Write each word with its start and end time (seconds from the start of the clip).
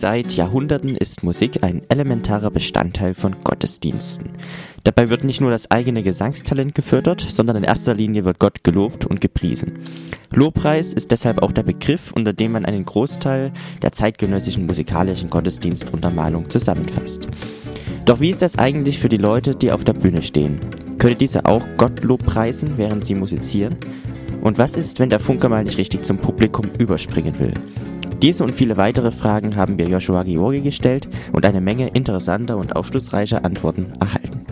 Seit 0.00 0.32
Jahrhunderten 0.36 0.96
ist 0.96 1.22
Musik 1.22 1.62
ein 1.62 1.82
elementarer 1.88 2.50
Bestandteil 2.50 3.12
von 3.14 3.36
Gottesdiensten. 3.44 4.30
Dabei 4.84 5.10
wird 5.10 5.22
nicht 5.22 5.40
nur 5.40 5.50
das 5.50 5.70
eigene 5.70 6.02
Gesangstalent 6.02 6.74
gefördert, 6.74 7.20
sondern 7.20 7.58
in 7.58 7.62
erster 7.62 7.94
Linie 7.94 8.24
wird 8.24 8.38
Gott 8.38 8.64
gelobt 8.64 9.04
und 9.06 9.20
gepriesen. 9.20 9.80
Lobpreis 10.32 10.92
ist 10.94 11.10
deshalb 11.12 11.42
auch 11.42 11.52
der 11.52 11.62
Begriff, 11.62 12.10
unter 12.10 12.32
dem 12.32 12.52
man 12.52 12.64
einen 12.64 12.84
Großteil 12.84 13.52
der 13.82 13.92
zeitgenössischen 13.92 14.66
musikalischen 14.66 15.28
Gottesdienstuntermalung 15.28 16.48
zusammenfasst. 16.48 17.28
Doch 18.06 18.18
wie 18.18 18.30
ist 18.30 18.42
das 18.42 18.58
eigentlich 18.58 18.98
für 18.98 19.10
die 19.10 19.18
Leute, 19.18 19.54
die 19.54 19.70
auf 19.70 19.84
der 19.84 19.92
Bühne 19.92 20.22
stehen? 20.22 20.58
Können 20.98 21.18
diese 21.18 21.44
auch 21.44 21.64
Gott 21.76 22.02
lobpreisen, 22.02 22.76
während 22.76 23.04
sie 23.04 23.14
musizieren? 23.14 23.76
Und 24.40 24.58
was 24.58 24.74
ist, 24.76 24.98
wenn 24.98 25.10
der 25.10 25.20
Funke 25.20 25.48
mal 25.48 25.62
nicht 25.62 25.78
richtig 25.78 26.02
zum 26.02 26.16
Publikum 26.16 26.64
überspringen 26.78 27.38
will? 27.38 27.52
Diese 28.22 28.44
und 28.44 28.54
viele 28.54 28.76
weitere 28.76 29.10
Fragen 29.10 29.56
haben 29.56 29.78
wir 29.78 29.88
Joshua 29.88 30.22
Georgi 30.22 30.60
gestellt 30.60 31.08
und 31.32 31.44
eine 31.44 31.60
Menge 31.60 31.88
interessanter 31.88 32.56
und 32.56 32.76
aufschlussreicher 32.76 33.44
Antworten 33.44 33.94
erhalten. 33.98 34.46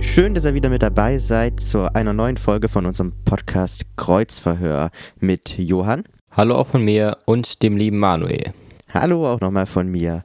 Schön, 0.00 0.34
dass 0.34 0.44
ihr 0.44 0.52
wieder 0.52 0.68
mit 0.68 0.82
dabei 0.82 1.18
seid 1.18 1.60
zu 1.60 1.90
einer 1.94 2.12
neuen 2.12 2.36
Folge 2.36 2.68
von 2.68 2.84
unserem 2.84 3.14
Podcast 3.24 3.86
Kreuzverhör 3.96 4.90
mit 5.18 5.56
Johann. 5.56 6.04
Hallo 6.32 6.56
auch 6.56 6.66
von 6.66 6.84
mir 6.84 7.16
und 7.24 7.62
dem 7.62 7.78
lieben 7.78 7.96
Manuel. 7.98 8.52
Hallo 8.92 9.26
auch 9.26 9.40
nochmal 9.40 9.64
von 9.64 9.88
mir. 9.88 10.24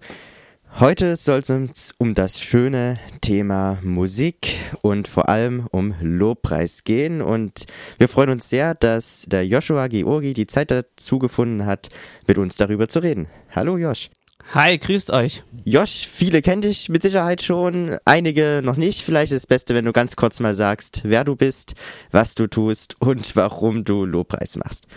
Heute 0.78 1.16
soll 1.16 1.40
es 1.40 1.50
uns 1.50 1.96
um 2.00 2.14
das 2.14 2.38
schöne 2.38 3.00
Thema 3.22 3.78
Musik 3.82 4.58
und 4.82 5.08
vor 5.08 5.30
allem 5.30 5.70
um 5.72 5.96
Lobpreis 6.02 6.84
gehen. 6.84 7.22
Und 7.22 7.66
wir 7.98 8.10
freuen 8.10 8.30
uns 8.30 8.50
sehr, 8.50 8.74
dass 8.74 9.26
der 9.30 9.48
Joshua 9.48 9.88
Georgi 9.88 10.34
die 10.34 10.48
Zeit 10.48 10.72
dazu 10.72 11.18
gefunden 11.18 11.66
hat, 11.66 11.88
mit 12.28 12.38
uns 12.38 12.58
darüber 12.58 12.90
zu 12.90 13.00
reden. 13.00 13.28
Hallo 13.52 13.78
Josh. 13.78 14.10
Hi, 14.54 14.78
grüßt 14.78 15.12
euch. 15.12 15.44
Josh, 15.64 16.10
viele 16.12 16.42
kennen 16.42 16.62
dich 16.62 16.90
mit 16.90 17.04
Sicherheit 17.04 17.42
schon, 17.42 17.98
einige 18.04 18.60
noch 18.62 18.76
nicht. 18.76 19.02
Vielleicht 19.02 19.32
ist 19.32 19.46
das 19.46 19.48
Beste, 19.48 19.76
wenn 19.76 19.86
du 19.86 19.94
ganz 19.94 20.18
kurz 20.18 20.42
mal 20.42 20.56
sagst, 20.56 21.04
wer 21.06 21.24
du 21.24 21.38
bist, 21.38 21.76
was 22.12 22.36
du 22.36 22.48
tust 22.48 23.00
und 23.00 23.38
warum 23.38 23.86
du 23.86 24.04
Lobpreis 24.04 24.58
machst. 24.58 24.88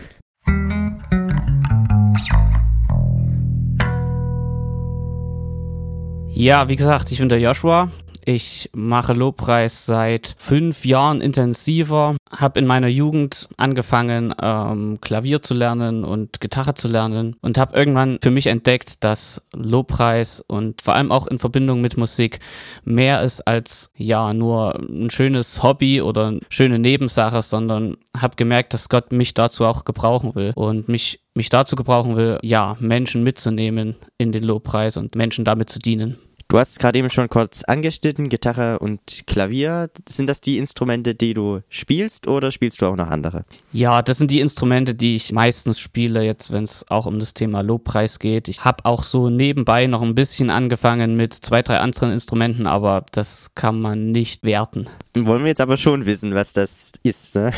Ja, 6.38 6.68
wie 6.68 6.76
gesagt, 6.76 7.10
ich 7.10 7.18
bin 7.18 7.28
der 7.28 7.40
Joshua. 7.40 7.90
Ich 8.24 8.70
mache 8.72 9.12
Lobpreis 9.12 9.86
seit 9.86 10.36
fünf 10.38 10.84
Jahren 10.84 11.20
intensiver, 11.20 12.14
habe 12.30 12.60
in 12.60 12.66
meiner 12.66 12.86
Jugend 12.86 13.48
angefangen, 13.56 14.32
ähm, 14.40 14.98
Klavier 15.00 15.42
zu 15.42 15.54
lernen 15.54 16.04
und 16.04 16.40
Gitarre 16.40 16.74
zu 16.74 16.86
lernen 16.86 17.34
und 17.40 17.58
habe 17.58 17.76
irgendwann 17.76 18.18
für 18.22 18.30
mich 18.30 18.46
entdeckt, 18.46 19.02
dass 19.02 19.42
Lobpreis 19.52 20.38
und 20.46 20.80
vor 20.80 20.94
allem 20.94 21.10
auch 21.10 21.26
in 21.26 21.40
Verbindung 21.40 21.80
mit 21.80 21.96
Musik 21.96 22.38
mehr 22.84 23.22
ist 23.22 23.40
als 23.48 23.90
ja 23.96 24.32
nur 24.32 24.78
ein 24.78 25.10
schönes 25.10 25.64
Hobby 25.64 26.02
oder 26.02 26.28
eine 26.28 26.40
schöne 26.50 26.78
Nebensache, 26.78 27.42
sondern 27.42 27.96
habe 28.16 28.36
gemerkt, 28.36 28.74
dass 28.74 28.88
Gott 28.88 29.10
mich 29.10 29.34
dazu 29.34 29.64
auch 29.64 29.84
gebrauchen 29.84 30.36
will 30.36 30.52
und 30.54 30.88
mich 30.88 31.20
mich 31.34 31.48
dazu 31.48 31.76
gebrauchen 31.76 32.16
will, 32.16 32.38
ja, 32.42 32.76
Menschen 32.78 33.22
mitzunehmen 33.22 33.96
in 34.18 34.32
den 34.32 34.44
Lobpreis 34.44 34.96
und 34.96 35.14
Menschen 35.14 35.44
damit 35.44 35.70
zu 35.70 35.78
dienen. 35.78 36.18
Du 36.50 36.58
hast 36.58 36.78
gerade 36.78 36.98
eben 36.98 37.10
schon 37.10 37.28
kurz 37.28 37.62
angeschnitten, 37.64 38.30
Gitarre 38.30 38.78
und 38.78 39.26
Klavier. 39.26 39.90
Sind 40.08 40.30
das 40.30 40.40
die 40.40 40.56
Instrumente, 40.56 41.14
die 41.14 41.34
du 41.34 41.60
spielst 41.68 42.26
oder 42.26 42.50
spielst 42.50 42.80
du 42.80 42.86
auch 42.86 42.96
noch 42.96 43.08
andere? 43.08 43.44
Ja, 43.70 44.00
das 44.00 44.16
sind 44.16 44.30
die 44.30 44.40
Instrumente, 44.40 44.94
die 44.94 45.16
ich 45.16 45.30
meistens 45.30 45.78
spiele, 45.78 46.24
jetzt 46.24 46.50
wenn 46.50 46.64
es 46.64 46.86
auch 46.88 47.04
um 47.04 47.18
das 47.18 47.34
Thema 47.34 47.60
Lobpreis 47.60 48.18
geht. 48.18 48.48
Ich 48.48 48.64
habe 48.64 48.86
auch 48.86 49.02
so 49.02 49.28
nebenbei 49.28 49.86
noch 49.88 50.00
ein 50.00 50.14
bisschen 50.14 50.48
angefangen 50.48 51.16
mit 51.16 51.34
zwei, 51.34 51.60
drei 51.60 51.80
anderen 51.80 52.12
Instrumenten, 52.12 52.66
aber 52.66 53.04
das 53.12 53.54
kann 53.54 53.78
man 53.78 54.10
nicht 54.10 54.42
werten. 54.42 54.86
Wollen 55.14 55.42
wir 55.42 55.48
jetzt 55.48 55.60
aber 55.60 55.76
schon 55.76 56.06
wissen, 56.06 56.34
was 56.34 56.54
das 56.54 56.92
ist, 57.02 57.34
ne? 57.34 57.52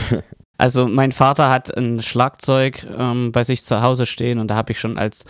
Also 0.61 0.87
mein 0.87 1.11
Vater 1.11 1.49
hat 1.49 1.75
ein 1.75 2.03
Schlagzeug 2.03 2.87
ähm, 2.99 3.33
bei 3.33 3.45
sich 3.45 3.65
zu 3.65 3.81
Hause 3.81 4.05
stehen 4.05 4.39
und 4.39 4.49
da 4.49 4.57
habe 4.57 4.73
ich 4.73 4.79
schon 4.79 4.99
als 4.99 5.25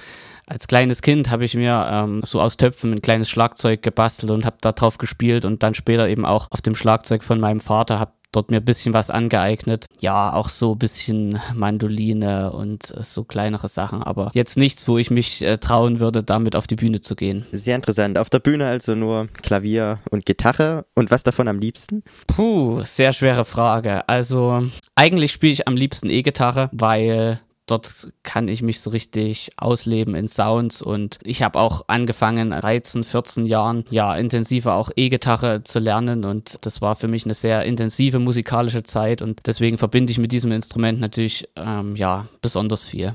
als 0.49 0.67
kleines 0.67 1.03
Kind 1.03 1.31
habe 1.31 1.45
ich 1.45 1.55
mir 1.55 1.89
ähm, 1.89 2.23
so 2.25 2.41
aus 2.41 2.57
Töpfen 2.57 2.93
ein 2.93 3.01
kleines 3.01 3.31
Schlagzeug 3.31 3.81
gebastelt 3.81 4.33
und 4.33 4.45
habe 4.45 4.57
da 4.61 4.73
drauf 4.73 4.99
gespielt 4.99 5.45
und 5.45 5.63
dann 5.63 5.75
später 5.75 6.09
eben 6.09 6.27
auch 6.27 6.49
auf 6.51 6.63
dem 6.63 6.75
Schlagzeug 6.75 7.23
von 7.23 7.39
meinem 7.39 7.61
Vater 7.61 8.01
habe 8.01 8.11
dort 8.33 8.51
mir 8.51 8.59
ein 8.59 8.65
bisschen 8.65 8.95
was 8.95 9.11
angeeignet. 9.11 9.87
Ja, 10.01 10.33
auch 10.33 10.49
so 10.49 10.73
ein 10.73 10.79
bisschen 10.79 11.39
Mandoline 11.55 12.53
und 12.53 12.91
äh, 12.97 13.03
so 13.03 13.25
kleinere 13.25 13.69
Sachen, 13.69 14.03
aber 14.03 14.31
jetzt 14.35 14.57
nichts, 14.57 14.87
wo 14.89 14.99
ich 14.99 15.11
mich 15.11 15.43
äh, 15.43 15.59
trauen 15.59 16.01
würde, 16.01 16.23
damit 16.23 16.57
auf 16.57 16.67
die 16.67 16.77
Bühne 16.77 17.01
zu 17.01 17.17
gehen. 17.17 17.47
Sehr 17.53 17.77
interessant. 17.77 18.19
Auf 18.19 18.31
der 18.31 18.39
Bühne 18.39 18.67
also 18.67 18.95
nur 18.95 19.29
Klavier 19.43 20.01
und 20.11 20.27
Gitarre. 20.27 20.87
Und 20.95 21.11
was 21.11 21.23
davon 21.23 21.49
am 21.49 21.59
liebsten? 21.59 22.03
Puh, 22.27 22.83
sehr 22.85 23.13
schwere 23.13 23.45
Frage. 23.45 24.09
Also 24.09 24.65
eigentlich 24.95 25.33
spiele 25.33 25.53
ich 25.53 25.69
am 25.69 25.77
liebsten 25.77 26.11
E-Gitarre, 26.11 26.69
weil 26.73 27.41
dort 27.71 28.13
kann 28.23 28.49
ich 28.49 28.63
mich 28.63 28.81
so 28.81 28.91
richtig 28.91 29.51
ausleben 29.57 30.15
in 30.15 30.29
Sounds 30.29 30.83
und 30.83 31.19
ich 31.23 31.43
habe 31.43 31.59
auch 31.59 31.85
angefangen, 31.87 32.51
13, 32.51 33.05
14 33.05 33.47
Jahren, 33.47 33.85
ja, 33.91 34.15
intensiver 34.15 34.75
auch 34.75 34.91
E-Gitarre 34.97 35.63
zu 35.63 35.79
lernen 35.79 36.25
und 36.25 36.59
das 36.63 36.83
war 36.83 36.97
für 36.97 37.09
mich 37.09 37.25
eine 37.25 37.35
sehr 37.35 37.65
intensive 37.65 38.19
musikalische 38.19 38.83
Zeit 38.83 39.23
und 39.23 39.41
deswegen 39.47 39.79
verbinde 39.79 40.11
ich 40.11 40.19
mit 40.19 40.33
diesem 40.33 40.53
Instrument 40.53 41.01
natürlich, 41.01 41.49
ähm, 41.57 41.97
ja, 41.97 42.27
besonders 42.43 42.85
viel. 42.85 43.15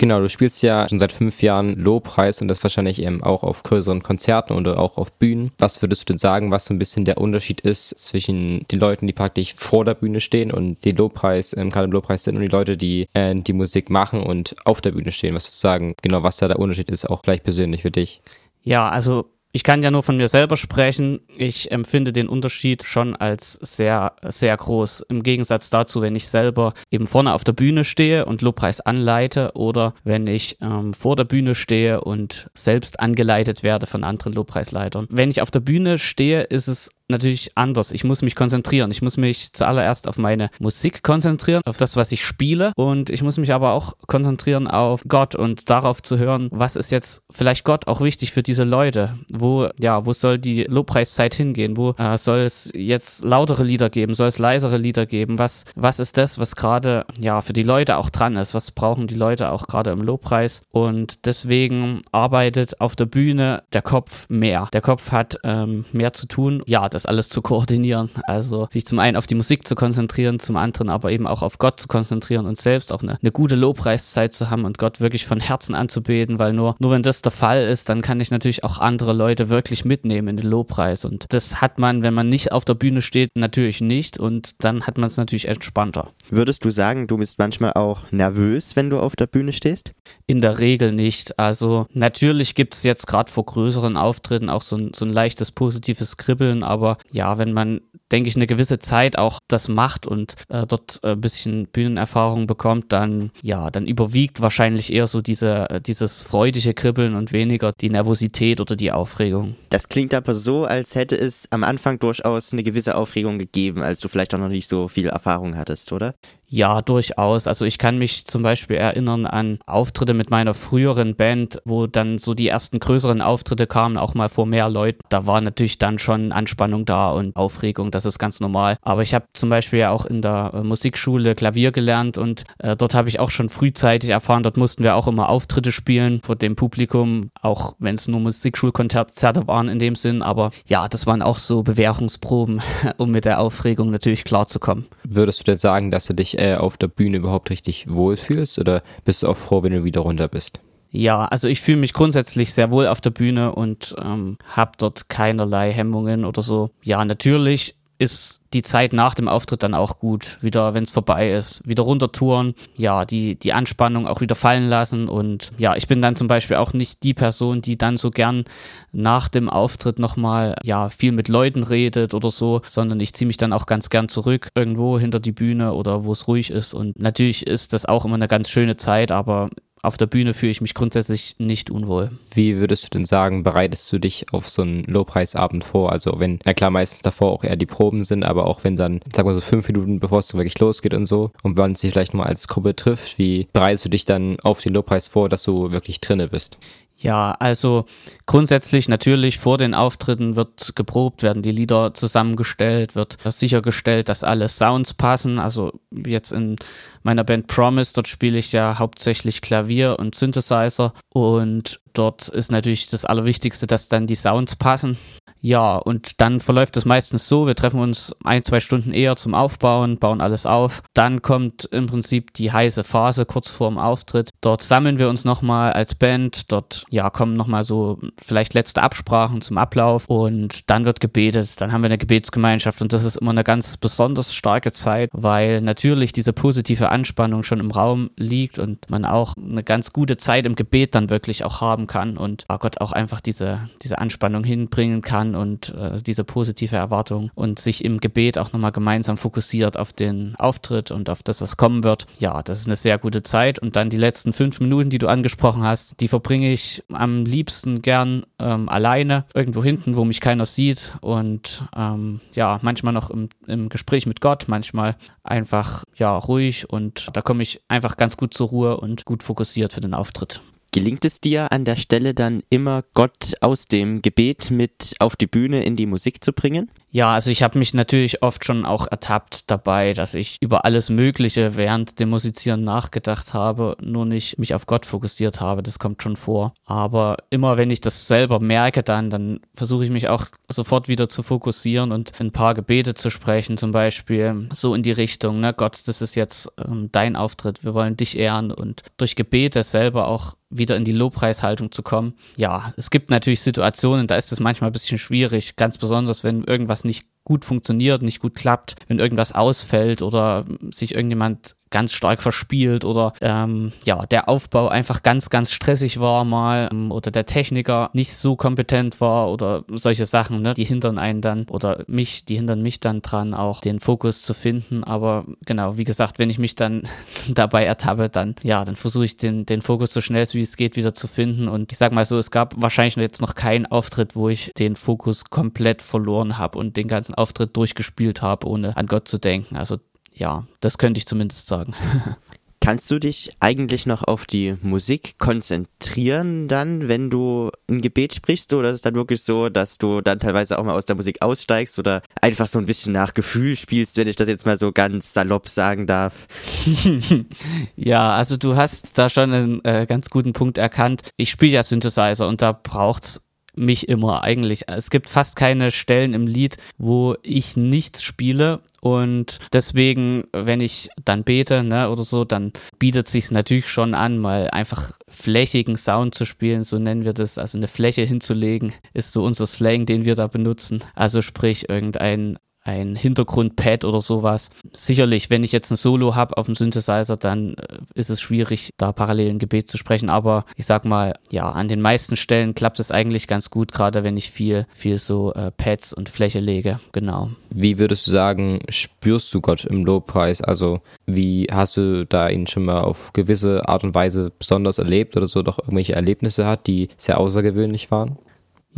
Genau, 0.00 0.20
du 0.20 0.28
spielst 0.28 0.62
ja 0.62 0.88
schon 0.88 1.00
seit 1.00 1.10
fünf 1.10 1.42
Jahren 1.42 1.74
Lobpreis 1.74 2.40
und 2.40 2.46
das 2.46 2.62
wahrscheinlich 2.62 3.02
eben 3.02 3.20
auch 3.20 3.42
auf 3.42 3.64
größeren 3.64 4.04
Konzerten 4.04 4.52
oder 4.52 4.78
auch 4.78 4.96
auf 4.96 5.12
Bühnen. 5.12 5.50
Was 5.58 5.82
würdest 5.82 6.02
du 6.02 6.12
denn 6.12 6.18
sagen, 6.18 6.52
was 6.52 6.66
so 6.66 6.74
ein 6.74 6.78
bisschen 6.78 7.04
der 7.04 7.18
Unterschied 7.18 7.60
ist 7.62 7.98
zwischen 7.98 8.64
den 8.70 8.78
Leuten, 8.78 9.08
die 9.08 9.12
praktisch 9.12 9.54
vor 9.54 9.84
der 9.84 9.94
Bühne 9.94 10.20
stehen 10.20 10.52
und 10.52 10.84
die 10.84 10.92
Lobpreis, 10.92 11.56
ähm, 11.56 11.70
gerade 11.70 11.86
im 11.86 11.92
Lobpreis 11.92 12.22
sind 12.22 12.36
und 12.36 12.42
die 12.42 12.48
Leute, 12.48 12.76
die 12.76 13.08
äh, 13.12 13.34
die 13.34 13.52
Musik 13.52 13.90
machen 13.90 14.22
und 14.22 14.54
auf 14.64 14.80
der 14.80 14.92
Bühne 14.92 15.10
stehen? 15.10 15.34
Was 15.34 15.44
würdest 15.44 15.64
du 15.64 15.66
sagen, 15.66 15.94
genau, 16.00 16.22
was 16.22 16.36
da 16.36 16.46
der 16.46 16.60
Unterschied 16.60 16.90
ist, 16.90 17.10
auch 17.10 17.22
gleich 17.22 17.42
persönlich 17.42 17.82
für 17.82 17.90
dich? 17.90 18.22
Ja, 18.62 18.88
also 18.88 19.30
ich 19.52 19.62
kann 19.62 19.82
ja 19.82 19.90
nur 19.90 20.02
von 20.02 20.16
mir 20.16 20.28
selber 20.28 20.56
sprechen. 20.56 21.20
Ich 21.36 21.72
empfinde 21.72 22.12
den 22.12 22.28
Unterschied 22.28 22.82
schon 22.84 23.16
als 23.16 23.52
sehr, 23.54 24.12
sehr 24.22 24.56
groß. 24.56 25.06
Im 25.08 25.22
Gegensatz 25.22 25.70
dazu, 25.70 26.02
wenn 26.02 26.16
ich 26.16 26.28
selber 26.28 26.74
eben 26.90 27.06
vorne 27.06 27.32
auf 27.32 27.44
der 27.44 27.54
Bühne 27.54 27.84
stehe 27.84 28.26
und 28.26 28.42
Lobpreis 28.42 28.80
anleite 28.80 29.52
oder 29.54 29.94
wenn 30.04 30.26
ich 30.26 30.58
ähm, 30.60 30.92
vor 30.92 31.16
der 31.16 31.24
Bühne 31.24 31.54
stehe 31.54 32.02
und 32.02 32.50
selbst 32.54 33.00
angeleitet 33.00 33.62
werde 33.62 33.86
von 33.86 34.04
anderen 34.04 34.34
Lobpreisleitern. 34.34 35.06
Wenn 35.10 35.30
ich 35.30 35.40
auf 35.40 35.50
der 35.50 35.60
Bühne 35.60 35.98
stehe, 35.98 36.42
ist 36.42 36.68
es 36.68 36.90
natürlich 37.08 37.52
anders. 37.54 37.90
Ich 37.90 38.04
muss 38.04 38.22
mich 38.22 38.34
konzentrieren. 38.34 38.90
Ich 38.90 39.02
muss 39.02 39.16
mich 39.16 39.52
zuallererst 39.52 40.08
auf 40.08 40.18
meine 40.18 40.50
Musik 40.60 41.02
konzentrieren, 41.02 41.62
auf 41.64 41.76
das, 41.76 41.96
was 41.96 42.12
ich 42.12 42.24
spiele. 42.24 42.72
Und 42.76 43.10
ich 43.10 43.22
muss 43.22 43.38
mich 43.38 43.52
aber 43.52 43.72
auch 43.72 43.94
konzentrieren 44.06 44.68
auf 44.68 45.02
Gott 45.08 45.34
und 45.34 45.70
darauf 45.70 46.02
zu 46.02 46.18
hören, 46.18 46.48
was 46.52 46.76
ist 46.76 46.90
jetzt 46.90 47.22
vielleicht 47.30 47.64
Gott 47.64 47.86
auch 47.86 48.00
wichtig 48.00 48.32
für 48.32 48.42
diese 48.42 48.64
Leute? 48.64 49.14
Wo, 49.32 49.68
ja, 49.78 50.04
wo 50.06 50.12
soll 50.12 50.38
die 50.38 50.64
Lobpreiszeit 50.64 51.34
hingehen? 51.34 51.76
Wo 51.76 51.90
äh, 51.98 52.18
soll 52.18 52.40
es 52.40 52.70
jetzt 52.74 53.24
lautere 53.24 53.64
Lieder 53.64 53.90
geben? 53.90 54.14
Soll 54.14 54.28
es 54.28 54.38
leisere 54.38 54.76
Lieder 54.76 55.06
geben? 55.06 55.38
Was, 55.38 55.64
was 55.74 55.98
ist 56.00 56.18
das, 56.18 56.38
was 56.38 56.56
gerade, 56.56 57.06
ja, 57.18 57.40
für 57.40 57.52
die 57.52 57.62
Leute 57.62 57.96
auch 57.96 58.10
dran 58.10 58.36
ist? 58.36 58.54
Was 58.54 58.70
brauchen 58.70 59.06
die 59.06 59.14
Leute 59.14 59.50
auch 59.50 59.66
gerade 59.66 59.90
im 59.90 60.00
Lobpreis? 60.00 60.62
Und 60.70 61.24
deswegen 61.26 62.02
arbeitet 62.12 62.80
auf 62.80 62.96
der 62.96 63.06
Bühne 63.06 63.62
der 63.72 63.82
Kopf 63.82 64.26
mehr. 64.28 64.68
Der 64.72 64.80
Kopf 64.80 65.12
hat 65.12 65.38
ähm, 65.44 65.84
mehr 65.92 66.12
zu 66.12 66.26
tun. 66.26 66.62
Ja, 66.66 66.88
das 66.88 66.97
das 66.98 67.06
alles 67.06 67.28
zu 67.28 67.42
koordinieren. 67.42 68.10
Also 68.24 68.66
sich 68.70 68.84
zum 68.84 68.98
einen 68.98 69.16
auf 69.16 69.28
die 69.28 69.36
Musik 69.36 69.68
zu 69.68 69.76
konzentrieren, 69.76 70.40
zum 70.40 70.56
anderen 70.56 70.90
aber 70.90 71.12
eben 71.12 71.28
auch 71.28 71.42
auf 71.42 71.58
Gott 71.58 71.78
zu 71.80 71.86
konzentrieren 71.86 72.46
und 72.46 72.58
selbst 72.58 72.92
auch 72.92 73.02
eine, 73.02 73.18
eine 73.22 73.30
gute 73.30 73.54
Lobpreiszeit 73.54 74.34
zu 74.34 74.50
haben 74.50 74.64
und 74.64 74.78
Gott 74.78 75.00
wirklich 75.00 75.26
von 75.26 75.38
Herzen 75.38 75.76
anzubeten, 75.76 76.40
weil 76.40 76.52
nur, 76.52 76.74
nur 76.80 76.90
wenn 76.90 77.04
das 77.04 77.22
der 77.22 77.30
Fall 77.30 77.62
ist, 77.62 77.88
dann 77.88 78.02
kann 78.02 78.18
ich 78.18 78.32
natürlich 78.32 78.64
auch 78.64 78.78
andere 78.78 79.12
Leute 79.12 79.48
wirklich 79.48 79.84
mitnehmen 79.84 80.28
in 80.28 80.36
den 80.38 80.46
Lobpreis. 80.46 81.04
Und 81.04 81.26
das 81.28 81.60
hat 81.60 81.78
man, 81.78 82.02
wenn 82.02 82.14
man 82.14 82.28
nicht 82.28 82.50
auf 82.50 82.64
der 82.64 82.74
Bühne 82.74 83.00
steht, 83.00 83.30
natürlich 83.36 83.80
nicht 83.80 84.18
und 84.18 84.50
dann 84.58 84.86
hat 84.86 84.98
man 84.98 85.06
es 85.06 85.16
natürlich 85.16 85.46
entspannter. 85.46 86.08
Würdest 86.30 86.64
du 86.64 86.70
sagen, 86.70 87.06
du 87.06 87.16
bist 87.16 87.38
manchmal 87.38 87.74
auch 87.74 88.10
nervös, 88.10 88.74
wenn 88.74 88.90
du 88.90 88.98
auf 88.98 89.14
der 89.14 89.28
Bühne 89.28 89.52
stehst? 89.52 89.92
In 90.26 90.40
der 90.40 90.58
Regel 90.58 90.90
nicht. 90.90 91.38
Also 91.38 91.86
natürlich 91.92 92.56
gibt 92.56 92.74
es 92.74 92.82
jetzt 92.82 93.06
gerade 93.06 93.30
vor 93.30 93.46
größeren 93.46 93.96
Auftritten 93.96 94.50
auch 94.50 94.62
so 94.62 94.76
ein, 94.76 94.92
so 94.94 95.04
ein 95.04 95.12
leichtes 95.12 95.52
positives 95.52 96.16
Kribbeln, 96.16 96.64
aber 96.64 96.87
aber 96.88 96.98
ja, 97.12 97.38
wenn 97.38 97.52
man 97.52 97.80
denke 98.12 98.28
ich, 98.28 98.36
eine 98.36 98.46
gewisse 98.46 98.78
Zeit 98.78 99.18
auch 99.18 99.38
das 99.48 99.68
macht 99.68 100.06
und 100.06 100.34
äh, 100.48 100.66
dort 100.66 101.00
ein 101.02 101.20
bisschen 101.20 101.66
Bühnenerfahrung 101.66 102.46
bekommt, 102.46 102.92
dann 102.92 103.30
ja, 103.42 103.70
dann 103.70 103.86
überwiegt 103.86 104.40
wahrscheinlich 104.40 104.92
eher 104.92 105.06
so 105.06 105.20
diese, 105.20 105.70
äh, 105.70 105.80
dieses 105.80 106.22
freudige 106.22 106.74
Kribbeln 106.74 107.14
und 107.14 107.32
weniger 107.32 107.72
die 107.72 107.90
Nervosität 107.90 108.60
oder 108.60 108.76
die 108.76 108.92
Aufregung. 108.92 109.56
Das 109.70 109.88
klingt 109.88 110.14
aber 110.14 110.34
so, 110.34 110.64
als 110.64 110.94
hätte 110.94 111.16
es 111.16 111.50
am 111.50 111.64
Anfang 111.64 111.98
durchaus 111.98 112.52
eine 112.52 112.62
gewisse 112.62 112.96
Aufregung 112.96 113.38
gegeben, 113.38 113.82
als 113.82 114.00
du 114.00 114.08
vielleicht 114.08 114.34
auch 114.34 114.38
noch 114.38 114.48
nicht 114.48 114.68
so 114.68 114.88
viel 114.88 115.08
Erfahrung 115.08 115.56
hattest, 115.56 115.92
oder? 115.92 116.14
Ja, 116.50 116.80
durchaus. 116.80 117.46
Also 117.46 117.66
ich 117.66 117.76
kann 117.76 117.98
mich 117.98 118.24
zum 118.24 118.42
Beispiel 118.42 118.76
erinnern 118.76 119.26
an 119.26 119.58
Auftritte 119.66 120.14
mit 120.14 120.30
meiner 120.30 120.54
früheren 120.54 121.14
Band, 121.14 121.60
wo 121.66 121.86
dann 121.86 122.18
so 122.18 122.32
die 122.32 122.48
ersten 122.48 122.80
größeren 122.80 123.20
Auftritte 123.20 123.66
kamen, 123.66 123.98
auch 123.98 124.14
mal 124.14 124.30
vor 124.30 124.46
mehr 124.46 124.70
Leuten. 124.70 125.00
Da 125.10 125.26
war 125.26 125.42
natürlich 125.42 125.76
dann 125.76 125.98
schon 125.98 126.32
Anspannung 126.32 126.86
da 126.86 127.10
und 127.10 127.36
Aufregung, 127.36 127.90
das 127.98 128.14
ist 128.14 128.18
ganz 128.18 128.40
normal. 128.40 128.76
Aber 128.82 129.02
ich 129.02 129.14
habe 129.14 129.26
zum 129.32 129.50
Beispiel 129.50 129.80
ja 129.80 129.90
auch 129.90 130.06
in 130.06 130.22
der 130.22 130.52
äh, 130.54 130.62
Musikschule 130.62 131.34
Klavier 131.34 131.72
gelernt 131.72 132.18
und 132.18 132.44
äh, 132.58 132.76
dort 132.76 132.94
habe 132.94 133.08
ich 133.08 133.20
auch 133.20 133.30
schon 133.30 133.48
frühzeitig 133.48 134.10
erfahren, 134.10 134.42
dort 134.42 134.56
mussten 134.56 134.82
wir 134.82 134.94
auch 134.94 135.08
immer 135.08 135.28
Auftritte 135.28 135.72
spielen 135.72 136.20
vor 136.22 136.36
dem 136.36 136.56
Publikum, 136.56 137.30
auch 137.42 137.74
wenn 137.78 137.96
es 137.96 138.08
nur 138.08 138.20
Musikschulkonzerte 138.20 139.46
waren 139.46 139.68
in 139.68 139.78
dem 139.78 139.96
Sinn. 139.96 140.22
Aber 140.22 140.50
ja, 140.66 140.88
das 140.88 141.06
waren 141.06 141.22
auch 141.22 141.38
so 141.38 141.62
Bewährungsproben, 141.62 142.62
um 142.96 143.10
mit 143.10 143.24
der 143.24 143.40
Aufregung 143.40 143.90
natürlich 143.90 144.24
klarzukommen. 144.24 144.86
Würdest 145.04 145.40
du 145.40 145.44
denn 145.44 145.58
sagen, 145.58 145.90
dass 145.90 146.06
du 146.06 146.14
dich 146.14 146.38
äh, 146.38 146.54
auf 146.54 146.76
der 146.76 146.88
Bühne 146.88 147.18
überhaupt 147.18 147.50
richtig 147.50 147.86
wohlfühlst 147.90 148.58
oder 148.58 148.82
bist 149.04 149.22
du 149.22 149.28
auch 149.28 149.36
froh, 149.36 149.62
wenn 149.62 149.72
du 149.72 149.84
wieder 149.84 150.00
runter 150.00 150.28
bist? 150.28 150.60
Ja, 150.90 151.26
also 151.26 151.48
ich 151.48 151.60
fühle 151.60 151.78
mich 151.78 151.92
grundsätzlich 151.92 152.54
sehr 152.54 152.70
wohl 152.70 152.86
auf 152.86 153.00
der 153.00 153.10
Bühne 153.10 153.54
und 153.54 153.94
ähm, 154.02 154.38
habe 154.56 154.72
dort 154.78 155.08
keinerlei 155.08 155.70
Hemmungen 155.70 156.24
oder 156.24 156.40
so. 156.42 156.70
Ja, 156.82 157.04
natürlich 157.04 157.76
ist 157.98 158.40
die 158.54 158.62
Zeit 158.62 158.92
nach 158.92 159.14
dem 159.14 159.28
Auftritt 159.28 159.62
dann 159.62 159.74
auch 159.74 159.98
gut, 159.98 160.38
wieder, 160.40 160.72
wenn 160.72 160.84
es 160.84 160.90
vorbei 160.90 161.32
ist, 161.32 161.66
wieder 161.66 161.82
runtertouren, 161.82 162.54
ja, 162.76 163.04
die, 163.04 163.34
die 163.34 163.52
Anspannung 163.52 164.06
auch 164.06 164.20
wieder 164.20 164.34
fallen 164.34 164.68
lassen. 164.68 165.08
Und 165.08 165.50
ja, 165.58 165.76
ich 165.76 165.86
bin 165.88 166.00
dann 166.00 166.16
zum 166.16 166.28
Beispiel 166.28 166.56
auch 166.56 166.72
nicht 166.72 167.02
die 167.02 167.12
Person, 167.12 167.60
die 167.60 167.76
dann 167.76 167.96
so 167.96 168.10
gern 168.10 168.44
nach 168.92 169.28
dem 169.28 169.50
Auftritt 169.50 169.98
nochmal, 169.98 170.54
ja, 170.62 170.88
viel 170.88 171.12
mit 171.12 171.28
Leuten 171.28 171.62
redet 171.62 172.14
oder 172.14 172.30
so, 172.30 172.62
sondern 172.64 173.00
ich 173.00 173.12
ziehe 173.12 173.26
mich 173.26 173.36
dann 173.36 173.52
auch 173.52 173.66
ganz 173.66 173.90
gern 173.90 174.08
zurück, 174.08 174.48
irgendwo 174.54 174.98
hinter 174.98 175.20
die 175.20 175.32
Bühne 175.32 175.74
oder 175.74 176.04
wo 176.04 176.12
es 176.12 176.28
ruhig 176.28 176.50
ist. 176.50 176.72
Und 176.72 176.98
natürlich 176.98 177.46
ist 177.46 177.72
das 177.72 177.84
auch 177.84 178.04
immer 178.04 178.14
eine 178.14 178.28
ganz 178.28 178.48
schöne 178.48 178.76
Zeit, 178.76 179.12
aber 179.12 179.50
auf 179.82 179.96
der 179.96 180.06
Bühne 180.06 180.34
fühle 180.34 180.52
ich 180.52 180.60
mich 180.60 180.74
grundsätzlich 180.74 181.36
nicht 181.38 181.70
unwohl. 181.70 182.10
Wie 182.34 182.56
würdest 182.56 182.84
du 182.84 182.88
denn 182.88 183.04
sagen, 183.04 183.42
bereitest 183.42 183.90
du 183.92 183.98
dich 183.98 184.26
auf 184.32 184.48
so 184.48 184.62
einen 184.62 184.84
Lobpreisabend 184.84 185.64
vor? 185.64 185.92
Also 185.92 186.18
wenn, 186.18 186.38
na 186.44 186.54
klar, 186.54 186.70
meistens 186.70 187.02
davor 187.02 187.32
auch 187.32 187.44
eher 187.44 187.56
die 187.56 187.66
Proben 187.66 188.02
sind, 188.02 188.24
aber 188.24 188.46
auch 188.46 188.64
wenn 188.64 188.76
dann, 188.76 189.00
sagen 189.14 189.28
wir 189.28 189.34
so 189.34 189.40
fünf 189.40 189.68
Minuten 189.68 190.00
bevor 190.00 190.18
es 190.18 190.34
wirklich 190.34 190.58
losgeht 190.58 190.94
und 190.94 191.06
so 191.06 191.30
und 191.42 191.56
wenn 191.56 191.62
man 191.62 191.74
sich 191.74 191.92
vielleicht 191.92 192.14
mal 192.14 192.26
als 192.26 192.48
Gruppe 192.48 192.74
trifft, 192.76 193.18
wie 193.18 193.48
bereitest 193.52 193.84
du 193.84 193.88
dich 193.88 194.04
dann 194.04 194.38
auf 194.40 194.60
den 194.60 194.74
Lobpreis 194.74 195.08
vor, 195.08 195.28
dass 195.28 195.42
du 195.42 195.70
wirklich 195.70 196.00
drinne 196.00 196.28
bist? 196.28 196.58
Ja, 197.00 197.30
also 197.38 197.84
grundsätzlich 198.26 198.88
natürlich 198.88 199.38
vor 199.38 199.56
den 199.56 199.72
Auftritten 199.72 200.34
wird 200.34 200.74
geprobt, 200.74 201.22
werden 201.22 201.42
die 201.42 201.52
Lieder 201.52 201.94
zusammengestellt, 201.94 202.96
wird 202.96 203.18
sichergestellt, 203.24 204.08
dass 204.08 204.24
alle 204.24 204.48
Sounds 204.48 204.94
passen. 204.94 205.38
Also 205.38 205.78
jetzt 205.92 206.32
in 206.32 206.56
meiner 207.04 207.22
Band 207.22 207.46
Promise, 207.46 207.92
dort 207.94 208.08
spiele 208.08 208.36
ich 208.38 208.50
ja 208.50 208.80
hauptsächlich 208.80 209.42
Klavier 209.42 209.96
und 210.00 210.16
Synthesizer 210.16 210.92
und 211.10 211.80
dort 211.92 212.26
ist 212.26 212.50
natürlich 212.50 212.88
das 212.88 213.04
Allerwichtigste, 213.04 213.68
dass 213.68 213.88
dann 213.88 214.08
die 214.08 214.16
Sounds 214.16 214.56
passen. 214.56 214.98
Ja, 215.40 215.76
und 215.76 216.20
dann 216.20 216.40
verläuft 216.40 216.76
es 216.76 216.84
meistens 216.84 217.28
so, 217.28 217.46
wir 217.46 217.54
treffen 217.54 217.80
uns 217.80 218.14
ein, 218.24 218.42
zwei 218.42 218.60
Stunden 218.60 218.92
eher 218.92 219.16
zum 219.16 219.34
Aufbauen, 219.34 219.98
bauen 219.98 220.20
alles 220.20 220.46
auf. 220.46 220.82
Dann 220.94 221.22
kommt 221.22 221.64
im 221.66 221.86
Prinzip 221.86 222.34
die 222.34 222.52
heiße 222.52 222.84
Phase 222.84 223.24
kurz 223.24 223.50
vor 223.50 223.68
dem 223.70 223.78
Auftritt. 223.78 224.30
Dort 224.40 224.62
sammeln 224.62 224.98
wir 224.98 225.08
uns 225.08 225.24
nochmal 225.24 225.72
als 225.72 225.94
Band, 225.94 226.50
dort 226.50 226.84
ja 226.90 227.08
kommen 227.10 227.34
nochmal 227.34 227.64
so 227.64 227.98
vielleicht 228.16 228.54
letzte 228.54 228.82
Absprachen 228.82 229.40
zum 229.40 229.58
Ablauf 229.58 230.06
und 230.08 230.68
dann 230.70 230.84
wird 230.84 231.00
gebetet, 231.00 231.60
dann 231.60 231.72
haben 231.72 231.82
wir 231.82 231.86
eine 231.86 231.98
Gebetsgemeinschaft 231.98 232.82
und 232.82 232.92
das 232.92 233.04
ist 233.04 233.16
immer 233.16 233.30
eine 233.30 233.44
ganz 233.44 233.76
besonders 233.76 234.34
starke 234.34 234.72
Zeit, 234.72 235.10
weil 235.12 235.60
natürlich 235.60 236.12
diese 236.12 236.32
positive 236.32 236.90
Anspannung 236.90 237.42
schon 237.42 237.60
im 237.60 237.70
Raum 237.70 238.10
liegt 238.16 238.58
und 238.58 238.90
man 238.90 239.04
auch 239.04 239.34
eine 239.36 239.62
ganz 239.62 239.92
gute 239.92 240.16
Zeit 240.16 240.46
im 240.46 240.56
Gebet 240.56 240.94
dann 240.94 241.10
wirklich 241.10 241.44
auch 241.44 241.60
haben 241.60 241.86
kann 241.86 242.16
und 242.16 242.46
Gott 242.58 242.80
auch 242.80 242.92
einfach 242.92 243.20
diese, 243.20 243.68
diese 243.82 243.98
Anspannung 243.98 244.44
hinbringen 244.44 245.00
kann 245.00 245.27
kann 245.28 245.40
und 245.40 245.74
äh, 245.74 246.00
diese 246.02 246.24
positive 246.24 246.76
Erwartung 246.76 247.30
und 247.34 247.58
sich 247.58 247.84
im 247.84 248.00
Gebet 248.00 248.38
auch 248.38 248.52
nochmal 248.52 248.72
gemeinsam 248.72 249.16
fokussiert 249.16 249.76
auf 249.76 249.92
den 249.92 250.34
Auftritt 250.36 250.90
und 250.90 251.10
auf 251.10 251.22
das, 251.22 251.40
was 251.40 251.56
kommen 251.56 251.84
wird. 251.84 252.06
Ja, 252.18 252.42
das 252.42 252.60
ist 252.60 252.66
eine 252.66 252.76
sehr 252.76 252.98
gute 252.98 253.22
Zeit. 253.22 253.58
Und 253.58 253.76
dann 253.76 253.90
die 253.90 253.96
letzten 253.96 254.32
fünf 254.32 254.60
Minuten, 254.60 254.90
die 254.90 254.98
du 254.98 255.08
angesprochen 255.08 255.62
hast, 255.62 256.00
die 256.00 256.08
verbringe 256.08 256.52
ich 256.52 256.82
am 256.92 257.24
liebsten 257.24 257.82
gern 257.82 258.24
ähm, 258.38 258.68
alleine, 258.68 259.24
irgendwo 259.34 259.62
hinten, 259.62 259.96
wo 259.96 260.04
mich 260.04 260.20
keiner 260.20 260.46
sieht 260.46 260.92
und 261.00 261.64
ähm, 261.76 262.20
ja, 262.34 262.58
manchmal 262.62 262.92
noch 262.92 263.10
im, 263.10 263.28
im 263.46 263.68
Gespräch 263.68 264.06
mit 264.06 264.20
Gott, 264.20 264.44
manchmal 264.48 264.96
einfach 265.22 265.84
ja 265.96 266.16
ruhig 266.16 266.70
und 266.70 267.08
da 267.12 267.22
komme 267.22 267.42
ich 267.42 267.60
einfach 267.68 267.96
ganz 267.96 268.16
gut 268.16 268.34
zur 268.34 268.48
Ruhe 268.48 268.76
und 268.78 269.04
gut 269.04 269.22
fokussiert 269.22 269.72
für 269.72 269.80
den 269.80 269.94
Auftritt. 269.94 270.40
Gelingt 270.70 271.04
es 271.04 271.20
dir 271.20 271.50
an 271.50 271.64
der 271.64 271.76
Stelle 271.76 272.12
dann 272.12 272.42
immer, 272.50 272.84
Gott 272.94 273.34
aus 273.40 273.66
dem 273.66 274.02
Gebet 274.02 274.50
mit 274.50 274.94
auf 274.98 275.16
die 275.16 275.26
Bühne 275.26 275.64
in 275.64 275.76
die 275.76 275.86
Musik 275.86 276.22
zu 276.22 276.32
bringen? 276.32 276.70
Ja, 276.90 277.12
also 277.12 277.30
ich 277.30 277.42
habe 277.42 277.58
mich 277.58 277.74
natürlich 277.74 278.22
oft 278.22 278.44
schon 278.46 278.64
auch 278.64 278.86
ertappt 278.86 279.50
dabei, 279.50 279.92
dass 279.92 280.14
ich 280.14 280.38
über 280.40 280.64
alles 280.64 280.88
Mögliche 280.88 281.56
während 281.56 282.00
dem 282.00 282.08
Musizieren 282.08 282.64
nachgedacht 282.64 283.34
habe, 283.34 283.76
nur 283.82 284.06
nicht 284.06 284.38
mich 284.38 284.54
auf 284.54 284.64
Gott 284.64 284.86
fokussiert 284.86 285.40
habe. 285.40 285.62
Das 285.62 285.78
kommt 285.78 286.02
schon 286.02 286.16
vor. 286.16 286.54
Aber 286.64 287.18
immer 287.28 287.58
wenn 287.58 287.70
ich 287.70 287.82
das 287.82 288.06
selber 288.06 288.40
merke, 288.40 288.82
dann, 288.82 289.10
dann 289.10 289.40
versuche 289.54 289.84
ich 289.84 289.90
mich 289.90 290.08
auch 290.08 290.26
sofort 290.50 290.88
wieder 290.88 291.10
zu 291.10 291.22
fokussieren 291.22 291.92
und 291.92 292.18
ein 292.20 292.32
paar 292.32 292.54
Gebete 292.54 292.94
zu 292.94 293.10
sprechen, 293.10 293.58
zum 293.58 293.70
Beispiel 293.70 294.48
so 294.54 294.74
in 294.74 294.82
die 294.82 294.92
Richtung, 294.92 295.40
ne, 295.40 295.52
Gott, 295.52 295.82
das 295.86 296.00
ist 296.00 296.14
jetzt 296.14 296.50
ähm, 296.58 296.88
dein 296.90 297.16
Auftritt, 297.16 297.64
wir 297.64 297.74
wollen 297.74 297.98
dich 297.98 298.16
ehren 298.16 298.50
und 298.50 298.82
durch 298.96 299.14
Gebete 299.14 299.62
selber 299.62 300.08
auch 300.08 300.37
wieder 300.50 300.76
in 300.76 300.84
die 300.84 300.92
Lobpreishaltung 300.92 301.72
zu 301.72 301.82
kommen. 301.82 302.14
Ja, 302.36 302.72
es 302.76 302.90
gibt 302.90 303.10
natürlich 303.10 303.42
Situationen, 303.42 304.06
da 304.06 304.16
ist 304.16 304.32
es 304.32 304.40
manchmal 304.40 304.70
ein 304.70 304.72
bisschen 304.72 304.98
schwierig, 304.98 305.56
ganz 305.56 305.78
besonders 305.78 306.24
wenn 306.24 306.44
irgendwas 306.44 306.84
nicht 306.84 307.06
gut 307.24 307.44
funktioniert, 307.44 308.00
nicht 308.00 308.20
gut 308.20 308.34
klappt, 308.34 308.76
wenn 308.88 308.98
irgendwas 308.98 309.32
ausfällt 309.32 310.00
oder 310.00 310.46
sich 310.72 310.94
irgendjemand 310.94 311.56
ganz 311.70 311.92
stark 311.92 312.22
verspielt 312.22 312.84
oder 312.84 313.12
ähm, 313.20 313.72
ja, 313.84 314.04
der 314.06 314.28
Aufbau 314.28 314.68
einfach 314.68 315.02
ganz, 315.02 315.30
ganz 315.30 315.52
stressig 315.52 316.00
war 316.00 316.24
mal 316.24 316.68
ähm, 316.72 316.92
oder 316.92 317.10
der 317.10 317.26
Techniker 317.26 317.90
nicht 317.92 318.14
so 318.14 318.36
kompetent 318.36 319.00
war 319.00 319.30
oder 319.30 319.64
solche 319.70 320.06
Sachen, 320.06 320.42
ne, 320.42 320.54
die 320.54 320.64
hindern 320.64 320.98
einen 320.98 321.20
dann 321.20 321.46
oder 321.48 321.84
mich, 321.86 322.24
die 322.24 322.36
hindern 322.36 322.62
mich 322.62 322.80
dann 322.80 323.02
dran, 323.02 323.34
auch 323.34 323.60
den 323.60 323.80
Fokus 323.80 324.22
zu 324.22 324.34
finden. 324.34 324.84
Aber 324.84 325.24
genau, 325.44 325.76
wie 325.76 325.84
gesagt, 325.84 326.18
wenn 326.18 326.30
ich 326.30 326.38
mich 326.38 326.54
dann 326.54 326.82
dabei 327.28 327.64
ertappe, 327.64 328.08
dann 328.08 328.34
ja, 328.42 328.64
dann 328.64 328.76
versuche 328.76 329.04
ich 329.04 329.16
den, 329.16 329.46
den 329.46 329.62
Fokus 329.62 329.92
so 329.92 330.00
schnell 330.00 330.18
wie 330.32 330.40
es 330.40 330.56
geht 330.56 330.76
wieder 330.76 330.94
zu 330.94 331.06
finden. 331.06 331.48
Und 331.48 331.70
ich 331.70 331.78
sag 331.78 331.92
mal 331.92 332.04
so, 332.04 332.18
es 332.18 332.30
gab 332.30 332.60
wahrscheinlich 332.60 332.96
jetzt 332.96 333.20
noch 333.20 333.34
keinen 333.34 333.66
Auftritt, 333.66 334.16
wo 334.16 334.28
ich 334.28 334.52
den 334.58 334.76
Fokus 334.76 335.26
komplett 335.26 335.80
verloren 335.80 336.38
habe 336.38 336.58
und 336.58 336.76
den 336.76 336.88
ganzen 336.88 337.14
Auftritt 337.14 337.56
durchgespielt 337.56 338.20
habe, 338.20 338.46
ohne 338.48 338.76
an 338.76 338.86
Gott 338.86 339.08
zu 339.08 339.18
denken. 339.18 339.56
Also 339.56 339.78
ja, 340.18 340.44
das 340.60 340.78
könnte 340.78 340.98
ich 340.98 341.06
zumindest 341.06 341.48
sagen. 341.48 341.74
Kannst 342.60 342.90
du 342.90 342.98
dich 342.98 343.30
eigentlich 343.38 343.86
noch 343.86 344.02
auf 344.02 344.26
die 344.26 344.56
Musik 344.62 345.14
konzentrieren 345.18 346.48
dann, 346.48 346.88
wenn 346.88 347.08
du 347.08 347.50
ein 347.70 347.80
Gebet 347.80 348.14
sprichst? 348.14 348.52
Oder 348.52 348.70
ist 348.70 348.76
es 348.76 348.82
dann 348.82 348.94
wirklich 348.94 349.22
so, 349.22 349.48
dass 349.48 349.78
du 349.78 350.00
dann 350.00 350.18
teilweise 350.18 350.58
auch 350.58 350.64
mal 350.64 350.74
aus 350.74 350.84
der 350.84 350.96
Musik 350.96 351.22
aussteigst 351.22 351.78
oder 351.78 352.02
einfach 352.20 352.48
so 352.48 352.58
ein 352.58 352.66
bisschen 352.66 352.92
nach 352.92 353.14
Gefühl 353.14 353.54
spielst, 353.54 353.96
wenn 353.96 354.08
ich 354.08 354.16
das 354.16 354.28
jetzt 354.28 354.44
mal 354.44 354.58
so 354.58 354.72
ganz 354.72 355.14
salopp 355.14 355.48
sagen 355.48 355.86
darf? 355.86 356.26
ja, 357.76 358.10
also 358.10 358.36
du 358.36 358.56
hast 358.56 358.98
da 358.98 359.08
schon 359.08 359.32
einen 359.32 359.64
äh, 359.64 359.86
ganz 359.88 360.10
guten 360.10 360.32
Punkt 360.32 360.58
erkannt. 360.58 361.02
Ich 361.16 361.30
spiele 361.30 361.52
ja 361.52 361.62
Synthesizer 361.62 362.26
und 362.26 362.42
da 362.42 362.52
braucht's 362.52 363.22
mich 363.58 363.88
immer 363.88 364.22
eigentlich. 364.22 364.68
Es 364.68 364.90
gibt 364.90 365.08
fast 365.08 365.36
keine 365.36 365.70
Stellen 365.70 366.14
im 366.14 366.26
Lied, 366.26 366.56
wo 366.78 367.16
ich 367.22 367.56
nichts 367.56 368.02
spiele 368.02 368.60
und 368.80 369.38
deswegen, 369.52 370.24
wenn 370.32 370.60
ich 370.60 370.88
dann 371.04 371.24
bete, 371.24 371.64
ne, 371.64 371.90
oder 371.90 372.04
so, 372.04 372.24
dann 372.24 372.52
bietet 372.78 373.08
sich 373.08 373.30
natürlich 373.30 373.68
schon 373.68 373.94
an, 373.94 374.18
mal 374.18 374.48
einfach 374.50 374.92
flächigen 375.08 375.76
Sound 375.76 376.14
zu 376.14 376.24
spielen, 376.24 376.62
so 376.62 376.78
nennen 376.78 377.04
wir 377.04 377.12
das, 377.12 377.38
also 377.38 377.58
eine 377.58 377.68
Fläche 377.68 378.02
hinzulegen, 378.02 378.72
ist 378.94 379.12
so 379.12 379.24
unser 379.24 379.46
Slang, 379.46 379.86
den 379.86 380.04
wir 380.04 380.14
da 380.14 380.28
benutzen. 380.28 380.84
Also 380.94 381.22
sprich 381.22 381.68
irgendein 381.68 382.38
ein 382.62 382.96
Hintergrundpad 382.96 383.84
oder 383.84 384.00
sowas. 384.00 384.50
Sicherlich, 384.74 385.30
wenn 385.30 385.42
ich 385.42 385.52
jetzt 385.52 385.70
ein 385.70 385.76
Solo 385.76 386.14
habe 386.14 386.36
auf 386.36 386.46
dem 386.46 386.54
Synthesizer, 386.54 387.16
dann 387.16 387.54
äh, 387.54 387.78
ist 387.94 388.10
es 388.10 388.20
schwierig, 388.20 388.70
da 388.76 388.92
parallel 388.92 389.30
ein 389.30 389.38
Gebet 389.38 389.70
zu 389.70 389.78
sprechen. 389.78 390.10
Aber 390.10 390.44
ich 390.56 390.66
sag 390.66 390.84
mal, 390.84 391.14
ja, 391.30 391.50
an 391.50 391.68
den 391.68 391.80
meisten 391.80 392.16
Stellen 392.16 392.54
klappt 392.54 392.78
es 392.78 392.90
eigentlich 392.90 393.26
ganz 393.26 393.50
gut, 393.50 393.72
gerade 393.72 394.04
wenn 394.04 394.16
ich 394.16 394.30
viel, 394.30 394.66
viel 394.74 394.98
so 394.98 395.32
äh, 395.34 395.50
Pads 395.50 395.92
und 395.92 396.08
Fläche 396.08 396.40
lege. 396.40 396.78
Genau. 396.92 397.30
Wie 397.50 397.78
würdest 397.78 398.06
du 398.06 398.10
sagen, 398.10 398.60
spürst 398.68 399.32
du 399.32 399.40
Gott 399.40 399.64
im 399.64 399.84
Lobpreis? 399.84 400.42
Also, 400.42 400.80
wie 401.06 401.46
hast 401.50 401.76
du 401.76 402.04
da 402.06 402.28
ihn 402.28 402.46
schon 402.46 402.64
mal 402.64 402.80
auf 402.80 403.12
gewisse 403.12 403.66
Art 403.68 403.84
und 403.84 403.94
Weise 403.94 404.32
besonders 404.38 404.78
erlebt 404.78 405.16
oder 405.16 405.26
so 405.26 405.42
doch 405.42 405.58
irgendwelche 405.58 405.94
Erlebnisse 405.94 406.46
hat, 406.46 406.66
die 406.66 406.88
sehr 406.96 407.18
außergewöhnlich 407.18 407.90
waren? 407.90 408.18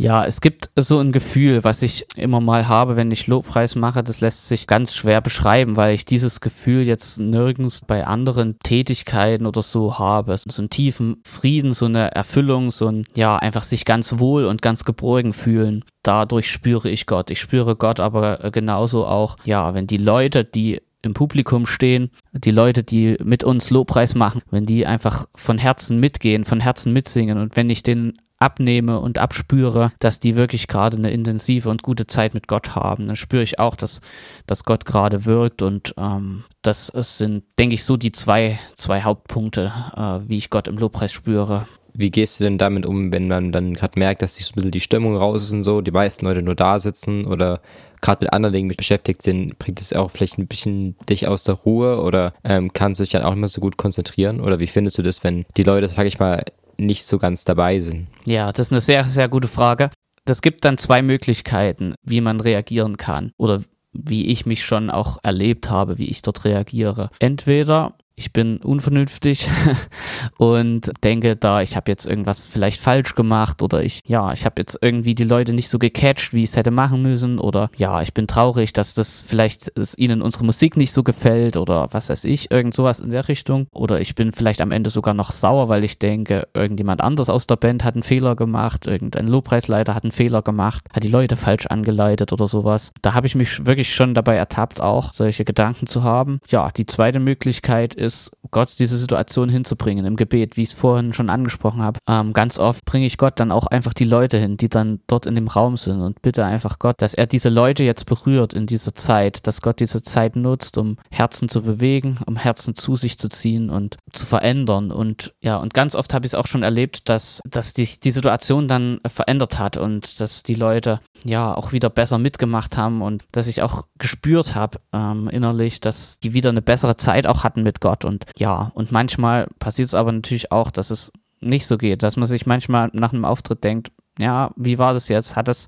Ja, 0.01 0.25
es 0.25 0.41
gibt 0.41 0.71
so 0.75 0.97
ein 0.97 1.11
Gefühl, 1.11 1.63
was 1.63 1.83
ich 1.83 2.07
immer 2.15 2.39
mal 2.39 2.67
habe, 2.67 2.95
wenn 2.95 3.11
ich 3.11 3.27
Lobpreis 3.27 3.75
mache, 3.75 4.03
das 4.03 4.19
lässt 4.19 4.47
sich 4.47 4.65
ganz 4.65 4.95
schwer 4.95 5.21
beschreiben, 5.21 5.77
weil 5.77 5.93
ich 5.93 6.05
dieses 6.05 6.41
Gefühl 6.41 6.87
jetzt 6.87 7.19
nirgends 7.19 7.81
bei 7.85 8.07
anderen 8.07 8.57
Tätigkeiten 8.63 9.45
oder 9.45 9.61
so 9.61 9.99
habe. 9.99 10.35
So 10.37 10.59
einen 10.59 10.71
tiefen 10.71 11.21
Frieden, 11.23 11.73
so 11.73 11.85
eine 11.85 12.15
Erfüllung, 12.15 12.71
so 12.71 12.87
ein, 12.87 13.05
ja, 13.13 13.35
einfach 13.35 13.61
sich 13.61 13.85
ganz 13.85 14.17
wohl 14.17 14.45
und 14.45 14.63
ganz 14.63 14.85
geborgen 14.85 15.33
fühlen. 15.33 15.85
Dadurch 16.01 16.49
spüre 16.49 16.89
ich 16.89 17.05
Gott. 17.05 17.29
Ich 17.29 17.39
spüre 17.39 17.75
Gott 17.75 17.99
aber 17.99 18.49
genauso 18.51 19.05
auch, 19.05 19.37
ja, 19.43 19.75
wenn 19.75 19.85
die 19.85 19.97
Leute, 19.97 20.43
die 20.43 20.81
im 21.03 21.13
Publikum 21.13 21.67
stehen, 21.67 22.09
die 22.31 22.49
Leute, 22.49 22.81
die 22.81 23.17
mit 23.23 23.43
uns 23.43 23.69
Lobpreis 23.69 24.15
machen, 24.15 24.41
wenn 24.49 24.65
die 24.65 24.87
einfach 24.87 25.27
von 25.35 25.59
Herzen 25.59 25.99
mitgehen, 25.99 26.43
von 26.43 26.59
Herzen 26.59 26.91
mitsingen 26.91 27.37
und 27.37 27.55
wenn 27.55 27.69
ich 27.69 27.83
den 27.83 28.13
abnehme 28.41 28.99
und 28.99 29.17
abspüre, 29.17 29.91
dass 29.99 30.19
die 30.19 30.35
wirklich 30.35 30.67
gerade 30.67 30.97
eine 30.97 31.11
intensive 31.11 31.69
und 31.69 31.83
gute 31.83 32.07
Zeit 32.07 32.33
mit 32.33 32.47
Gott 32.47 32.75
haben. 32.75 33.07
Dann 33.07 33.15
spüre 33.15 33.43
ich 33.43 33.59
auch, 33.59 33.75
dass, 33.75 34.01
dass 34.47 34.63
Gott 34.63 34.85
gerade 34.85 35.25
wirkt 35.25 35.61
und 35.61 35.93
ähm, 35.97 36.43
das 36.61 36.87
sind, 36.87 37.43
denke 37.59 37.75
ich, 37.75 37.83
so 37.83 37.97
die 37.97 38.11
zwei, 38.11 38.59
zwei 38.75 39.01
Hauptpunkte, 39.03 39.71
äh, 39.95 40.19
wie 40.27 40.37
ich 40.37 40.49
Gott 40.49 40.67
im 40.67 40.77
Lobpreis 40.77 41.11
spüre. 41.11 41.67
Wie 41.93 42.09
gehst 42.09 42.39
du 42.39 42.45
denn 42.45 42.57
damit 42.57 42.85
um, 42.85 43.11
wenn 43.11 43.27
man 43.27 43.51
dann 43.51 43.73
gerade 43.73 43.99
merkt, 43.99 44.21
dass 44.21 44.35
sich 44.35 44.45
so 44.45 44.51
ein 44.51 44.55
bisschen 44.55 44.71
die 44.71 44.79
Stimmung 44.79 45.17
raus 45.17 45.43
ist 45.43 45.51
und 45.51 45.63
so, 45.63 45.81
die 45.81 45.91
meisten 45.91 46.25
Leute 46.25 46.41
nur 46.41 46.55
da 46.55 46.79
sitzen 46.79 47.25
oder 47.25 47.61
gerade 48.01 48.25
mit 48.25 48.33
anderen 48.33 48.53
Dingen 48.53 48.75
beschäftigt 48.75 49.21
sind, 49.21 49.59
bringt 49.59 49.79
es 49.79 49.93
auch 49.93 50.09
vielleicht 50.09 50.37
ein 50.37 50.47
bisschen 50.47 50.95
dich 51.09 51.27
aus 51.27 51.43
der 51.43 51.55
Ruhe 51.55 52.01
oder 52.01 52.33
ähm, 52.43 52.71
kannst 52.73 52.99
du 52.99 53.03
dich 53.03 53.11
dann 53.11 53.23
auch 53.23 53.31
nicht 53.31 53.39
mehr 53.39 53.49
so 53.49 53.61
gut 53.61 53.77
konzentrieren? 53.77 54.39
Oder 54.39 54.59
wie 54.59 54.67
findest 54.67 54.97
du 54.97 55.01
das, 55.01 55.23
wenn 55.23 55.45
die 55.57 55.63
Leute, 55.63 55.87
sag 55.87 56.05
ich 56.05 56.17
mal, 56.17 56.43
nicht 56.85 57.05
so 57.05 57.17
ganz 57.17 57.43
dabei 57.43 57.79
sind? 57.79 58.07
Ja, 58.25 58.51
das 58.51 58.67
ist 58.67 58.71
eine 58.73 58.81
sehr, 58.81 59.05
sehr 59.05 59.29
gute 59.29 59.47
Frage. 59.47 59.89
Das 60.25 60.41
gibt 60.41 60.65
dann 60.65 60.77
zwei 60.77 61.01
Möglichkeiten, 61.01 61.95
wie 62.03 62.21
man 62.21 62.39
reagieren 62.39 62.97
kann 62.97 63.31
oder 63.37 63.61
wie 63.93 64.27
ich 64.27 64.45
mich 64.45 64.63
schon 64.63 64.89
auch 64.89 65.17
erlebt 65.23 65.69
habe, 65.69 65.97
wie 65.97 66.09
ich 66.09 66.21
dort 66.21 66.45
reagiere. 66.45 67.09
Entweder 67.19 67.95
ich 68.15 68.33
bin 68.33 68.57
unvernünftig 68.57 69.47
und 70.37 70.91
denke 71.03 71.35
da, 71.35 71.61
ich 71.61 71.75
habe 71.75 71.89
jetzt 71.89 72.05
irgendwas 72.05 72.43
vielleicht 72.43 72.79
falsch 72.79 73.15
gemacht 73.15 73.61
oder 73.61 73.83
ich, 73.83 74.01
ja, 74.05 74.31
ich 74.33 74.45
habe 74.45 74.61
jetzt 74.61 74.77
irgendwie 74.81 75.15
die 75.15 75.23
Leute 75.23 75.53
nicht 75.53 75.69
so 75.69 75.79
gecatcht, 75.79 76.33
wie 76.33 76.43
ich 76.43 76.51
es 76.51 76.55
hätte 76.55 76.71
machen 76.71 77.01
müssen 77.01 77.39
oder 77.39 77.69
ja, 77.77 78.01
ich 78.01 78.13
bin 78.13 78.27
traurig, 78.27 78.73
dass 78.73 78.93
das 78.93 79.23
vielleicht 79.23 79.71
ihnen 79.97 80.21
unsere 80.21 80.45
Musik 80.45 80.77
nicht 80.77 80.91
so 80.91 81.03
gefällt 81.03 81.57
oder 81.57 81.87
was 81.91 82.09
weiß 82.09 82.25
ich, 82.25 82.51
irgend 82.51 82.75
sowas 82.75 82.99
in 82.99 83.11
der 83.11 83.27
Richtung 83.27 83.67
oder 83.73 83.99
ich 83.99 84.13
bin 84.13 84.31
vielleicht 84.31 84.61
am 84.61 84.71
Ende 84.71 84.89
sogar 84.89 85.13
noch 85.13 85.31
sauer, 85.31 85.69
weil 85.69 85.83
ich 85.83 85.97
denke, 85.97 86.47
irgendjemand 86.53 87.01
anders 87.01 87.29
aus 87.29 87.47
der 87.47 87.55
Band 87.55 87.83
hat 87.83 87.95
einen 87.95 88.03
Fehler 88.03 88.35
gemacht, 88.35 88.85
irgendein 88.85 89.27
Lobpreisleiter 89.27 89.95
hat 89.95 90.03
einen 90.03 90.11
Fehler 90.11 90.41
gemacht, 90.41 90.87
hat 90.93 91.03
die 91.03 91.09
Leute 91.09 91.37
falsch 91.37 91.65
angeleitet 91.67 92.33
oder 92.33 92.47
sowas. 92.47 92.91
Da 93.01 93.13
habe 93.13 93.27
ich 93.27 93.35
mich 93.35 93.65
wirklich 93.65 93.93
schon 93.93 94.13
dabei 94.13 94.35
ertappt, 94.35 94.81
auch 94.81 95.13
solche 95.13 95.45
Gedanken 95.45 95.87
zu 95.87 96.03
haben. 96.03 96.39
Ja, 96.49 96.69
die 96.69 96.85
zweite 96.85 97.19
Möglichkeit 97.19 97.95
ist, 97.95 98.10
ist, 98.11 98.31
Gott 98.51 98.75
diese 98.79 98.97
Situation 98.97 99.47
hinzubringen 99.47 100.05
im 100.05 100.17
Gebet, 100.17 100.57
wie 100.57 100.63
ich 100.63 100.69
es 100.69 100.75
vorhin 100.75 101.13
schon 101.13 101.29
angesprochen 101.29 101.81
habe. 101.81 101.99
Ähm, 102.07 102.33
ganz 102.33 102.59
oft 102.59 102.83
bringe 102.83 103.05
ich 103.05 103.17
Gott 103.17 103.39
dann 103.39 103.51
auch 103.51 103.67
einfach 103.67 103.93
die 103.93 104.05
Leute 104.05 104.37
hin, 104.37 104.57
die 104.57 104.67
dann 104.67 104.99
dort 105.07 105.25
in 105.25 105.35
dem 105.35 105.47
Raum 105.47 105.77
sind 105.77 106.01
und 106.01 106.21
bitte 106.21 106.43
einfach 106.43 106.77
Gott, 106.77 107.01
dass 107.01 107.13
er 107.13 107.27
diese 107.27 107.49
Leute 107.49 107.83
jetzt 107.83 108.05
berührt 108.05 108.53
in 108.53 108.65
dieser 108.65 108.93
Zeit, 108.93 109.47
dass 109.47 109.61
Gott 109.61 109.79
diese 109.79 110.03
Zeit 110.03 110.35
nutzt, 110.35 110.77
um 110.77 110.97
Herzen 111.09 111.47
zu 111.47 111.61
bewegen, 111.61 112.19
um 112.25 112.35
Herzen 112.35 112.75
zu 112.75 112.97
sich 112.97 113.17
zu 113.17 113.29
ziehen 113.29 113.69
und 113.69 113.95
zu 114.11 114.25
verändern. 114.25 114.91
Und 114.91 115.33
ja, 115.41 115.55
und 115.55 115.73
ganz 115.73 115.95
oft 115.95 116.13
habe 116.13 116.25
ich 116.25 116.31
es 116.31 116.35
auch 116.35 116.47
schon 116.47 116.63
erlebt, 116.63 117.07
dass, 117.07 117.41
dass 117.45 117.73
die, 117.73 117.87
die 118.03 118.11
Situation 118.11 118.67
dann 118.67 118.99
verändert 119.07 119.59
hat 119.59 119.77
und 119.77 120.19
dass 120.19 120.43
die 120.43 120.55
Leute 120.55 120.99
ja 121.23 121.55
auch 121.55 121.71
wieder 121.71 121.89
besser 121.89 122.17
mitgemacht 122.17 122.75
haben 122.75 123.01
und 123.01 123.23
dass 123.31 123.47
ich 123.47 123.61
auch 123.61 123.85
gespürt 123.97 124.55
habe 124.55 124.79
ähm, 124.91 125.29
innerlich, 125.29 125.79
dass 125.79 126.19
die 126.19 126.33
wieder 126.33 126.49
eine 126.49 126.61
bessere 126.61 126.97
Zeit 126.97 127.27
auch 127.27 127.45
hatten 127.45 127.63
mit 127.63 127.79
Gott 127.79 127.90
und 128.05 128.25
ja, 128.37 128.71
und 128.73 128.91
manchmal 128.91 129.47
passiert 129.59 129.87
es 129.87 129.93
aber 129.93 130.11
natürlich 130.11 130.51
auch, 130.51 130.71
dass 130.71 130.89
es 130.89 131.11
nicht 131.39 131.65
so 131.65 131.77
geht, 131.77 132.03
dass 132.03 132.17
man 132.17 132.27
sich 132.27 132.45
manchmal 132.45 132.89
nach 132.93 133.13
einem 133.13 133.25
Auftritt 133.25 133.63
denkt, 133.63 133.91
ja, 134.19 134.51
wie 134.55 134.77
war 134.77 134.93
das 134.93 135.07
jetzt? 135.09 135.35
Hat 135.35 135.47
es 135.47 135.67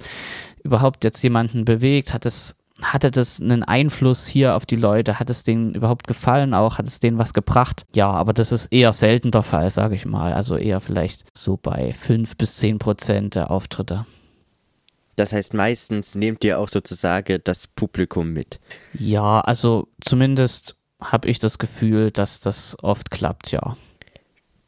überhaupt 0.64 1.04
jetzt 1.04 1.22
jemanden 1.24 1.66
bewegt? 1.66 2.14
Hat 2.14 2.26
es 2.26 2.56
hatte 2.82 3.12
das 3.12 3.40
einen 3.40 3.64
Einfluss 3.64 4.28
hier 4.28 4.56
auf 4.56 4.66
die 4.66 4.76
Leute? 4.76 5.20
Hat 5.20 5.30
es 5.30 5.44
denen 5.44 5.76
überhaupt 5.76 6.08
gefallen 6.08 6.54
auch? 6.54 6.78
Hat 6.80 6.88
es 6.88 7.00
denen 7.00 7.18
was 7.18 7.34
gebracht? 7.34 7.86
Ja, 7.94 8.10
aber 8.10 8.34
das 8.34 8.52
ist 8.52 8.74
eher 8.74 8.94
selten 8.94 9.32
der 9.32 9.44
Fall, 9.44 9.70
sage 9.70 9.96
ich 9.96 10.06
mal. 10.06 10.34
Also 10.34 10.58
eher 10.58 10.82
vielleicht 10.82 11.26
so 11.38 11.56
bei 11.56 11.94
fünf 11.94 12.36
bis 12.36 12.58
zehn 12.58 12.80
Prozent 12.80 13.36
der 13.36 13.52
Auftritte. 13.52 14.06
Das 15.16 15.32
heißt, 15.32 15.54
meistens 15.54 16.16
nehmt 16.16 16.44
ihr 16.44 16.60
auch 16.60 16.70
sozusagen 16.70 17.40
das 17.44 17.68
Publikum 17.68 18.34
mit. 18.34 18.60
Ja, 18.94 19.42
also 19.42 19.88
zumindest 20.04 20.76
habe 21.12 21.30
ich 21.30 21.40
das 21.40 21.58
Gefühl, 21.58 22.12
dass 22.12 22.40
das 22.40 22.78
oft 22.82 23.12
klappt, 23.12 23.52
ja. 23.52 23.78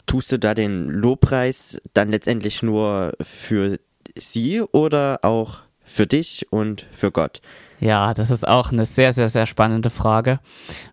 Tust 0.05 0.31
du 0.31 0.39
da 0.39 0.53
den 0.53 0.89
Lobpreis 0.89 1.81
dann 1.93 2.11
letztendlich 2.11 2.61
nur 2.61 3.13
für 3.21 3.79
sie 4.15 4.61
oder 4.61 5.19
auch 5.23 5.59
für 5.83 6.07
dich 6.07 6.47
und 6.51 6.85
für 6.91 7.11
Gott? 7.11 7.41
Ja, 7.79 8.13
das 8.13 8.31
ist 8.31 8.47
auch 8.47 8.71
eine 8.71 8.85
sehr, 8.85 9.13
sehr, 9.13 9.29
sehr 9.29 9.45
spannende 9.45 9.89
Frage, 9.89 10.39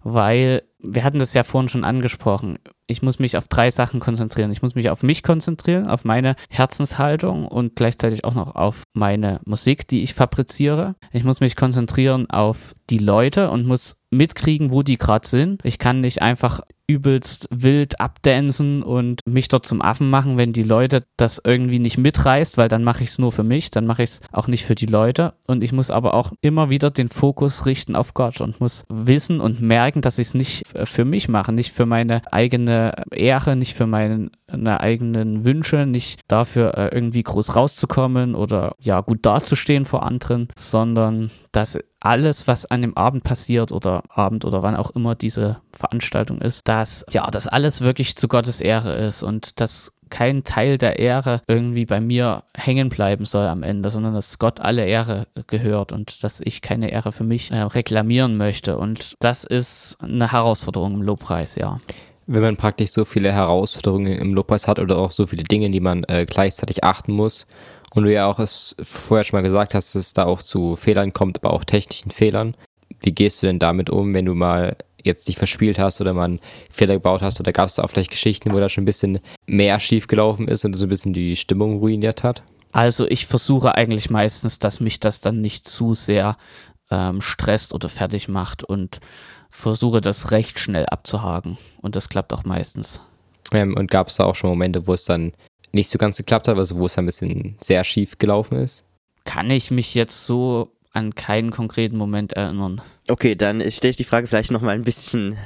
weil 0.02 0.62
wir 0.78 1.04
hatten 1.04 1.18
das 1.18 1.32
ja 1.32 1.44
vorhin 1.44 1.68
schon 1.68 1.84
angesprochen. 1.84 2.58
Ich 2.86 3.02
muss 3.02 3.18
mich 3.18 3.36
auf 3.36 3.48
drei 3.48 3.70
Sachen 3.70 4.00
konzentrieren. 4.00 4.50
Ich 4.50 4.62
muss 4.62 4.74
mich 4.74 4.90
auf 4.90 5.02
mich 5.02 5.22
konzentrieren, 5.22 5.86
auf 5.86 6.04
meine 6.04 6.34
Herzenshaltung 6.50 7.46
und 7.46 7.76
gleichzeitig 7.76 8.24
auch 8.24 8.34
noch 8.34 8.54
auf 8.56 8.82
meine 8.92 9.40
Musik, 9.44 9.86
die 9.88 10.02
ich 10.02 10.12
fabriziere. 10.12 10.96
Ich 11.12 11.24
muss 11.24 11.40
mich 11.40 11.56
konzentrieren 11.56 12.28
auf 12.28 12.74
die 12.90 12.98
Leute 12.98 13.50
und 13.50 13.66
muss 13.66 13.96
mitkriegen, 14.12 14.70
wo 14.70 14.82
die 14.82 14.98
gerade 14.98 15.26
sind. 15.26 15.60
Ich 15.64 15.78
kann 15.78 16.00
nicht 16.00 16.22
einfach 16.22 16.60
übelst 16.86 17.46
wild 17.50 18.00
abdancen 18.00 18.82
und 18.82 19.20
mich 19.26 19.48
dort 19.48 19.66
zum 19.66 19.80
Affen 19.80 20.10
machen, 20.10 20.36
wenn 20.36 20.52
die 20.52 20.62
Leute 20.62 21.04
das 21.16 21.40
irgendwie 21.42 21.78
nicht 21.78 21.96
mitreißt, 21.96 22.58
weil 22.58 22.68
dann 22.68 22.84
mache 22.84 23.02
ich 23.02 23.10
es 23.10 23.18
nur 23.18 23.32
für 23.32 23.44
mich, 23.44 23.70
dann 23.70 23.86
mache 23.86 24.02
ich 24.02 24.10
es 24.10 24.20
auch 24.32 24.46
nicht 24.46 24.66
für 24.66 24.74
die 24.74 24.86
Leute. 24.86 25.34
Und 25.46 25.64
ich 25.64 25.72
muss 25.72 25.90
aber 25.90 26.14
auch 26.14 26.32
immer 26.40 26.70
wieder 26.70 26.90
den 26.90 27.08
Fokus 27.08 27.66
richten 27.66 27.96
auf 27.96 28.14
Gott 28.14 28.40
und 28.40 28.60
muss 28.60 28.84
wissen 28.88 29.40
und 29.40 29.60
merken, 29.60 30.02
dass 30.02 30.18
ich 30.18 30.28
es 30.28 30.34
nicht 30.34 30.64
für 30.84 31.04
mich 31.04 31.28
mache, 31.28 31.52
nicht 31.52 31.72
für 31.72 31.86
meine 31.86 32.20
eigene 32.30 32.92
Ehre, 33.10 33.56
nicht 33.56 33.74
für 33.74 33.86
meine 33.86 34.30
eigenen 34.80 35.44
Wünsche, 35.44 35.86
nicht 35.86 36.20
dafür 36.28 36.76
äh, 36.76 36.88
irgendwie 36.92 37.22
groß 37.22 37.56
rauszukommen 37.56 38.34
oder 38.34 38.74
ja 38.80 39.00
gut 39.00 39.24
dazustehen 39.24 39.86
vor 39.86 40.02
anderen, 40.02 40.48
sondern 40.56 41.30
dass 41.52 41.78
alles, 42.04 42.48
was 42.48 42.66
an 42.66 42.82
dem 42.82 42.96
Abend 42.96 43.24
passiert 43.24 43.72
oder 43.72 44.02
Abend 44.08 44.44
oder 44.44 44.62
wann 44.62 44.76
auch 44.76 44.90
immer 44.90 45.14
diese 45.14 45.60
Veranstaltung 45.72 46.40
ist, 46.40 46.68
dass 46.68 47.04
ja, 47.10 47.26
dass 47.30 47.46
alles 47.46 47.80
wirklich 47.80 48.16
zu 48.16 48.28
Gottes 48.28 48.60
Ehre 48.60 48.94
ist 48.94 49.22
und 49.22 49.60
dass 49.60 49.92
kein 50.12 50.44
Teil 50.44 50.76
der 50.76 50.98
Ehre 50.98 51.40
irgendwie 51.48 51.86
bei 51.86 52.00
mir 52.00 52.44
hängen 52.54 52.90
bleiben 52.90 53.24
soll 53.24 53.46
am 53.46 53.62
Ende, 53.62 53.88
sondern 53.88 54.12
dass 54.12 54.38
Gott 54.38 54.60
alle 54.60 54.84
Ehre 54.84 55.26
gehört 55.46 55.90
und 55.92 56.22
dass 56.22 56.40
ich 56.40 56.60
keine 56.60 56.90
Ehre 56.92 57.12
für 57.12 57.24
mich 57.24 57.50
äh, 57.50 57.62
reklamieren 57.62 58.36
möchte. 58.36 58.76
Und 58.76 59.14
das 59.20 59.44
ist 59.44 59.96
eine 60.00 60.30
Herausforderung 60.30 60.94
im 60.94 61.02
Lobpreis, 61.02 61.54
ja. 61.56 61.80
Wenn 62.26 62.42
man 62.42 62.56
praktisch 62.56 62.90
so 62.90 63.04
viele 63.04 63.32
Herausforderungen 63.32 64.18
im 64.18 64.34
Lobpreis 64.34 64.68
hat 64.68 64.78
oder 64.78 64.98
auch 64.98 65.10
so 65.10 65.26
viele 65.26 65.44
Dinge, 65.44 65.70
die 65.70 65.80
man 65.80 66.04
äh, 66.04 66.26
gleichzeitig 66.26 66.84
achten 66.84 67.12
muss, 67.12 67.46
und 67.94 68.04
du 68.04 68.12
ja 68.12 68.26
auch 68.26 68.38
es 68.38 68.74
vorher 68.82 69.24
schon 69.24 69.38
mal 69.38 69.42
gesagt 69.42 69.74
hast, 69.74 69.94
dass 69.94 70.00
es 70.00 70.14
da 70.14 70.24
auch 70.24 70.42
zu 70.42 70.76
Fehlern 70.76 71.12
kommt, 71.12 71.42
aber 71.42 71.52
auch 71.52 71.64
technischen 71.64 72.10
Fehlern. 72.10 72.54
Wie 73.00 73.12
gehst 73.12 73.42
du 73.42 73.46
denn 73.46 73.58
damit 73.58 73.90
um, 73.90 74.14
wenn 74.14 74.26
du 74.26 74.34
mal 74.34 74.76
jetzt 75.02 75.28
dich 75.28 75.36
verspielt 75.36 75.78
hast 75.78 76.00
oder 76.00 76.14
mal 76.14 76.24
einen 76.24 76.40
Fehler 76.70 76.94
gebaut 76.94 77.22
hast 77.22 77.40
oder 77.40 77.52
gab 77.52 77.68
es 77.68 77.74
da 77.74 77.82
auch 77.82 77.90
vielleicht 77.90 78.10
Geschichten, 78.10 78.52
wo 78.52 78.60
da 78.60 78.68
schon 78.68 78.82
ein 78.82 78.86
bisschen 78.86 79.18
mehr 79.46 79.80
schief 79.80 80.06
gelaufen 80.06 80.48
ist 80.48 80.64
und 80.64 80.74
so 80.74 80.86
ein 80.86 80.88
bisschen 80.88 81.12
die 81.12 81.36
Stimmung 81.36 81.78
ruiniert 81.78 82.22
hat? 82.22 82.42
Also 82.70 83.06
ich 83.08 83.26
versuche 83.26 83.74
eigentlich 83.74 84.10
meistens, 84.10 84.58
dass 84.58 84.80
mich 84.80 85.00
das 85.00 85.20
dann 85.20 85.40
nicht 85.40 85.68
zu 85.68 85.94
sehr 85.94 86.36
ähm, 86.90 87.20
stresst 87.20 87.74
oder 87.74 87.88
fertig 87.88 88.28
macht 88.28 88.64
und 88.64 89.00
versuche 89.50 90.00
das 90.00 90.30
recht 90.30 90.58
schnell 90.58 90.86
abzuhaken 90.86 91.58
und 91.82 91.96
das 91.96 92.08
klappt 92.08 92.32
auch 92.32 92.44
meistens. 92.44 93.02
Ähm, 93.52 93.76
und 93.76 93.90
gab 93.90 94.08
es 94.08 94.16
da 94.16 94.24
auch 94.24 94.34
schon 94.34 94.50
Momente, 94.50 94.86
wo 94.86 94.94
es 94.94 95.04
dann 95.04 95.32
nicht 95.72 95.90
so 95.90 95.98
ganz 95.98 96.16
geklappt 96.16 96.48
hat, 96.48 96.56
also 96.56 96.76
wo 96.76 96.86
es 96.86 96.98
ein 96.98 97.06
bisschen 97.06 97.56
sehr 97.60 97.84
schief 97.84 98.18
gelaufen 98.18 98.58
ist? 98.58 98.84
Kann 99.24 99.50
ich 99.50 99.70
mich 99.70 99.94
jetzt 99.94 100.24
so 100.24 100.72
an 100.92 101.14
keinen 101.14 101.50
konkreten 101.50 101.96
Moment 101.96 102.34
erinnern. 102.34 102.80
Okay, 103.08 103.34
dann 103.34 103.60
stelle 103.70 103.90
ich 103.90 103.96
die 103.96 104.04
Frage 104.04 104.26
vielleicht 104.26 104.50
nochmal 104.50 104.74
ein 104.74 104.84
bisschen 104.84 105.36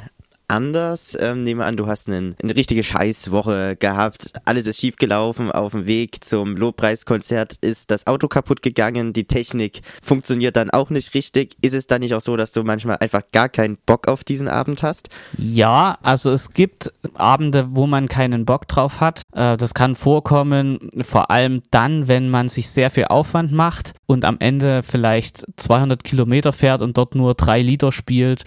anders. 0.48 1.16
Ähm, 1.20 1.42
nehme 1.42 1.64
an, 1.64 1.76
du 1.76 1.86
hast 1.86 2.08
einen, 2.08 2.36
eine 2.42 2.54
richtige 2.54 2.82
Scheißwoche 2.82 3.76
gehabt. 3.76 4.32
Alles 4.44 4.66
ist 4.66 4.80
schiefgelaufen. 4.80 5.50
Auf 5.50 5.72
dem 5.72 5.86
Weg 5.86 6.24
zum 6.24 6.56
Lobpreiskonzert 6.56 7.56
ist 7.60 7.90
das 7.90 8.06
Auto 8.06 8.28
kaputt 8.28 8.62
gegangen. 8.62 9.12
Die 9.12 9.24
Technik 9.24 9.80
funktioniert 10.02 10.56
dann 10.56 10.70
auch 10.70 10.90
nicht 10.90 11.14
richtig. 11.14 11.56
Ist 11.62 11.74
es 11.74 11.86
dann 11.86 12.00
nicht 12.00 12.14
auch 12.14 12.20
so, 12.20 12.36
dass 12.36 12.52
du 12.52 12.62
manchmal 12.62 12.96
einfach 13.00 13.22
gar 13.32 13.48
keinen 13.48 13.76
Bock 13.86 14.08
auf 14.08 14.24
diesen 14.24 14.48
Abend 14.48 14.82
hast? 14.82 15.08
Ja, 15.38 15.98
also 16.02 16.30
es 16.30 16.52
gibt 16.52 16.92
Abende, 17.14 17.68
wo 17.70 17.86
man 17.86 18.08
keinen 18.08 18.44
Bock 18.44 18.68
drauf 18.68 19.00
hat. 19.00 19.22
Äh, 19.32 19.56
das 19.56 19.74
kann 19.74 19.94
vorkommen, 19.94 20.90
vor 21.00 21.30
allem 21.30 21.62
dann, 21.70 22.08
wenn 22.08 22.30
man 22.30 22.48
sich 22.48 22.70
sehr 22.70 22.90
viel 22.90 23.06
Aufwand 23.06 23.52
macht 23.52 23.92
und 24.06 24.24
am 24.24 24.36
Ende 24.38 24.82
vielleicht 24.82 25.44
200 25.56 26.04
Kilometer 26.04 26.52
fährt 26.52 26.82
und 26.82 26.96
dort 26.96 27.14
nur 27.14 27.34
drei 27.34 27.62
Lieder 27.62 27.92
spielt. 27.92 28.44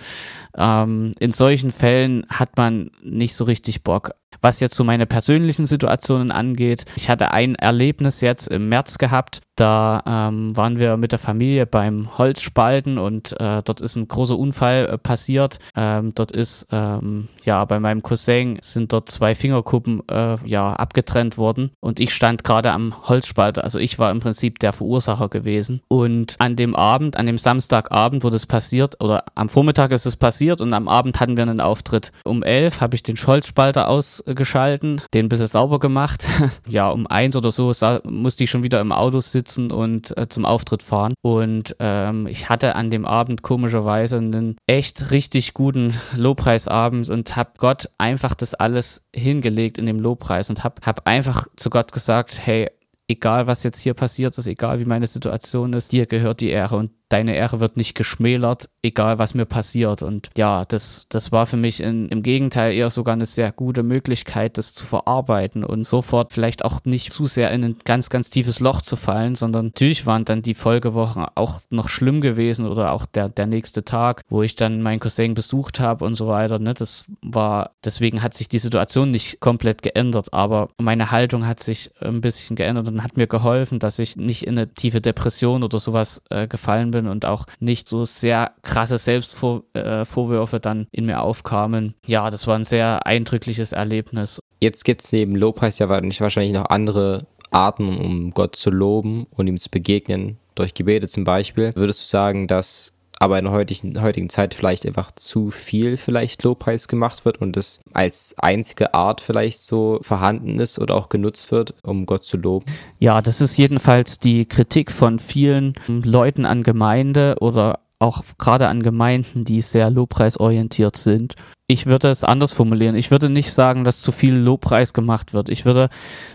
Ähm, 0.59 1.13
in 1.19 1.31
solchen 1.31 1.71
Fällen 1.71 2.25
hat 2.29 2.57
man 2.57 2.91
nicht 3.01 3.33
so 3.33 3.45
richtig 3.45 3.81
Bock. 3.83 4.11
Was 4.41 4.59
jetzt 4.59 4.75
so 4.75 4.83
meine 4.83 5.05
persönlichen 5.05 5.65
Situationen 5.65 6.31
angeht, 6.31 6.85
ich 6.95 7.09
hatte 7.09 7.31
ein 7.31 7.55
Erlebnis 7.55 8.21
jetzt 8.21 8.47
im 8.47 8.69
März 8.69 8.97
gehabt, 8.97 9.41
da 9.59 10.01
ähm, 10.07 10.55
waren 10.55 10.79
wir 10.79 10.95
mit 10.95 11.11
der 11.11 11.19
Familie 11.19 11.65
beim 11.65 12.17
Holzspalten 12.17 12.97
und 12.97 13.33
äh, 13.41 13.61
dort 13.61 13.81
ist 13.81 13.97
ein 13.97 14.07
großer 14.07 14.39
Unfall 14.39 14.85
äh, 14.85 14.97
passiert. 14.97 15.59
Ähm, 15.75 16.15
dort 16.15 16.31
ist, 16.31 16.67
ähm, 16.71 17.27
ja, 17.43 17.65
bei 17.65 17.77
meinem 17.81 18.01
Cousin 18.01 18.59
sind 18.61 18.93
dort 18.93 19.09
zwei 19.09 19.35
Fingerkuppen, 19.35 20.01
äh, 20.09 20.37
ja, 20.45 20.71
abgetrennt 20.71 21.37
worden 21.37 21.71
und 21.81 21.99
ich 21.99 22.13
stand 22.13 22.45
gerade 22.45 22.71
am 22.71 23.09
Holzspalter. 23.09 23.65
Also 23.65 23.79
ich 23.79 23.99
war 23.99 24.11
im 24.11 24.21
Prinzip 24.21 24.59
der 24.59 24.71
Verursacher 24.71 25.27
gewesen. 25.27 25.81
Und 25.89 26.35
an 26.39 26.55
dem 26.55 26.73
Abend, 26.73 27.17
an 27.17 27.25
dem 27.25 27.37
Samstagabend, 27.37 28.23
wo 28.23 28.29
das 28.29 28.45
passiert, 28.45 29.01
oder 29.01 29.25
am 29.35 29.49
Vormittag 29.49 29.91
ist 29.91 30.05
es 30.05 30.15
passiert 30.15 30.61
und 30.61 30.73
am 30.73 30.87
Abend 30.87 31.19
hatten 31.19 31.35
wir 31.35 31.43
einen 31.43 31.59
Auftritt. 31.59 32.13
Um 32.23 32.43
elf 32.43 32.79
habe 32.79 32.95
ich 32.95 33.03
den 33.03 33.17
Holzspalter 33.17 33.89
ausgeschalten, 34.25 35.01
den 35.13 35.25
ein 35.25 35.29
bisschen 35.29 35.47
sauber 35.47 35.79
gemacht. 35.79 36.25
ja, 36.67 36.89
um 36.89 37.07
eins 37.07 37.35
oder 37.35 37.51
so 37.51 37.73
musste 38.03 38.43
ich 38.43 38.49
schon 38.49 38.63
wieder 38.63 38.79
im 38.79 38.91
Auto 38.91 39.19
sitzen 39.19 39.39
sitzen 39.39 39.71
und 39.71 40.17
äh, 40.17 40.27
zum 40.29 40.45
Auftritt 40.45 40.83
fahren. 40.83 41.13
Und 41.21 41.75
ähm, 41.79 42.27
ich 42.27 42.49
hatte 42.49 42.75
an 42.75 42.89
dem 42.89 43.05
Abend 43.05 43.41
komischerweise 43.41 44.17
einen 44.17 44.57
echt 44.67 45.11
richtig 45.11 45.53
guten 45.53 45.95
Lobpreisabend 46.15 47.09
und 47.09 47.35
habe 47.35 47.51
Gott 47.57 47.89
einfach 47.97 48.35
das 48.35 48.53
alles 48.53 49.01
hingelegt 49.15 49.77
in 49.77 49.85
dem 49.85 49.99
Lobpreis 49.99 50.49
und 50.49 50.63
habe 50.63 50.81
hab 50.85 51.07
einfach 51.07 51.47
zu 51.55 51.69
Gott 51.69 51.91
gesagt, 51.91 52.37
hey, 52.45 52.69
egal 53.07 53.47
was 53.47 53.63
jetzt 53.63 53.79
hier 53.79 53.93
passiert 53.93 54.37
ist, 54.37 54.47
egal 54.47 54.79
wie 54.79 54.85
meine 54.85 55.07
Situation 55.07 55.73
ist, 55.73 55.91
dir 55.91 56.05
gehört 56.05 56.41
die 56.41 56.49
Ehre 56.49 56.75
und 56.75 56.91
deine 57.09 57.35
Ehre 57.35 57.59
wird 57.59 57.75
nicht 57.75 57.95
geschmälert, 57.95 58.69
egal 58.83 59.19
was 59.19 59.33
mir 59.33 59.45
passiert. 59.45 60.03
Und 60.03 60.29
ja, 60.37 60.63
das, 60.65 61.07
das 61.09 61.31
war 61.31 61.45
für 61.45 61.57
mich 61.57 61.81
in, 61.81 62.07
im 62.09 62.23
Gegenteil 62.23 62.73
eher 62.73 62.89
sogar 62.89 63.13
eine 63.13 63.25
sehr 63.25 63.51
gute 63.51 63.83
Möglichkeit, 63.83 64.57
das 64.57 64.73
zu 64.73 64.85
verarbeiten 64.85 65.63
und 65.63 65.83
sofort 65.83 66.33
vielleicht 66.33 66.63
auch 66.63 66.81
nicht 66.85 67.11
zu 67.11 67.25
sehr 67.25 67.51
in 67.51 67.63
ein 67.63 67.75
ganz, 67.83 68.09
ganz 68.09 68.29
tiefes 68.29 68.59
Loch 68.59 68.81
zu 68.81 68.95
fallen, 68.95 69.35
sondern 69.35 69.67
natürlich 69.67 70.05
waren 70.05 70.23
dann 70.25 70.43
die 70.43 70.53
Folgewochen 70.53 71.25
auch 71.35 71.61
noch 71.69 71.89
schlimm 71.89 72.21
gewesen 72.21 72.67
oder 72.67 72.91
auch 72.91 73.05
der, 73.07 73.29
der 73.29 73.47
nächste 73.47 73.83
Tag, 73.83 74.21
wo 74.29 74.43
ich 74.43 74.55
dann 74.55 74.81
meinen 74.81 74.99
Cousin 74.99 75.33
besucht 75.33 75.79
habe 75.79 76.05
und 76.05 76.15
so 76.15 76.27
weiter. 76.27 76.59
Ne? 76.59 76.75
Das 76.75 77.05
war, 77.21 77.71
deswegen 77.83 78.21
hat 78.21 78.35
sich 78.35 78.47
die 78.47 78.59
Situation 78.59 79.09
nicht 79.09 79.39
komplett 79.39 79.81
geändert, 79.81 80.31
aber 80.31 80.69
meine 80.77 81.09
Haltung 81.09 81.47
hat 81.47 81.59
sich 81.59 81.91
ein 82.01 82.21
bisschen 82.21 82.55
geändert 82.55 82.87
und 82.87 83.03
hat 83.03 83.17
mir 83.17 83.27
geholfen, 83.27 83.79
dass 83.79 83.97
ich 83.97 84.15
nicht 84.15 84.45
in 84.45 84.57
eine 84.57 84.71
tiefe 84.73 85.01
Depression 85.01 85.63
oder 85.63 85.79
sowas 85.79 86.21
äh, 86.29 86.47
gefallen 86.47 86.91
bin 86.91 86.98
bin 87.01 87.09
und 87.09 87.25
auch 87.25 87.45
nicht 87.59 87.87
so 87.87 88.05
sehr 88.05 88.51
krasse 88.61 88.97
Selbstvorwürfe 88.97 90.55
äh, 90.57 90.59
dann 90.59 90.87
in 90.91 91.05
mir 91.05 91.21
aufkamen. 91.21 91.95
Ja, 92.05 92.29
das 92.29 92.47
war 92.47 92.55
ein 92.55 92.65
sehr 92.65 93.05
eindrückliches 93.05 93.71
Erlebnis. 93.71 94.39
Jetzt 94.59 94.83
gibt 94.83 95.03
es 95.03 95.11
neben 95.11 95.35
Lobpreis 95.35 95.79
ja 95.79 95.89
wahrscheinlich 95.89 96.53
noch 96.53 96.69
andere 96.69 97.25
Arten, 97.51 97.97
um 97.97 98.31
Gott 98.31 98.55
zu 98.55 98.69
loben 98.69 99.25
und 99.35 99.47
ihm 99.47 99.57
zu 99.57 99.69
begegnen, 99.69 100.37
durch 100.55 100.73
Gebete 100.73 101.07
zum 101.07 101.23
Beispiel. 101.23 101.71
Würdest 101.75 102.01
du 102.01 102.05
sagen, 102.05 102.47
dass 102.47 102.93
aber 103.19 103.37
in 103.37 103.45
der 103.45 103.53
heutigen, 103.53 104.01
heutigen 104.01 104.29
Zeit 104.29 104.53
vielleicht 104.53 104.85
einfach 104.85 105.11
zu 105.11 105.51
viel 105.51 105.97
vielleicht 105.97 106.43
Lobpreis 106.43 106.87
gemacht 106.87 107.25
wird 107.25 107.41
und 107.41 107.57
es 107.57 107.81
als 107.93 108.33
einzige 108.37 108.93
Art 108.93 109.21
vielleicht 109.21 109.61
so 109.61 109.99
vorhanden 110.01 110.59
ist 110.59 110.79
oder 110.79 110.95
auch 110.95 111.09
genutzt 111.09 111.51
wird, 111.51 111.75
um 111.83 112.05
Gott 112.05 112.23
zu 112.23 112.37
loben? 112.37 112.65
Ja, 112.99 113.21
das 113.21 113.41
ist 113.41 113.57
jedenfalls 113.57 114.19
die 114.19 114.45
Kritik 114.45 114.91
von 114.91 115.19
vielen 115.19 115.75
Leuten 115.87 116.45
an 116.45 116.63
Gemeinde 116.63 117.35
oder 117.41 117.79
auch 117.99 118.23
gerade 118.37 118.69
an 118.69 118.81
Gemeinden, 118.81 119.43
die 119.43 119.61
sehr 119.61 119.89
lobpreisorientiert 119.89 120.95
sind. 120.95 121.35
Ich 121.67 121.85
würde 121.85 122.09
es 122.09 122.23
anders 122.23 122.53
formulieren. 122.53 122.95
Ich 122.95 123.11
würde 123.11 123.29
nicht 123.29 123.51
sagen, 123.51 123.83
dass 123.83 124.01
zu 124.01 124.11
viel 124.11 124.33
Lobpreis 124.33 124.93
gemacht 124.93 125.33
wird. 125.33 125.49
Ich 125.49 125.65
würde 125.65 125.89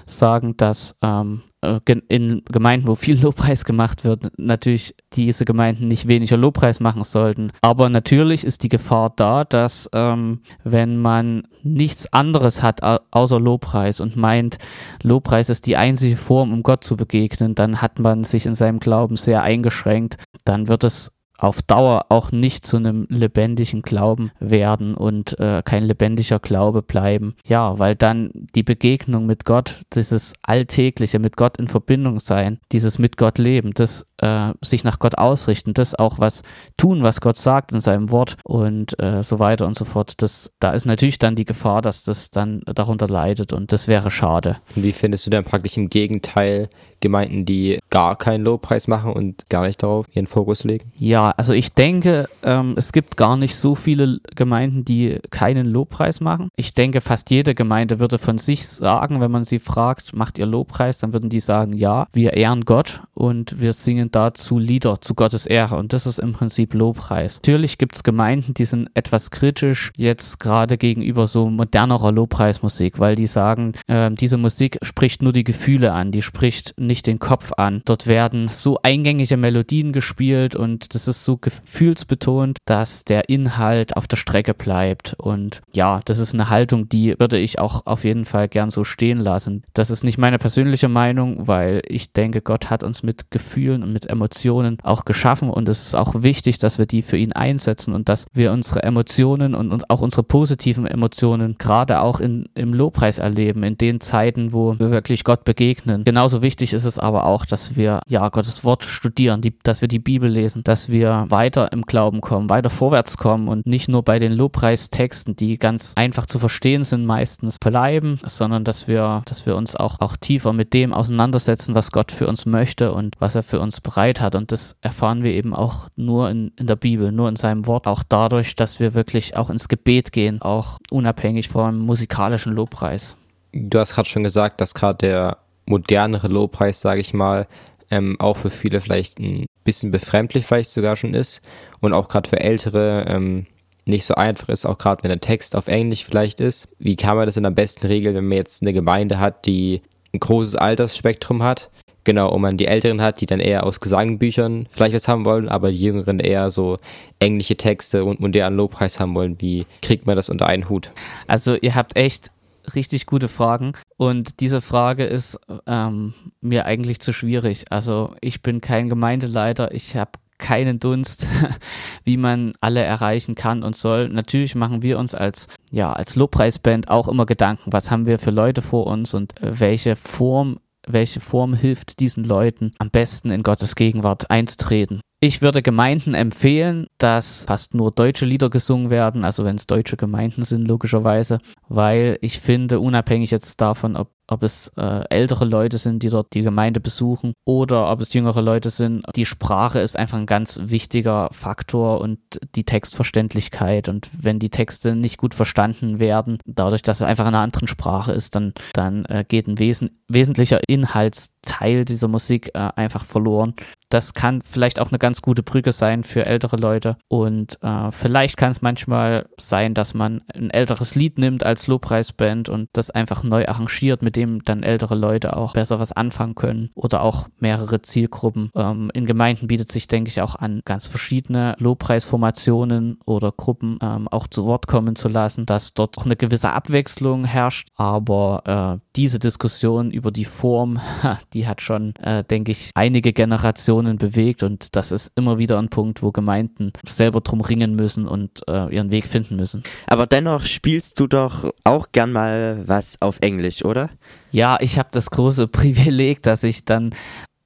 sagen, 0.07 0.57
dass 0.57 0.97
ähm, 1.03 1.43
äh, 1.63 1.81
in 2.09 2.43
Gemeinden, 2.45 2.87
wo 2.87 2.95
viel 2.95 3.21
Lobpreis 3.23 3.65
gemacht 3.65 4.05
wird, 4.05 4.39
natürlich 4.39 4.95
diese 5.15 5.45
Gemeinden 5.45 5.89
nicht 5.89 6.07
weniger 6.07 6.37
Lobpreis 6.37 6.81
machen 6.81 7.03
sollten. 7.03 7.51
Aber 7.63 7.89
natürlich 7.89 8.45
ist 8.45 8.63
die 8.63 8.69
Gefahr 8.69 9.13
da, 9.17 9.45
dass 9.45 9.89
ähm, 9.95 10.43
wenn 10.63 10.99
man 11.01 11.49
nichts 11.63 12.13
anderes 12.13 12.63
hat 12.63 12.83
außer 13.11 13.41
Lobpreis 13.41 14.01
und 14.01 14.17
meint, 14.17 14.59
Lobpreis 15.03 15.49
ist 15.49 15.67
die 15.67 15.79
einzige 15.79 16.17
Form, 16.17 16.53
um 16.53 16.63
Gott 16.63 16.85
zu 16.85 16.97
begegnen, 16.97 17.55
dann 17.55 17.81
hat 17.81 17.99
man 17.99 18.23
sich 18.23 18.45
in 18.45 18.55
seinem 18.55 18.81
Glauben 18.81 19.17
sehr 19.17 19.43
eingeschränkt. 19.43 20.19
Dann 20.45 20.69
wird 20.69 20.85
es 20.85 21.15
auf 21.39 21.63
Dauer 21.63 22.07
auch 22.09 22.33
nicht 22.33 22.65
zu 22.65 22.77
einem 22.77 23.07
lebendigen 23.09 23.83
Glauben 23.83 24.31
werden 24.39 24.95
und 24.95 25.39
äh, 25.41 25.63
kein 25.65 25.85
lebendiger 25.85 26.39
Glaube 26.39 26.83
bleiben. 26.83 27.35
Ja, 27.47 27.79
weil 27.79 27.97
dann 27.97 28.31
die 28.55 28.63
Begegnung 28.63 29.27
mit 29.27 29.45
Gott, 29.45 29.83
dieses 29.95 30.35
alltägliche 30.43 31.19
mit 31.19 31.37
Gott 31.37 31.57
in 31.57 31.69
Verbindung 31.69 32.21
sein, 32.21 32.61
dieses 32.73 32.99
mit 32.99 33.17
Gott 33.17 33.39
leben, 33.39 33.73
das 33.75 34.07
äh, 34.19 34.53
sich 34.63 34.85
nach 34.85 34.99
Gott 34.99 35.19
ausrichten, 35.19 35.75
das 35.75 35.95
auch 35.95 36.19
was 36.19 36.43
tun, 36.77 37.03
was 37.03 37.21
Gott 37.21 37.37
sagt 37.37 37.73
in 37.73 37.81
seinem 37.81 38.11
Wort 38.11 38.37
und 38.45 38.99
äh, 39.01 39.23
so 39.23 39.39
weiter 39.39 39.67
und 39.67 39.77
so 39.77 39.85
fort. 39.85 40.23
Das, 40.23 40.55
da 40.61 40.73
ist 40.73 40.87
natürlich 40.87 41.19
dann 41.19 41.37
die 41.37 41.45
Gefahr, 41.45 41.83
dass 41.83 42.05
das 42.05 42.31
dann 42.31 42.63
darunter 42.67 43.09
leidet 43.09 43.53
und 43.53 43.73
das 43.73 43.89
wäre 43.89 44.11
schade. 44.11 44.59
Wie 44.75 44.93
findest 44.93 45.27
du 45.27 45.31
dann 45.31 45.45
praktisch 45.45 45.77
im 45.77 45.91
Gegenteil 45.91 46.69
Gemeinden, 47.01 47.45
die 47.45 47.79
gar 47.91 48.17
keinen 48.17 48.45
Lobpreis 48.45 48.89
machen 48.89 49.13
und 49.13 49.51
gar 49.51 49.67
nicht 49.67 49.83
darauf 49.83 50.07
ihren 50.15 50.27
Fokus 50.27 50.65
legen? 50.65 50.91
Ja, 50.97 51.34
also 51.37 51.53
ich 51.53 51.73
denke, 51.73 52.29
ähm, 52.43 52.75
es 52.77 52.93
gibt 52.93 53.17
gar 53.17 53.37
nicht 53.37 53.57
so 53.57 53.75
viele 53.75 54.19
Gemeinden, 54.35 54.85
die 54.85 55.19
keinen 55.31 55.67
Lobpreis 55.67 56.21
machen. 56.21 56.49
Ich 56.57 56.75
denke, 56.75 57.01
fast 57.01 57.31
jede 57.31 57.55
Gemeinde 57.55 57.99
würde 58.01 58.19
von 58.19 58.39
sich 58.39 58.67
sagen, 58.67 59.21
wenn 59.21 59.31
man 59.31 59.45
sie 59.45 59.59
fragt, 59.59 60.15
macht 60.15 60.39
ihr 60.39 60.47
Lobpreis, 60.47 60.99
dann 60.99 61.13
würden 61.13 61.31
die 61.31 61.41
sagen, 61.41 61.73
ja, 61.73 62.07
wir 62.13 62.35
ehren 62.35 62.65
Gott 62.65 63.03
und 63.15 63.61
wir 63.61 63.73
singen 63.73 64.11
dazu 64.11 64.59
Lieder 64.59 65.01
zu 65.01 65.15
Gottes 65.15 65.47
Ehre 65.47 65.77
und 65.77 65.93
das 65.93 66.07
ist 66.07 66.19
im 66.19 66.33
Prinzip 66.33 66.75
Lobpreis. 66.75 67.37
Natürlich 67.37 67.79
gibt 67.79 67.97
es 67.97 68.03
Gemeinden, 68.03 68.55
die 68.55 68.65
sind 68.65 68.91
etwas 68.95 69.31
kritisch 69.31 69.93
jetzt 69.97 70.41
gerade 70.41 70.79
gegenüber 70.79 71.27
so 71.27 71.49
modernerer 71.51 72.13
Lobpreismusik, 72.13 72.99
weil 72.99 73.17
die 73.17 73.27
sagen, 73.27 73.73
äh, 73.87 74.11
diese 74.11 74.37
Musik 74.37 74.79
spricht 74.83 75.23
nur 75.23 75.33
die 75.33 75.45
Gefühle 75.45 75.93
an, 75.93 76.13
die 76.13 76.23
spricht 76.23 76.75
nicht 76.79 77.07
den 77.07 77.19
Kopf 77.19 77.53
an. 77.57 77.83
Dort 77.85 78.07
werden 78.07 78.49
so 78.49 78.79
eingängige 78.83 79.37
Melodien 79.37 79.93
gespielt 79.93 80.55
und 80.55 80.95
das 80.95 81.09
ist 81.09 81.14
so 81.15 81.37
gefühlsbetont, 81.37 82.59
dass 82.65 83.05
der 83.05 83.29
Inhalt 83.29 83.97
auf 83.97 84.07
der 84.07 84.17
Strecke 84.17 84.55
bleibt. 84.55 85.15
Und 85.19 85.63
ja, 85.73 86.01
das 86.05 86.19
ist 86.19 86.33
eine 86.33 86.49
Haltung, 86.49 86.89
die 86.89 87.19
würde 87.19 87.39
ich 87.39 87.59
auch 87.59 87.87
auf 87.87 88.05
jeden 88.05 88.25
Fall 88.25 88.49
gern 88.49 88.71
so 88.71 88.85
stehen 88.85 89.19
lassen. 89.19 89.65
Das 89.75 89.91
ist 89.91 90.05
nicht 90.05 90.19
meine 90.19 90.39
persönliche 90.39 90.89
Meinung, 90.89 91.49
weil 91.49 91.83
ich 91.89 92.13
denke, 92.13 92.41
Gott 92.41 92.71
hat 92.71 92.85
uns 92.85 93.03
mit 93.03 93.31
Gefühlen 93.31 93.83
und 93.83 93.93
mit 93.93 94.09
Emotionen 94.09 94.79
auch 94.83 95.05
geschaffen 95.05 95.51
und 95.51 95.69
es 95.69 95.87
ist 95.87 95.95
auch 95.95 96.23
wichtig, 96.23 96.59
dass 96.59 96.79
wir 96.79 96.87
die 96.87 97.03
für 97.03 97.17
ihn 97.17 97.33
einsetzen 97.33 97.95
und 97.95 98.09
dass 98.09 98.27
wir 98.33 98.53
unsere 98.53 98.83
Emotionen 98.85 99.55
und, 99.55 99.91
auch 99.91 100.01
unsere 100.01 100.23
positiven 100.23 100.87
Emotionen 100.87 101.57
gerade 101.59 102.01
auch 102.01 102.21
in, 102.21 102.49
im 102.55 102.73
Lobpreis 102.73 103.19
erleben, 103.19 103.65
in 103.65 103.77
den 103.77 104.01
Zeiten, 104.01 104.53
wo 104.53 104.79
wir 104.79 104.91
wirklich 104.91 105.25
Gott 105.25 105.45
begegnen. 105.45 106.05
Genauso 106.05 106.41
wichtig 106.41 106.73
ist 106.73 106.85
ist 106.85 106.97
es 106.97 106.99
aber 106.99 107.25
auch, 107.25 107.47
dass 107.47 107.77
wir 107.77 108.01
ja 108.07 108.29
Gottes 108.29 108.65
Wort 108.65 108.85
studieren, 108.85 109.41
die, 109.41 109.55
dass 109.63 109.81
wir 109.81 109.89
die 109.89 109.99
Bibel 109.99 110.31
lesen, 110.31 110.63
dass 110.65 110.89
wir 110.89 111.04
weiter 111.05 111.73
im 111.73 111.83
Glauben 111.83 112.21
kommen, 112.21 112.51
weiter 112.51 112.71
vorwärts 112.71 113.17
kommen 113.17 113.49
und 113.49 113.67
nicht 113.67 113.89
nur 113.89 114.03
bei 114.03 114.19
den 114.19 114.33
Lobpreistexten, 114.33 115.37
die 115.37 115.59
ganz 115.59 115.93
einfach 115.97 116.27
zu 116.27 116.39
verstehen 116.39 116.85
sind, 116.85 117.07
meistens 117.07 117.59
bleiben, 117.59 118.19
sondern 118.25 118.65
dass 118.65 118.89
wir, 118.89 119.23
dass 119.27 119.47
wir 119.47 119.57
uns 119.57 119.77
auch, 119.77 120.01
auch 120.01 120.17
tiefer 120.17 120.53
mit 120.53 120.73
dem 120.73 120.93
auseinandersetzen, 120.93 121.75
was 121.75 121.93
Gott 121.93 122.13
für 122.13 122.27
uns 122.27 122.47
möchte 122.47 122.93
und 122.93 123.17
was 123.19 123.35
er 123.35 123.43
für 123.43 123.61
uns 123.61 123.81
bereit 123.81 124.21
hat. 124.21 124.35
Und 124.35 124.53
das 124.53 124.79
erfahren 124.81 125.23
wir 125.23 125.33
eben 125.33 125.55
auch 125.55 125.89
nur 125.97 126.31
in, 126.31 126.53
in 126.57 126.67
der 126.67 126.77
Bibel, 126.77 127.13
nur 127.13 127.29
in 127.29 127.37
seinem 127.37 127.67
Wort, 127.67 127.87
auch 127.87 128.03
dadurch, 128.09 128.57
dass 128.57 128.81
wir 128.81 128.95
wirklich 128.95 129.37
auch 129.37 129.51
ins 129.51 129.69
Gebet 129.69 130.13
gehen, 130.13 130.41
auch 130.43 130.79
unabhängig 130.91 131.49
vom 131.49 131.79
musikalischen 131.79 132.53
Lobpreis. 132.53 133.17
Du 133.53 133.79
hast 133.79 133.95
gerade 133.95 134.09
schon 134.09 134.23
gesagt, 134.25 134.61
dass 134.61 134.75
gerade 134.75 134.99
der 134.99 135.39
modernere 135.67 136.29
Lobpreis, 136.29 136.81
sage 136.81 137.01
ich 137.01 137.15
mal, 137.15 137.47
ähm, 137.95 138.17
auch 138.19 138.37
für 138.37 138.51
viele 138.51 138.81
vielleicht 138.81 139.19
ein 139.21 139.47
bisschen 139.65 139.91
befremdlich 139.91 140.45
vielleicht 140.45 140.71
sogar 140.71 140.97
schon 140.97 141.15
ist 141.15 141.41
und 141.81 141.93
auch 141.93 142.09
gerade 142.09 142.29
für 142.29 142.41
Ältere 142.41 143.05
ähm, 143.09 143.47
nicht 143.87 144.05
so 144.05 144.15
einfach 144.15 144.49
ist, 144.49 144.67
auch 144.67 144.79
gerade 144.79 145.03
wenn 145.03 145.11
der 145.11 145.21
Text 145.21 145.55
auf 145.57 145.69
Englisch 145.69 146.05
vielleicht 146.05 146.41
ist. 146.41 146.69
Wie 146.79 146.97
kann 146.97 147.17
man 147.17 147.27
das 147.27 147.35
denn 147.37 147.47
am 147.47 147.55
besten 147.55 147.87
regeln, 147.87 148.15
wenn 148.15 148.29
man 148.29 148.39
jetzt 148.39 148.63
eine 148.63 148.73
Gemeinde 148.73 149.21
hat, 149.21 149.47
die 149.47 149.83
ein 150.13 150.21
großes 150.21 150.57
Altersspektrum 150.57 151.43
hat? 151.43 151.71
Genau, 152.05 152.31
und 152.31 152.43
man 152.43 152.59
die 152.59 152.67
Älteren 152.67 153.01
hat, 153.01 153.23
die 153.23 153.27
dann 153.27 153.41
eher 153.41 153.65
aus 153.65 153.81
Gesangbüchern 153.81 154.67
vielleicht 154.69 154.95
was 154.95 155.09
haben 155.09 155.25
wollen, 155.25 155.49
aber 155.49 155.71
die 155.71 155.81
Jüngeren 155.81 156.21
eher 156.21 156.51
so 156.51 156.79
englische 157.19 157.57
Texte 157.57 158.05
und 158.05 158.21
modernen 158.21 158.57
Lobpreis 158.57 159.01
haben 159.01 159.15
wollen. 159.15 159.41
Wie 159.41 159.65
kriegt 159.81 160.07
man 160.07 160.17
das 160.17 160.29
unter 160.29 160.47
einen 160.47 160.69
Hut? 160.69 160.91
Also 161.27 161.57
ihr 161.61 161.75
habt 161.75 161.97
echt 161.97 162.31
richtig 162.75 163.07
gute 163.07 163.29
Fragen 163.29 163.73
und 163.97 164.41
diese 164.41 164.61
Frage 164.61 165.05
ist 165.05 165.39
ähm, 165.67 166.15
mir 166.41 166.67
eigentlich 166.67 167.01
zu 167.01 167.13
schwierig. 167.13 167.65
Also 167.71 168.15
ich 168.21 168.43
bin 168.43 168.61
kein 168.61 168.89
Gemeindeleiter, 168.89 169.73
ich 169.75 169.97
habe 169.97 170.13
keinen 170.39 170.81
Dunst, 170.81 171.27
wie 172.05 172.17
man 172.17 172.53
alle 172.61 172.83
erreichen 172.83 173.35
kann 173.35 173.63
und 173.63 173.77
soll. 173.77 174.09
Natürlich 174.09 174.55
machen 174.55 174.83
wir 174.83 174.99
uns 174.99 175.15
als 175.15 175.49
ja 175.71 175.93
als 175.93 176.17
Lobpreisband 176.17 176.89
auch 176.89 177.09
immer 177.09 177.27
Gedanken, 177.27 177.73
was 177.73 177.91
haben 177.91 178.07
wir 178.07 178.19
für 178.19 178.31
Leute 178.31 178.63
vor 178.63 178.87
uns 178.87 179.15
und 179.15 179.41
äh, 179.41 179.61
welche 179.61 179.97
Form 179.97 180.59
welche 180.87 181.21
Form 181.21 181.55
hilft 181.55 182.01
diesen 182.01 182.25
Leuten 182.25 182.75
am 182.79 182.91
besten 182.91 183.31
in 183.31 183.43
Gottes 183.43 183.75
Gegenwart 183.75 184.31
einzutreten. 184.31 185.01
Ich 185.27 185.41
würde 185.41 185.63
Gemeinden 185.63 186.13
empfehlen, 186.13 186.87
dass 186.99 187.47
fast 187.47 187.73
nur 187.73 187.91
deutsche 187.91 188.27
Lieder 188.27 188.51
gesungen 188.51 188.91
werden, 188.91 189.25
also 189.25 189.43
wenn 189.47 189.57
es 189.57 189.67
deutsche 189.67 189.97
Gemeinden 189.97 190.43
sind, 190.45 190.69
logischerweise, 190.69 191.39
weil 191.67 192.19
ich 192.21 192.39
finde, 192.39 192.79
unabhängig 192.79 193.31
jetzt 193.31 193.59
davon, 193.63 193.97
ob 193.97 194.11
ob 194.29 194.43
es 194.43 194.73
äh, 194.77 195.03
ältere 195.11 195.45
Leute 195.45 195.79
sind, 195.79 196.03
die 196.03 196.11
dort 196.11 196.35
die 196.35 196.43
Gemeinde 196.43 196.81
besuchen 196.81 197.35
oder 197.45 197.91
ob 197.91 198.01
es 198.01 198.13
jüngere 198.13 198.43
Leute 198.43 198.71
sind. 198.71 199.05
Die 199.15 199.27
Sprache 199.27 199.81
ist 199.81 199.97
einfach 199.99 200.19
ein 200.19 200.27
ganz 200.27 200.61
wichtiger 200.65 201.29
Faktor 201.33 202.01
und 202.01 202.19
die 202.55 202.65
Textverständlichkeit. 202.65 203.89
Und 203.89 204.09
wenn 204.19 204.39
die 204.39 204.51
Texte 204.51 204.97
nicht 204.97 205.19
gut 205.19 205.35
verstanden 205.35 205.99
werden, 205.99 206.39
dadurch, 206.47 206.83
dass 206.83 207.01
es 207.01 207.07
einfach 207.07 207.25
in 207.25 207.35
einer 207.35 207.43
anderen 207.43 207.69
Sprache 207.69 208.13
ist, 208.13 208.35
dann, 208.35 208.55
dann 208.73 209.05
äh, 209.07 209.25
geht 209.27 209.47
ein 209.47 209.59
wesen 209.59 209.91
wesentlicher 210.09 210.61
Inhaltsteil 210.69 211.85
dieser 211.85 212.09
Musik 212.09 212.51
äh, 212.55 212.71
einfach 212.77 213.05
verloren. 213.05 213.55
Das 213.89 214.15
kann 214.15 214.43
vielleicht 214.43 214.81
auch 214.81 214.91
eine 214.91 214.99
ganz 214.99 215.23
gute 215.23 215.43
Brücke 215.43 215.73
sein 215.73 216.03
für 216.03 216.27
ältere 216.27 216.57
Leute. 216.57 216.97
Und 217.09 217.59
äh, 217.63 217.91
vielleicht 217.91 218.37
kann 218.37 218.51
es 218.51 218.63
manchmal 218.63 219.29
sein, 219.39 219.75
dass 219.75 219.95
man 219.95 220.23
ein 220.35 220.51
älteres 220.51 220.95
Lied 220.95 221.19
nimmt 221.19 221.45
als 221.45 221.67
Lobpreisband 221.67 222.49
und 222.49 222.69
das 222.73 222.91
einfach 222.91 223.23
neu 223.23 223.47
arrangiert 223.47 224.03
mit 224.03 224.14
dem 224.17 224.43
dann 224.45 224.63
ältere 224.63 224.95
Leute 224.95 225.37
auch 225.37 225.55
besser 225.55 225.79
was 225.79 225.93
anfangen 225.93 226.35
können 226.35 226.71
oder 226.75 227.03
auch 227.03 227.29
mehrere 227.39 227.83
Zielgruppen. 227.83 228.51
Ähm, 228.55 228.91
in 228.95 229.07
Gemeinden 229.07 229.47
bietet 229.47 229.71
sich, 229.71 229.89
denke 229.89 230.09
ich, 230.09 230.21
auch 230.21 230.35
an, 230.37 230.63
ganz 230.65 230.87
verschiedene 230.87 231.55
Lobpreisformationen 231.59 232.99
oder 233.05 233.33
Gruppen 233.33 233.79
ähm, 233.83 234.09
auch 234.09 234.27
zu 234.27 234.45
Wort 234.45 234.67
kommen 234.67 234.97
zu 234.97 235.09
lassen, 235.09 235.47
dass 235.47 235.75
dort 235.75 235.99
auch 235.99 236.05
eine 236.05 236.17
gewisse 236.17 236.53
Abwechslung 236.53 237.25
herrscht. 237.25 237.69
Aber 237.77 238.79
äh, 238.81 238.85
diese 238.97 239.19
Diskussion 239.19 239.91
über 239.91 240.11
die 240.11 240.25
Form, 240.25 240.81
die 241.33 241.47
hat 241.47 241.63
schon, 241.63 241.95
äh, 241.97 242.25
denke 242.25 242.53
ich, 242.53 242.71
einige 242.75 243.13
Generationen 243.13 243.99
bewegt 243.99 244.43
und 244.43 244.77
das 244.77 244.93
ist 244.93 245.13
immer 245.17 245.39
wieder 245.39 245.59
ein 245.59 245.69
Punkt, 245.69 246.03
wo 246.03 246.13
Gemeinden 246.13 246.73
selber 246.87 247.21
drum 247.21 247.41
ringen 247.41 247.75
müssen 247.75 248.07
und 248.07 248.43
äh, 248.49 248.75
ihren 248.75 248.91
Weg 248.91 249.07
finden 249.07 249.37
müssen. 249.37 249.63
Aber 249.87 250.07
dennoch 250.07 250.45
spielst 250.45 251.01
du 251.01 251.07
doch 251.07 251.51
auch 251.65 251.89
gern 251.93 252.13
mal 252.13 252.63
was 252.67 253.01
auf 253.01 253.19
Englisch, 253.21 253.65
oder? 253.65 253.91
Ja, 254.31 254.59
ich 254.61 254.79
habe 254.79 254.89
das 254.93 255.11
große 255.11 255.49
Privileg, 255.49 256.23
dass 256.23 256.43
ich 256.43 256.65
dann 256.65 256.95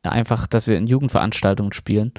einfach, 0.02 0.46
dass 0.46 0.66
wir 0.66 0.76
in 0.76 0.86
Jugendveranstaltungen 0.86 1.72
spielen 1.72 2.12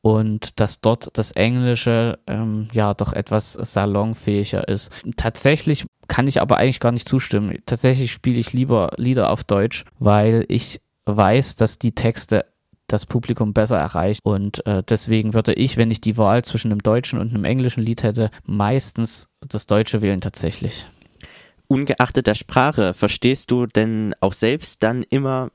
und 0.00 0.60
dass 0.60 0.80
dort 0.80 1.10
das 1.14 1.32
Englische 1.32 2.18
ähm, 2.26 2.68
ja 2.72 2.94
doch 2.94 3.12
etwas 3.12 3.52
salonfähiger 3.52 4.66
ist. 4.68 4.92
Tatsächlich 5.16 5.86
kann 6.06 6.26
ich 6.26 6.40
aber 6.40 6.56
eigentlich 6.56 6.80
gar 6.80 6.92
nicht 6.92 7.08
zustimmen. 7.08 7.56
Tatsächlich 7.66 8.12
spiele 8.12 8.38
ich 8.38 8.52
lieber 8.52 8.90
Lieder 8.96 9.30
auf 9.30 9.44
Deutsch, 9.44 9.84
weil 9.98 10.44
ich 10.48 10.80
weiß, 11.06 11.56
dass 11.56 11.78
die 11.78 11.92
Texte 11.92 12.44
das 12.86 13.04
Publikum 13.06 13.52
besser 13.52 13.78
erreicht. 13.78 14.20
Und 14.24 14.66
äh, 14.66 14.82
deswegen 14.88 15.34
würde 15.34 15.52
ich, 15.52 15.76
wenn 15.76 15.90
ich 15.90 16.00
die 16.00 16.16
Wahl 16.16 16.42
zwischen 16.44 16.70
einem 16.70 16.82
deutschen 16.82 17.18
und 17.18 17.34
einem 17.34 17.44
englischen 17.44 17.82
Lied 17.82 18.02
hätte, 18.02 18.30
meistens 18.46 19.28
das 19.46 19.66
Deutsche 19.66 20.00
wählen 20.00 20.20
tatsächlich 20.20 20.86
ungeachtet 21.68 22.26
der 22.26 22.34
Sprache, 22.34 22.94
verstehst 22.94 23.50
du 23.50 23.66
denn 23.66 24.14
auch 24.20 24.32
selbst 24.32 24.82
dann 24.82 25.04
immer 25.10 25.50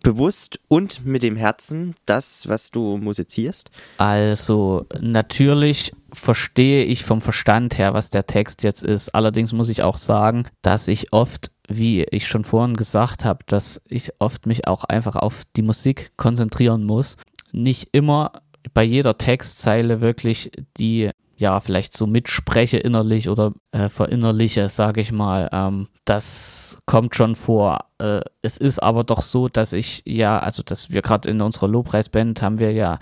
bewusst 0.00 0.58
und 0.68 1.04
mit 1.04 1.22
dem 1.22 1.36
Herzen 1.36 1.94
das, 2.06 2.48
was 2.48 2.70
du 2.70 2.96
musizierst? 2.96 3.70
Also 3.98 4.86
natürlich 5.00 5.92
verstehe 6.12 6.84
ich 6.84 7.04
vom 7.04 7.20
Verstand 7.20 7.78
her, 7.78 7.94
was 7.94 8.10
der 8.10 8.26
Text 8.26 8.62
jetzt 8.62 8.82
ist. 8.82 9.14
Allerdings 9.14 9.52
muss 9.52 9.68
ich 9.68 9.82
auch 9.82 9.98
sagen, 9.98 10.44
dass 10.62 10.88
ich 10.88 11.12
oft, 11.12 11.50
wie 11.68 12.04
ich 12.04 12.26
schon 12.26 12.44
vorhin 12.44 12.74
gesagt 12.74 13.24
habe, 13.24 13.44
dass 13.46 13.82
ich 13.86 14.12
oft 14.18 14.46
mich 14.46 14.66
auch 14.66 14.84
einfach 14.84 15.16
auf 15.16 15.42
die 15.56 15.62
Musik 15.62 16.12
konzentrieren 16.16 16.84
muss. 16.84 17.16
Nicht 17.52 17.90
immer 17.92 18.32
bei 18.72 18.84
jeder 18.84 19.18
Textzeile 19.18 20.00
wirklich 20.00 20.50
die 20.78 21.10
ja, 21.42 21.60
vielleicht 21.60 21.94
so 21.94 22.06
mitspreche 22.06 22.78
innerlich 22.78 23.28
oder 23.28 23.52
äh, 23.72 23.88
verinnerliche, 23.88 24.68
sage 24.68 25.00
ich 25.00 25.10
mal. 25.10 25.50
Ähm, 25.52 25.88
das 26.04 26.78
kommt 26.86 27.16
schon 27.16 27.34
vor. 27.34 27.86
Äh, 27.98 28.20
es 28.42 28.56
ist 28.56 28.78
aber 28.78 29.02
doch 29.02 29.20
so, 29.20 29.48
dass 29.48 29.72
ich 29.72 30.02
ja, 30.06 30.38
also 30.38 30.62
dass 30.62 30.90
wir 30.90 31.02
gerade 31.02 31.28
in 31.28 31.42
unserer 31.42 31.68
Lobpreisband 31.68 32.40
haben 32.42 32.60
wir 32.60 32.72
ja 32.72 33.00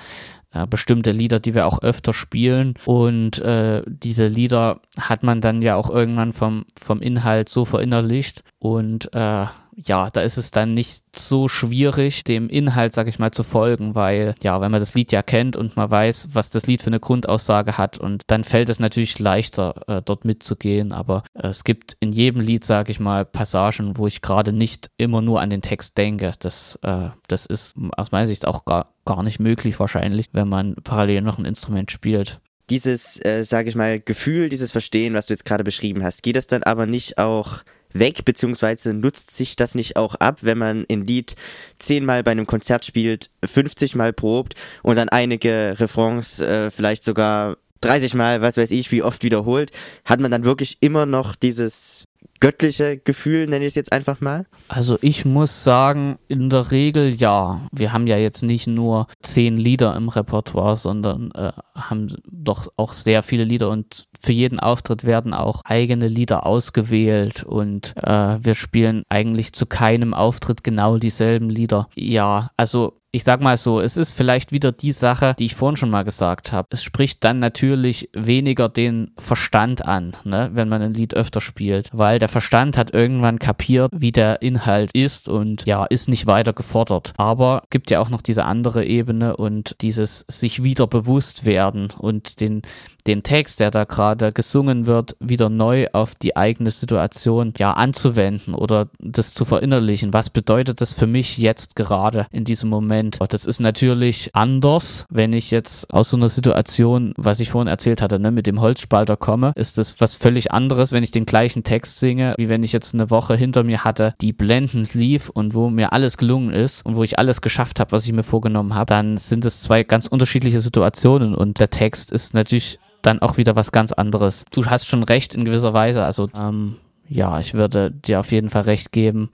äh, 0.53 0.67
bestimmte 0.67 1.13
Lieder, 1.13 1.39
die 1.39 1.55
wir 1.55 1.67
auch 1.67 1.83
öfter 1.83 2.15
spielen 2.15 2.75
und 2.87 3.39
äh, 3.41 3.83
diese 3.87 4.27
Lieder 4.27 4.81
hat 4.99 5.23
man 5.23 5.43
dann 5.43 5.61
ja 5.61 5.77
auch 5.77 5.91
irgendwann 5.91 6.33
vom, 6.33 6.65
vom 6.81 7.03
Inhalt 7.03 7.51
so 7.51 7.67
verinnerlicht 7.67 8.43
und 8.59 9.15
äh, 9.15 9.47
ja, 9.87 10.11
da 10.11 10.21
ist 10.21 10.37
es 10.37 10.51
dann 10.51 10.75
nicht 10.75 11.05
so 11.17 11.49
schwierig, 11.49 12.25
dem 12.25 12.49
Inhalt, 12.49 12.93
sag 12.93 13.09
ich 13.09 13.19
mal, 13.19 13.31
zu 13.31 13.43
folgen, 13.43 13.95
weil, 13.95 14.35
ja, 14.43 14.61
wenn 14.61 14.71
man 14.71 14.81
das 14.81 14.95
Lied 14.95 15.13
ja 15.13 15.23
kennt 15.23 15.57
und 15.57 15.77
man 15.77 15.91
weiß, 15.91 16.31
was 16.33 16.51
das 16.51 16.67
Lied 16.67 16.83
für 16.83 16.89
eine 16.89 17.01
Grundaussage 17.01 17.79
hat 17.79 17.99
und 17.99 18.23
dann 18.27 18.45
fällt 18.45 18.69
es 18.69 18.81
natürlich 18.81 19.19
leichter, 19.19 19.75
äh, 19.89 20.03
dort 20.03 20.25
mitzugehen, 20.25 20.93
aber 20.93 21.25
äh, 21.35 21.49
es 21.49 21.65
gibt 21.65 21.97
in 22.01 22.13
jedem 22.13 22.41
Lied, 22.41 22.65
sag 22.65 22.89
ich 22.89 23.01
mal, 23.01 23.25
Passagen, 23.25 23.97
wo 23.97 24.07
ich 24.07 24.23
gerade 24.23 24.53
nicht 24.53 24.91
immer 24.97 25.23
nur 25.23 25.41
an 25.41 25.51
den 25.51 25.63
Text 25.63 25.97
denke. 25.99 26.33
Das, 26.39 26.79
äh, 26.83 27.11
das 27.29 27.47
ist 27.47 27.77
aus 27.97 28.13
meiner 28.13 28.27
Sicht 28.27 28.47
auch 28.47 28.65
gar, 28.65 28.95
gar 29.05 29.23
nicht 29.23 29.41
möglich 29.41 29.79
wahrscheinlich, 29.81 30.27
wenn 30.33 30.49
man 30.49 30.75
parallel 30.85 31.23
noch 31.23 31.39
ein 31.39 31.45
Instrument 31.45 31.91
spielt 31.91 32.41
dieses, 32.69 33.23
äh, 33.25 33.43
sage 33.43 33.69
ich 33.69 33.75
mal, 33.75 33.99
Gefühl, 33.99 34.49
dieses 34.49 34.71
Verstehen, 34.71 35.13
was 35.15 35.27
du 35.27 35.33
jetzt 35.33 35.45
gerade 35.45 35.65
beschrieben 35.65 36.05
hast, 36.05 36.23
geht 36.23 36.37
es 36.37 36.47
dann 36.47 36.63
aber 36.63 36.87
nicht 36.87 37.19
auch 37.19 37.65
weg, 37.93 38.25
beziehungsweise 38.25 38.95
nutzt 38.95 39.37
sich 39.37 39.57
das 39.57 39.75
nicht 39.75 39.97
auch 39.97 40.15
ab, 40.17 40.39
wenn 40.43 40.59
man 40.59 40.87
ein 40.91 41.07
Lied 41.07 41.35
zehnmal 41.79 42.23
bei 42.23 42.33
einem 42.33 42.47
Konzert 42.47 42.85
spielt, 42.85 43.31
50 43.45 43.95
Mal 43.95 44.13
probt 44.13 44.55
und 44.83 44.97
dann 44.97 45.09
einige 45.09 45.77
Refrains 45.79 46.41
äh, 46.41 46.71
vielleicht 46.71 47.05
sogar 47.05 47.57
30 47.81 48.15
Mal, 48.15 48.43
was 48.43 48.57
weiß 48.57 48.71
ich, 48.73 48.93
wie 48.93 49.03
oft 49.03 49.23
wiederholt, 49.23 49.71
hat 50.05 50.21
man 50.21 50.31
dann 50.31 50.45
wirklich 50.45 50.79
immer 50.81 51.07
noch 51.07 51.35
dieses 51.35 52.05
göttliche 52.41 52.99
Gefühl, 52.99 53.47
nenne 53.47 53.65
ich 53.65 53.71
es 53.71 53.75
jetzt 53.75 53.93
einfach 53.93 54.21
mal? 54.21 54.47
Also 54.69 54.99
ich 55.03 55.25
muss 55.25 55.63
sagen, 55.63 56.19
in 56.27 56.51
der 56.51 56.71
Regel 56.71 57.15
ja. 57.15 57.61
Wir 57.71 57.93
haben 57.93 58.07
ja 58.07 58.17
jetzt 58.17 58.43
nicht 58.43 58.67
nur 58.67 59.07
zehn 59.23 59.57
Lieder 59.57 59.95
im 59.97 60.09
Repertoire, 60.09 60.77
sondern 60.77 61.31
äh, 61.33 61.53
haben 61.75 62.17
doch 62.31 62.69
auch 62.77 62.93
sehr 62.93 63.23
viele 63.23 63.45
Lieder 63.45 63.69
und 63.69 64.09
für 64.19 64.33
jeden 64.33 64.59
Auftritt 64.59 65.05
werden 65.05 65.35
auch 65.35 65.61
eigene 65.65 66.09
Lieder 66.09 66.47
ausgewählt 66.47 67.43
und 67.43 67.95
äh, 67.97 68.39
wir 68.43 68.55
spielen 68.55 69.05
eigentlich 69.09 69.53
zu 69.53 69.67
keinem 69.67 70.15
Auftritt 70.15 70.65
genau 70.65 70.97
dieselben 70.99 71.51
Lieder. 71.51 71.89
Ja, 71.95 72.51
also 72.57 73.00
ich 73.13 73.25
sag 73.25 73.41
mal 73.41 73.57
so, 73.57 73.81
es 73.81 73.97
ist 73.97 74.13
vielleicht 74.13 74.53
wieder 74.53 74.71
die 74.71 74.93
Sache, 74.93 75.35
die 75.39 75.47
ich 75.47 75.55
vorhin 75.55 75.77
schon 75.77 75.91
mal 75.91 76.05
gesagt 76.05 76.53
habe. 76.53 76.69
Es 76.71 76.85
spricht 76.85 77.25
dann 77.25 77.41
natürlich 77.41 78.09
weniger 78.13 78.69
den 78.69 79.11
Verstand 79.19 79.85
an, 79.85 80.13
ne, 80.25 80.51
wenn 80.53 80.69
man 80.69 80.83
ein 80.83 80.95
Lied 80.95 81.15
öfter 81.15 81.41
spielt, 81.41 81.89
weil 81.93 82.19
der 82.19 82.29
Verstand 82.29 82.77
hat 82.77 82.95
irgendwann 82.95 83.39
kapiert, 83.39 83.91
wie 83.95 84.13
der 84.13 84.43
Inhalt 84.43 84.91
ist 84.95 85.29
und 85.29 85.67
ja, 85.67 85.85
ist 85.87 86.09
nicht 86.09 86.27
weiter 86.27 86.53
gefordert. 86.53 87.13
Aber 87.17 87.63
gibt 87.71 87.91
ja 87.91 88.01
auch 88.01 88.11
noch 88.11 88.23
diese 88.23 88.45
andere 88.45 88.85
Ebene 88.85 89.37
und 89.37 89.77
dieses 89.81 90.25
sich 90.29 90.63
wieder 90.63 90.87
bewusst 90.87 91.45
werden 91.45 91.89
und 91.99 92.41
den 92.41 92.63
den 93.07 93.23
Text, 93.23 93.61
der 93.61 93.71
da 93.71 93.85
gerade 93.85 94.33
gesungen 94.33 94.87
wird, 94.87 95.17
wieder 95.21 95.49
neu 95.49 95.87
auf 95.93 96.15
die 96.15 96.37
eigene 96.37 96.71
Situation 96.71 97.55
ja 97.59 97.73
anzuwenden 97.73 98.55
oder 98.55 98.89
das 98.99 99.35
zu 99.35 99.45
verinnerlichen. 99.45 100.13
Was 100.13 100.31
bedeutet 100.31 100.81
das 100.81 100.93
für 100.93 101.07
mich 101.07 101.39
jetzt 101.39 101.77
gerade 101.77 102.27
in 102.31 102.45
diesem 102.45 102.71
Moment? 102.71 103.19
Das 103.29 103.47
ist 103.47 103.61
natürlich 103.61 104.31
anders, 104.35 105.07
wenn 105.11 105.33
ich 105.33 105.51
jetzt 105.51 105.93
aus 105.93 106.11
so 106.11 106.17
einer 106.17 106.29
Situation, 106.29 107.15
was 107.17 107.41
ich 107.41 107.51
vorhin 107.51 107.69
erzählt 107.69 108.03
hatte, 108.03 108.19
ne, 108.19 108.31
mit 108.31 108.47
dem 108.47 108.61
Holzspalter 108.61 109.17
komme, 109.17 109.53
ist 109.57 109.79
das 109.79 110.01
was 110.01 110.17
völlig 110.17 110.53
anderes, 110.53 110.93
wenn 110.93 111.03
ich 111.03 111.11
den 111.11 111.27
gleichen 111.27 111.63
Text 111.63 111.99
singe, 111.99 112.35
wie 112.37 112.49
wenn 112.49 112.63
ich 112.63 112.73
jetzt 112.73 112.95
eine 112.95 113.11
Woche 113.11 113.37
hinter 113.37 113.63
mir 113.63 113.85
hatte, 113.85 114.15
die 114.21 114.33
blendend 114.33 114.95
lief 114.95 115.29
und 115.29 115.55
wo 115.55 115.71
mir 115.71 115.93
alles 115.93 116.17
gelungen 116.17 116.51
ist 116.51 116.85
und 116.85 116.97
wo 116.97 117.05
ich 117.05 117.19
alles 117.19 117.41
geschafft 117.41 117.81
habe, 117.81 117.93
was 117.93 118.07
ich 118.07 118.13
mir 118.13 118.23
vorgenommen 118.23 118.75
habe, 118.75 118.87
dann 118.87 119.17
sind 119.17 119.45
es 119.45 119.63
zwei 119.63 119.85
ganz 119.85 120.07
unterschiedliche 120.07 120.61
Situationen 120.61 121.35
und 121.35 121.61
der 121.61 121.71
Text 121.71 122.13
ist 122.13 122.35
natürlich 122.35 122.79
dann 123.03 123.21
auch 123.21 123.37
wieder 123.37 123.57
was 123.57 123.73
ganz 123.73 123.93
anderes. 123.93 124.45
Du 124.51 124.67
hast 124.67 124.87
schon 124.87 125.03
recht 125.03 125.35
in 125.35 125.45
gewisser 125.45 125.75
Weise, 125.75 126.05
also 126.05 126.29
ähm, 126.35 126.77
ja, 127.09 127.41
ich 127.41 127.55
würde 127.55 127.91
dir 127.91 128.21
auf 128.21 128.33
jeden 128.33 128.49
Fall 128.49 128.63
recht 128.63 128.93
geben. 128.93 129.31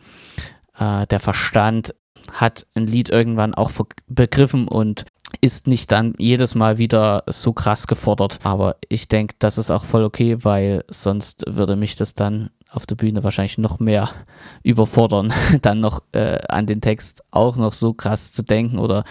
Äh, 0.78 1.06
der 1.06 1.20
Verstand 1.20 1.94
hat 2.32 2.66
ein 2.74 2.86
Lied 2.86 3.08
irgendwann 3.10 3.54
auch 3.54 3.70
begriffen 4.08 4.66
und 4.66 5.04
ist 5.40 5.66
nicht 5.66 5.92
dann 5.92 6.14
jedes 6.18 6.54
Mal 6.54 6.78
wieder 6.78 7.24
so 7.26 7.52
krass 7.52 7.86
gefordert. 7.86 8.38
Aber 8.44 8.76
ich 8.88 9.08
denke, 9.08 9.34
das 9.38 9.58
ist 9.58 9.70
auch 9.70 9.84
voll 9.84 10.04
okay, 10.04 10.38
weil 10.42 10.84
sonst 10.88 11.44
würde 11.46 11.76
mich 11.76 11.96
das 11.96 12.14
dann 12.14 12.50
auf 12.70 12.86
der 12.86 12.96
Bühne 12.96 13.22
wahrscheinlich 13.22 13.58
noch 13.58 13.78
mehr 13.78 14.08
überfordern, 14.62 15.32
dann 15.62 15.80
noch 15.80 16.02
äh, 16.12 16.38
an 16.48 16.66
den 16.66 16.80
Text 16.80 17.22
auch 17.30 17.56
noch 17.56 17.72
so 17.72 17.92
krass 17.92 18.32
zu 18.32 18.42
denken 18.42 18.78
oder 18.78 19.04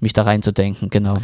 mich 0.00 0.12
da 0.12 0.22
reinzudenken, 0.22 0.90
genau. 0.90 1.18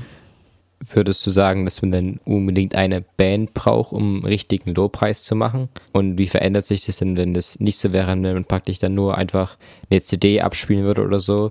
Würdest 0.80 1.26
du 1.26 1.30
sagen, 1.30 1.64
dass 1.64 1.82
man 1.82 1.90
denn 1.90 2.20
unbedingt 2.24 2.76
eine 2.76 3.00
Band 3.00 3.52
braucht, 3.52 3.92
um 3.92 4.24
richtigen 4.24 4.74
Lobpreis 4.74 5.24
zu 5.24 5.34
machen? 5.34 5.68
Und 5.92 6.18
wie 6.18 6.28
verändert 6.28 6.64
sich 6.64 6.86
das 6.86 6.98
denn, 6.98 7.16
wenn 7.16 7.34
das 7.34 7.58
nicht 7.58 7.78
so 7.78 7.92
wäre, 7.92 8.08
wenn 8.08 8.22
man 8.22 8.44
praktisch 8.44 8.78
dann 8.78 8.94
nur 8.94 9.18
einfach 9.18 9.56
eine 9.90 10.02
CD 10.02 10.40
abspielen 10.40 10.84
würde 10.84 11.02
oder 11.02 11.18
so 11.18 11.50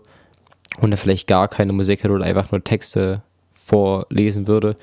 und 0.80 0.92
er 0.92 0.98
vielleicht 0.98 1.28
gar 1.28 1.50
keine 1.50 1.74
Musik 1.74 2.04
hätte 2.04 2.14
oder 2.14 2.26
einfach 2.26 2.52
nur 2.52 2.64
Texte 2.64 3.22
vorlesen 3.52 4.48
würde? 4.48 4.78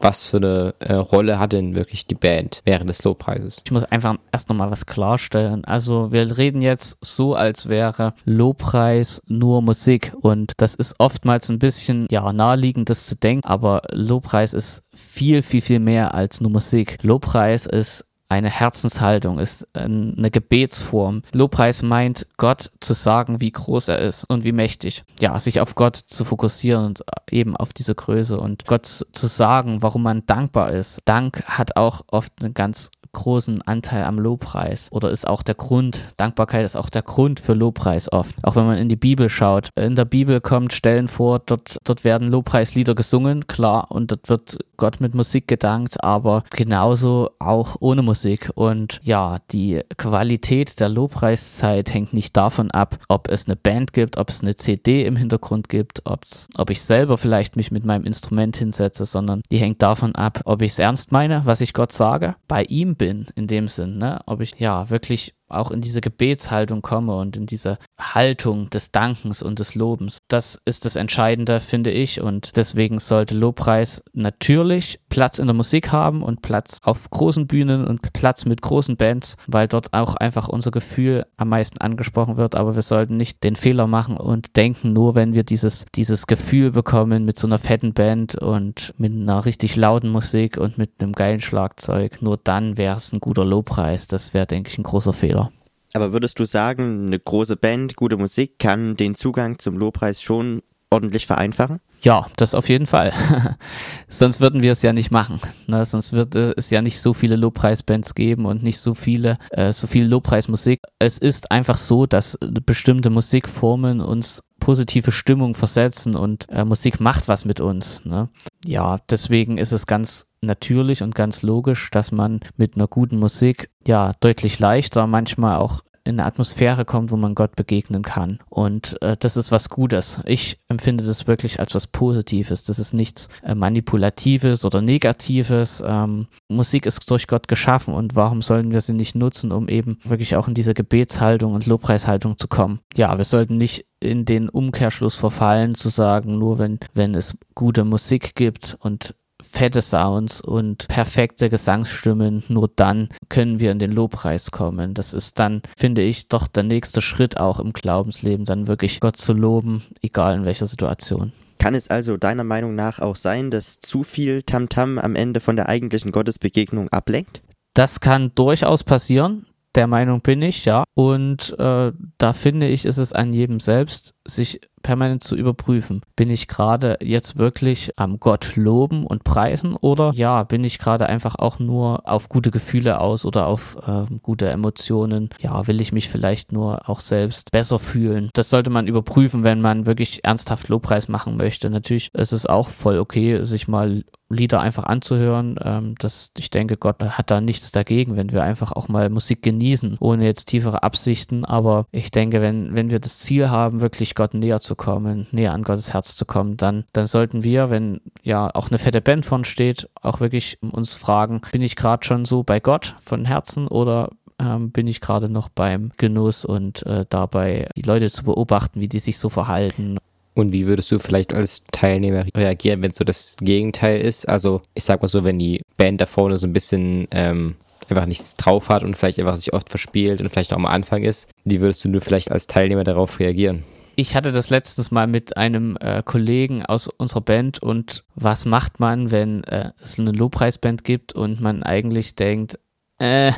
Was 0.00 0.26
für 0.26 0.38
eine 0.38 0.74
äh, 0.78 0.94
Rolle 0.94 1.38
hat 1.38 1.52
denn 1.52 1.74
wirklich 1.74 2.06
die 2.06 2.14
Band 2.14 2.62
während 2.64 2.88
des 2.88 3.02
Lobpreises? 3.04 3.62
Ich 3.64 3.72
muss 3.72 3.84
einfach 3.84 4.16
erst 4.32 4.48
nochmal 4.48 4.70
was 4.70 4.86
klarstellen. 4.86 5.64
Also 5.64 6.12
wir 6.12 6.36
reden 6.36 6.62
jetzt 6.62 7.04
so, 7.04 7.34
als 7.34 7.68
wäre 7.68 8.14
Lobpreis 8.24 9.22
nur 9.26 9.62
Musik 9.62 10.12
und 10.20 10.52
das 10.58 10.74
ist 10.74 10.96
oftmals 10.98 11.48
ein 11.48 11.58
bisschen 11.58 12.06
ja 12.10 12.32
naheliegend, 12.32 12.90
das 12.90 13.06
zu 13.06 13.16
denken, 13.16 13.46
aber 13.46 13.82
Lobpreis 13.92 14.54
ist 14.54 14.82
viel, 14.94 15.42
viel, 15.42 15.60
viel 15.60 15.80
mehr 15.80 16.14
als 16.14 16.40
nur 16.40 16.50
Musik. 16.50 16.98
Lobpreis 17.02 17.66
ist 17.66 18.04
eine 18.28 18.50
Herzenshaltung, 18.50 19.38
ist 19.38 19.66
eine 19.74 20.30
Gebetsform. 20.30 21.22
Lobpreis 21.32 21.82
meint, 21.82 22.26
Gott 22.36 22.70
zu 22.80 22.92
sagen, 22.92 23.40
wie 23.40 23.52
groß 23.52 23.88
er 23.88 23.98
ist 23.98 24.24
und 24.24 24.44
wie 24.44 24.52
mächtig. 24.52 25.04
Ja, 25.20 25.38
sich 25.38 25.60
auf 25.60 25.74
Gott 25.74 25.96
zu 25.96 26.24
fokussieren 26.24 26.86
und 26.86 27.04
eben 27.30 27.56
auf 27.56 27.72
diese 27.72 27.94
Größe 27.94 28.38
und 28.38 28.66
Gott 28.66 28.86
zu 28.86 29.26
sagen, 29.26 29.82
warum 29.82 30.02
man 30.02 30.26
dankbar 30.26 30.70
ist. 30.72 31.00
Dank 31.04 31.42
hat 31.46 31.76
auch 31.76 32.02
oft 32.10 32.32
eine 32.40 32.52
ganz 32.52 32.90
großen 33.16 33.62
Anteil 33.62 34.04
am 34.04 34.18
Lobpreis 34.18 34.88
oder 34.92 35.10
ist 35.10 35.26
auch 35.26 35.42
der 35.42 35.54
Grund, 35.54 36.00
Dankbarkeit 36.18 36.64
ist 36.64 36.76
auch 36.76 36.90
der 36.90 37.02
Grund 37.02 37.40
für 37.40 37.54
Lobpreis 37.54 38.12
oft. 38.12 38.36
Auch 38.42 38.56
wenn 38.56 38.66
man 38.66 38.78
in 38.78 38.88
die 38.88 38.96
Bibel 38.96 39.28
schaut. 39.28 39.70
In 39.74 39.96
der 39.96 40.04
Bibel 40.04 40.40
kommt 40.40 40.74
Stellen 40.74 41.08
vor, 41.08 41.38
dort, 41.38 41.78
dort 41.84 42.04
werden 42.04 42.28
Lobpreislieder 42.28 42.94
gesungen, 42.94 43.46
klar, 43.46 43.90
und 43.90 44.10
dort 44.10 44.28
wird 44.28 44.58
Gott 44.76 45.00
mit 45.00 45.14
Musik 45.14 45.48
gedankt, 45.48 46.02
aber 46.02 46.44
genauso 46.50 47.30
auch 47.38 47.76
ohne 47.80 48.02
Musik. 48.02 48.50
Und 48.54 49.00
ja, 49.02 49.38
die 49.50 49.80
Qualität 49.96 50.80
der 50.80 50.88
Lobpreiszeit 50.88 51.92
hängt 51.92 52.12
nicht 52.12 52.36
davon 52.36 52.70
ab, 52.70 52.98
ob 53.08 53.28
es 53.28 53.46
eine 53.46 53.56
Band 53.56 53.92
gibt, 53.92 54.16
ob 54.16 54.28
es 54.28 54.42
eine 54.42 54.54
CD 54.54 55.04
im 55.04 55.16
Hintergrund 55.16 55.68
gibt, 55.68 56.02
ob's, 56.04 56.48
ob 56.56 56.70
ich 56.70 56.82
selber 56.82 57.18
vielleicht 57.18 57.56
mich 57.56 57.70
mit 57.70 57.84
meinem 57.84 58.04
Instrument 58.04 58.56
hinsetze, 58.56 59.04
sondern 59.04 59.42
die 59.50 59.58
hängt 59.58 59.82
davon 59.82 60.14
ab, 60.14 60.40
ob 60.44 60.62
ich 60.62 60.72
es 60.72 60.78
ernst 60.78 61.12
meine, 61.12 61.46
was 61.46 61.60
ich 61.60 61.72
Gott 61.72 61.92
sage, 61.92 62.36
bei 62.48 62.62
ihm 62.64 62.96
bin 62.96 63.26
in 63.34 63.46
dem 63.46 63.68
Sinn, 63.68 63.98
ne? 63.98 64.20
Ob 64.26 64.40
ich 64.40 64.52
ja 64.58 64.90
wirklich 64.90 65.34
auch 65.48 65.70
in 65.70 65.80
diese 65.80 66.00
Gebetshaltung 66.00 66.82
komme 66.82 67.16
und 67.16 67.36
in 67.36 67.46
diese 67.46 67.78
Haltung 67.98 68.70
des 68.70 68.90
Dankens 68.90 69.42
und 69.42 69.58
des 69.58 69.74
Lobens. 69.74 70.18
Das 70.28 70.60
ist 70.64 70.84
das 70.84 70.96
Entscheidende, 70.96 71.60
finde 71.60 71.90
ich. 71.90 72.20
Und 72.20 72.56
deswegen 72.56 72.98
sollte 72.98 73.34
Lobpreis 73.34 74.02
natürlich 74.12 75.00
Platz 75.16 75.38
in 75.38 75.46
der 75.46 75.54
Musik 75.54 75.92
haben 75.92 76.22
und 76.22 76.42
Platz 76.42 76.78
auf 76.82 77.08
großen 77.08 77.46
Bühnen 77.46 77.86
und 77.86 78.12
Platz 78.12 78.44
mit 78.44 78.60
großen 78.60 78.98
Bands, 78.98 79.38
weil 79.46 79.66
dort 79.66 79.94
auch 79.94 80.14
einfach 80.14 80.46
unser 80.46 80.70
Gefühl 80.70 81.24
am 81.38 81.48
meisten 81.48 81.78
angesprochen 81.78 82.36
wird. 82.36 82.54
Aber 82.54 82.74
wir 82.74 82.82
sollten 82.82 83.16
nicht 83.16 83.42
den 83.42 83.56
Fehler 83.56 83.86
machen 83.86 84.18
und 84.18 84.56
denken, 84.56 84.92
nur 84.92 85.14
wenn 85.14 85.32
wir 85.32 85.42
dieses, 85.42 85.86
dieses 85.94 86.26
Gefühl 86.26 86.70
bekommen 86.70 87.24
mit 87.24 87.38
so 87.38 87.46
einer 87.46 87.58
fetten 87.58 87.94
Band 87.94 88.34
und 88.34 88.92
mit 88.98 89.10
einer 89.10 89.46
richtig 89.46 89.74
lauten 89.76 90.10
Musik 90.10 90.58
und 90.58 90.76
mit 90.76 91.00
einem 91.00 91.14
geilen 91.14 91.40
Schlagzeug, 91.40 92.20
nur 92.20 92.36
dann 92.36 92.76
wäre 92.76 92.98
es 92.98 93.10
ein 93.10 93.20
guter 93.20 93.46
Lobpreis. 93.46 94.08
Das 94.08 94.34
wäre, 94.34 94.44
denke 94.44 94.68
ich, 94.68 94.76
ein 94.76 94.82
großer 94.82 95.14
Fehler. 95.14 95.50
Aber 95.94 96.12
würdest 96.12 96.38
du 96.38 96.44
sagen, 96.44 97.06
eine 97.06 97.18
große 97.18 97.56
Band, 97.56 97.96
gute 97.96 98.18
Musik 98.18 98.58
kann 98.58 98.98
den 98.98 99.14
Zugang 99.14 99.58
zum 99.58 99.78
Lobpreis 99.78 100.20
schon 100.20 100.60
ordentlich 100.90 101.26
vereinfachen? 101.26 101.80
Ja, 102.02 102.26
das 102.36 102.54
auf 102.54 102.68
jeden 102.68 102.86
Fall. 102.86 103.12
sonst 104.08 104.40
würden 104.40 104.62
wir 104.62 104.72
es 104.72 104.82
ja 104.82 104.92
nicht 104.92 105.10
machen. 105.10 105.40
Ne? 105.66 105.84
Sonst 105.84 106.12
würde 106.12 106.54
es 106.56 106.70
ja 106.70 106.82
nicht 106.82 107.00
so 107.00 107.14
viele 107.14 107.36
Lobpreisbands 107.36 108.14
geben 108.14 108.46
und 108.46 108.62
nicht 108.62 108.78
so 108.78 108.94
viele, 108.94 109.38
äh, 109.50 109.72
so 109.72 109.86
viel 109.86 110.06
Lobpreismusik. 110.06 110.80
Es 110.98 111.18
ist 111.18 111.50
einfach 111.50 111.76
so, 111.76 112.06
dass 112.06 112.38
bestimmte 112.64 113.10
Musikformen 113.10 114.00
uns 114.00 114.42
positive 114.60 115.12
Stimmung 115.12 115.54
versetzen 115.54 116.14
und 116.16 116.48
äh, 116.50 116.64
Musik 116.64 117.00
macht 117.00 117.28
was 117.28 117.44
mit 117.44 117.60
uns. 117.60 118.04
Ne? 118.04 118.28
Ja, 118.64 118.98
deswegen 119.10 119.58
ist 119.58 119.72
es 119.72 119.86
ganz 119.86 120.26
natürlich 120.40 121.02
und 121.02 121.14
ganz 121.14 121.42
logisch, 121.42 121.90
dass 121.90 122.12
man 122.12 122.40
mit 122.56 122.76
einer 122.76 122.86
guten 122.86 123.18
Musik 123.18 123.70
ja 123.86 124.12
deutlich 124.20 124.58
leichter, 124.58 125.06
manchmal 125.06 125.56
auch 125.56 125.82
in 126.06 126.20
eine 126.20 126.26
Atmosphäre 126.26 126.84
kommt, 126.84 127.10
wo 127.10 127.16
man 127.16 127.34
Gott 127.34 127.56
begegnen 127.56 128.02
kann. 128.02 128.38
Und 128.48 129.00
äh, 129.02 129.16
das 129.18 129.36
ist 129.36 129.52
was 129.52 129.68
Gutes. 129.68 130.20
Ich 130.24 130.58
empfinde 130.68 131.04
das 131.04 131.26
wirklich 131.26 131.60
als 131.60 131.74
was 131.74 131.86
Positives. 131.86 132.64
Das 132.64 132.78
ist 132.78 132.94
nichts 132.94 133.28
äh, 133.42 133.54
Manipulatives 133.54 134.64
oder 134.64 134.80
Negatives. 134.80 135.82
Ähm, 135.86 136.26
Musik 136.48 136.86
ist 136.86 137.10
durch 137.10 137.26
Gott 137.26 137.48
geschaffen 137.48 137.94
und 137.94 138.16
warum 138.16 138.42
sollen 138.42 138.70
wir 138.70 138.80
sie 138.80 138.94
nicht 138.94 139.14
nutzen, 139.14 139.52
um 139.52 139.68
eben 139.68 139.98
wirklich 140.04 140.36
auch 140.36 140.48
in 140.48 140.54
diese 140.54 140.74
Gebetshaltung 140.74 141.54
und 141.54 141.66
Lobpreishaltung 141.66 142.38
zu 142.38 142.48
kommen? 142.48 142.80
Ja, 142.96 143.16
wir 143.16 143.24
sollten 143.24 143.58
nicht 143.58 143.86
in 144.00 144.24
den 144.24 144.48
Umkehrschluss 144.48 145.16
verfallen, 145.16 145.74
zu 145.74 145.88
sagen, 145.88 146.38
nur 146.38 146.58
wenn, 146.58 146.78
wenn 146.94 147.14
es 147.14 147.36
gute 147.54 147.84
Musik 147.84 148.34
gibt 148.34 148.76
und 148.80 149.14
fette 149.48 149.82
Sounds 149.82 150.40
und 150.40 150.88
perfekte 150.88 151.48
Gesangsstimmen, 151.48 152.42
nur 152.48 152.68
dann 152.74 153.08
können 153.28 153.60
wir 153.60 153.72
in 153.72 153.78
den 153.78 153.92
Lobpreis 153.92 154.50
kommen. 154.50 154.94
Das 154.94 155.14
ist 155.14 155.38
dann, 155.38 155.62
finde 155.76 156.02
ich, 156.02 156.28
doch 156.28 156.46
der 156.46 156.62
nächste 156.62 157.00
Schritt 157.00 157.38
auch 157.38 157.60
im 157.60 157.72
Glaubensleben, 157.72 158.44
dann 158.44 158.66
wirklich 158.66 159.00
Gott 159.00 159.16
zu 159.16 159.32
loben, 159.32 159.82
egal 160.02 160.36
in 160.36 160.44
welcher 160.44 160.66
Situation. 160.66 161.32
Kann 161.58 161.74
es 161.74 161.88
also 161.88 162.16
deiner 162.16 162.44
Meinung 162.44 162.74
nach 162.74 162.98
auch 162.98 163.16
sein, 163.16 163.50
dass 163.50 163.80
zu 163.80 164.02
viel 164.02 164.42
Tamtam 164.42 164.98
-Tam 164.98 165.02
am 165.02 165.16
Ende 165.16 165.40
von 165.40 165.56
der 165.56 165.68
eigentlichen 165.68 166.12
Gottesbegegnung 166.12 166.88
ablenkt? 166.90 167.42
Das 167.74 168.00
kann 168.00 168.32
durchaus 168.34 168.84
passieren. 168.84 169.46
Der 169.74 169.86
Meinung 169.86 170.22
bin 170.22 170.40
ich, 170.40 170.64
ja. 170.64 170.84
Und 170.94 171.54
äh, 171.58 171.92
da 172.16 172.32
finde 172.32 172.68
ich, 172.68 172.86
ist 172.86 172.96
es 172.96 173.12
an 173.12 173.32
jedem 173.34 173.60
selbst, 173.60 174.14
sich 174.26 174.60
permanent 174.86 175.24
zu 175.24 175.34
überprüfen. 175.34 176.02
Bin 176.14 176.30
ich 176.30 176.46
gerade 176.46 176.96
jetzt 177.02 177.36
wirklich 177.36 177.90
am 177.96 178.20
Gott 178.20 178.54
loben 178.54 179.04
und 179.04 179.24
preisen 179.24 179.74
oder 179.74 180.12
ja, 180.14 180.44
bin 180.44 180.62
ich 180.62 180.78
gerade 180.78 181.06
einfach 181.08 181.34
auch 181.38 181.58
nur 181.58 182.08
auf 182.08 182.28
gute 182.28 182.52
Gefühle 182.52 183.00
aus 183.00 183.24
oder 183.24 183.46
auf 183.46 183.76
äh, 183.86 184.04
gute 184.22 184.48
Emotionen? 184.48 185.30
Ja, 185.40 185.66
will 185.66 185.80
ich 185.80 185.92
mich 185.92 186.08
vielleicht 186.08 186.52
nur 186.52 186.88
auch 186.88 187.00
selbst 187.00 187.50
besser 187.50 187.80
fühlen? 187.80 188.30
Das 188.34 188.48
sollte 188.48 188.70
man 188.70 188.86
überprüfen, 188.86 189.42
wenn 189.42 189.60
man 189.60 189.86
wirklich 189.86 190.24
ernsthaft 190.24 190.68
Lobpreis 190.68 191.08
machen 191.08 191.36
möchte. 191.36 191.68
Natürlich 191.68 192.14
ist 192.14 192.32
es 192.32 192.46
auch 192.46 192.68
voll 192.68 193.00
okay, 193.00 193.42
sich 193.42 193.66
mal 193.66 194.04
Lieder 194.28 194.60
einfach 194.60 194.84
anzuhören. 194.84 195.56
Ähm, 195.62 195.94
das, 196.00 196.32
ich 196.36 196.50
denke, 196.50 196.76
Gott 196.76 197.00
hat 197.00 197.30
da 197.30 197.40
nichts 197.40 197.70
dagegen, 197.70 198.16
wenn 198.16 198.32
wir 198.32 198.42
einfach 198.42 198.72
auch 198.72 198.88
mal 198.88 199.08
Musik 199.08 199.40
genießen, 199.42 199.98
ohne 200.00 200.24
jetzt 200.24 200.46
tiefere 200.46 200.82
Absichten. 200.82 201.44
Aber 201.44 201.86
ich 201.92 202.10
denke, 202.10 202.40
wenn, 202.40 202.74
wenn 202.74 202.90
wir 202.90 202.98
das 202.98 203.20
Ziel 203.20 203.50
haben, 203.50 203.80
wirklich 203.80 204.15
Gott 204.16 204.34
näher 204.34 204.60
zu 204.60 204.74
kommen, 204.74 205.28
näher 205.30 205.52
an 205.52 205.62
Gottes 205.62 205.92
Herz 205.92 206.16
zu 206.16 206.24
kommen, 206.24 206.56
dann, 206.56 206.84
dann 206.92 207.06
sollten 207.06 207.44
wir, 207.44 207.70
wenn 207.70 208.00
ja 208.24 208.50
auch 208.52 208.70
eine 208.70 208.78
fette 208.78 209.00
Band 209.00 209.24
von 209.24 209.44
steht, 209.44 209.88
auch 210.02 210.18
wirklich 210.18 210.58
uns 210.60 210.96
fragen, 210.96 211.42
bin 211.52 211.62
ich 211.62 211.76
gerade 211.76 212.04
schon 212.04 212.24
so 212.24 212.42
bei 212.42 212.58
Gott 212.58 212.96
von 213.00 213.24
Herzen 213.24 213.68
oder 213.68 214.10
ähm, 214.40 214.70
bin 214.70 214.86
ich 214.86 215.00
gerade 215.00 215.28
noch 215.28 215.48
beim 215.48 215.92
Genuss 215.96 216.44
und 216.44 216.84
äh, 216.86 217.04
dabei 217.08 217.68
die 217.76 217.82
Leute 217.82 218.10
zu 218.10 218.24
beobachten, 218.24 218.80
wie 218.80 218.88
die 218.88 218.98
sich 218.98 219.18
so 219.18 219.28
verhalten. 219.28 219.98
Und 220.34 220.52
wie 220.52 220.66
würdest 220.66 220.90
du 220.90 220.98
vielleicht 220.98 221.32
als 221.32 221.64
Teilnehmer 221.72 222.26
reagieren, 222.36 222.82
wenn 222.82 222.92
so 222.92 223.04
das 223.04 223.36
Gegenteil 223.40 224.00
ist? 224.00 224.28
Also 224.28 224.60
ich 224.74 224.84
sag 224.84 225.00
mal 225.00 225.08
so, 225.08 225.24
wenn 225.24 225.38
die 225.38 225.62
Band 225.78 226.00
da 226.00 226.06
vorne 226.06 226.36
so 226.36 226.46
ein 226.46 226.52
bisschen 226.52 227.08
ähm, 227.10 227.56
einfach 227.88 228.06
nichts 228.06 228.36
drauf 228.36 228.68
hat 228.68 228.82
und 228.82 228.96
vielleicht 228.96 229.18
einfach 229.18 229.36
sich 229.36 229.54
oft 229.54 229.70
verspielt 229.70 230.20
und 230.20 230.28
vielleicht 230.28 230.52
auch 230.52 230.58
am 230.58 230.66
Anfang 230.66 231.04
ist, 231.04 231.30
wie 231.44 231.60
würdest 231.60 231.84
du 231.84 231.88
nur 231.88 232.00
vielleicht 232.00 232.30
als 232.30 232.46
Teilnehmer 232.46 232.84
darauf 232.84 233.18
reagieren? 233.18 233.64
Ich 233.98 234.14
hatte 234.14 234.30
das 234.30 234.50
letztes 234.50 234.90
Mal 234.90 235.06
mit 235.06 235.38
einem 235.38 235.78
äh, 235.80 236.02
Kollegen 236.04 236.64
aus 236.66 236.86
unserer 236.86 237.22
Band 237.22 237.62
und 237.62 238.04
was 238.14 238.44
macht 238.44 238.78
man, 238.78 239.10
wenn 239.10 239.42
äh, 239.44 239.70
es 239.82 239.98
eine 239.98 240.12
Lobpreisband 240.12 240.84
gibt 240.84 241.14
und 241.14 241.40
man 241.40 241.62
eigentlich 241.62 242.14
denkt, 242.14 242.58
äh, 242.98 243.32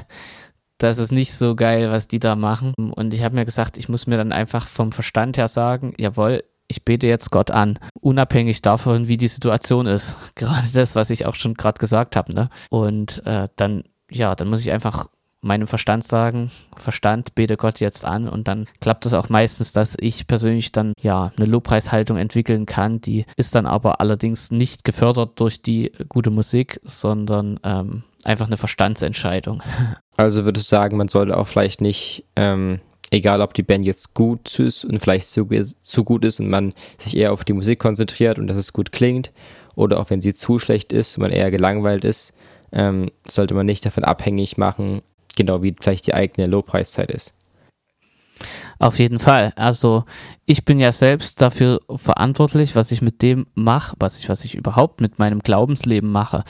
das 0.79 0.99
ist 0.99 1.13
nicht 1.13 1.33
so 1.33 1.55
geil, 1.55 1.93
was 1.93 2.09
die 2.09 2.19
da 2.19 2.35
machen. 2.35 2.75
Und 2.75 3.15
ich 3.15 3.23
habe 3.23 3.37
mir 3.37 3.45
gesagt, 3.45 3.79
ich 3.79 3.89
muss 3.89 4.09
mir 4.09 4.17
dann 4.17 4.33
einfach 4.33 4.67
vom 4.67 4.91
Verstand 4.91 5.37
her 5.37 5.47
sagen, 5.47 5.93
jawohl, 5.97 6.43
ich 6.67 6.85
bete 6.85 7.07
jetzt 7.07 7.31
Gott 7.31 7.53
an, 7.53 7.79
unabhängig 8.01 8.61
davon, 8.61 9.07
wie 9.07 9.17
die 9.17 9.29
Situation 9.29 9.87
ist. 9.87 10.17
Gerade 10.35 10.67
das, 10.75 10.97
was 10.97 11.11
ich 11.11 11.25
auch 11.27 11.37
schon 11.37 11.55
gerade 11.55 11.79
gesagt 11.79 12.17
habe. 12.17 12.35
Ne? 12.35 12.51
Und 12.69 13.25
äh, 13.27 13.47
dann, 13.55 13.85
ja, 14.11 14.35
dann 14.35 14.49
muss 14.49 14.61
ich 14.61 14.73
einfach 14.73 15.07
meinem 15.41 15.67
Verstand 15.67 16.05
sagen, 16.05 16.51
Verstand, 16.77 17.35
bete 17.35 17.57
Gott 17.57 17.81
jetzt 17.81 18.05
an 18.05 18.29
und 18.29 18.49
dann 18.49 18.67
klappt 18.81 19.07
es 19.07 19.15
auch 19.15 19.29
meistens, 19.29 19.73
dass 19.73 19.97
ich 20.01 20.27
persönlich 20.27 20.73
dann 20.73 20.93
ja 21.01 21.33
eine 21.37 21.47
Lobpreishaltung 21.47 22.17
entwickeln 22.17 22.67
kann. 22.67 23.01
Die 23.01 23.25
ist 23.37 23.55
dann 23.55 23.67
aber 23.67 24.01
allerdings 24.01 24.51
nicht 24.51 24.85
gefördert 24.85 25.39
durch 25.41 25.63
die 25.63 25.93
gute 26.09 26.31
Musik, 26.31 26.81
sondern 26.83 27.61
ähm, 27.63 28.03
einfach 28.25 28.47
eine 28.47 28.57
Verstandsentscheidung. 28.57 29.63
Also 30.17 30.45
würdest 30.45 30.67
du 30.67 30.77
sagen, 30.77 30.97
man 30.97 31.07
sollte 31.07 31.37
auch 31.37 31.47
vielleicht 31.47 31.81
nicht, 31.81 32.25
ähm, 32.35 32.81
egal 33.13 33.41
ob 33.41 33.55
die 33.55 33.63
Band 33.63 33.87
jetzt 33.87 34.15
gut 34.15 34.59
ist 34.59 34.85
und 34.85 34.99
vielleicht 34.99 35.29
zu, 35.29 35.47
zu 35.81 36.03
gut 36.03 36.25
ist 36.25 36.41
und 36.41 36.49
man 36.51 36.75
sich 36.99 37.17
eher 37.17 37.33
auf 37.33 37.45
die 37.45 37.53
Musik 37.53 37.79
konzentriert 37.79 38.37
und 38.37 38.49
dass 38.49 38.57
es 38.57 38.73
gut 38.73 38.91
klingt, 38.91 39.31
oder 39.77 40.01
auch 40.01 40.11
wenn 40.11 40.21
sie 40.21 40.35
zu 40.35 40.59
schlecht 40.59 40.93
ist 40.93 41.17
und 41.17 41.23
man 41.23 41.31
eher 41.31 41.53
gelangweilt 41.53 42.05
ist, 42.05 42.35
ähm, 42.73 43.13
sollte 43.29 43.55
man 43.55 43.65
nicht 43.65 43.87
davon 43.87 44.03
abhängig 44.03 44.59
machen, 44.59 45.03
genau 45.39 45.63
wie 45.63 45.75
vielleicht 45.81 46.07
die 46.07 46.15
eigene 46.15 46.47
Lobpreiszeit 46.47 47.11
ist. 47.11 47.33
Auf 48.79 48.99
jeden 49.01 49.19
Fall. 49.19 49.53
Also 49.57 50.05
ich 50.47 50.65
bin 50.65 50.79
ja 50.79 50.93
selbst 50.93 51.43
dafür 51.43 51.81
verantwortlich, 51.97 52.77
was 52.77 52.93
ich 52.93 53.03
mit 53.03 53.23
dem 53.23 53.47
mache, 53.55 53.97
was 53.99 54.21
ich, 54.21 54.29
was 54.29 54.45
ich 54.45 54.55
überhaupt 54.55 55.01
mit 55.01 55.19
meinem 55.19 55.41
Glaubensleben 55.41 56.11
mache 56.11 56.45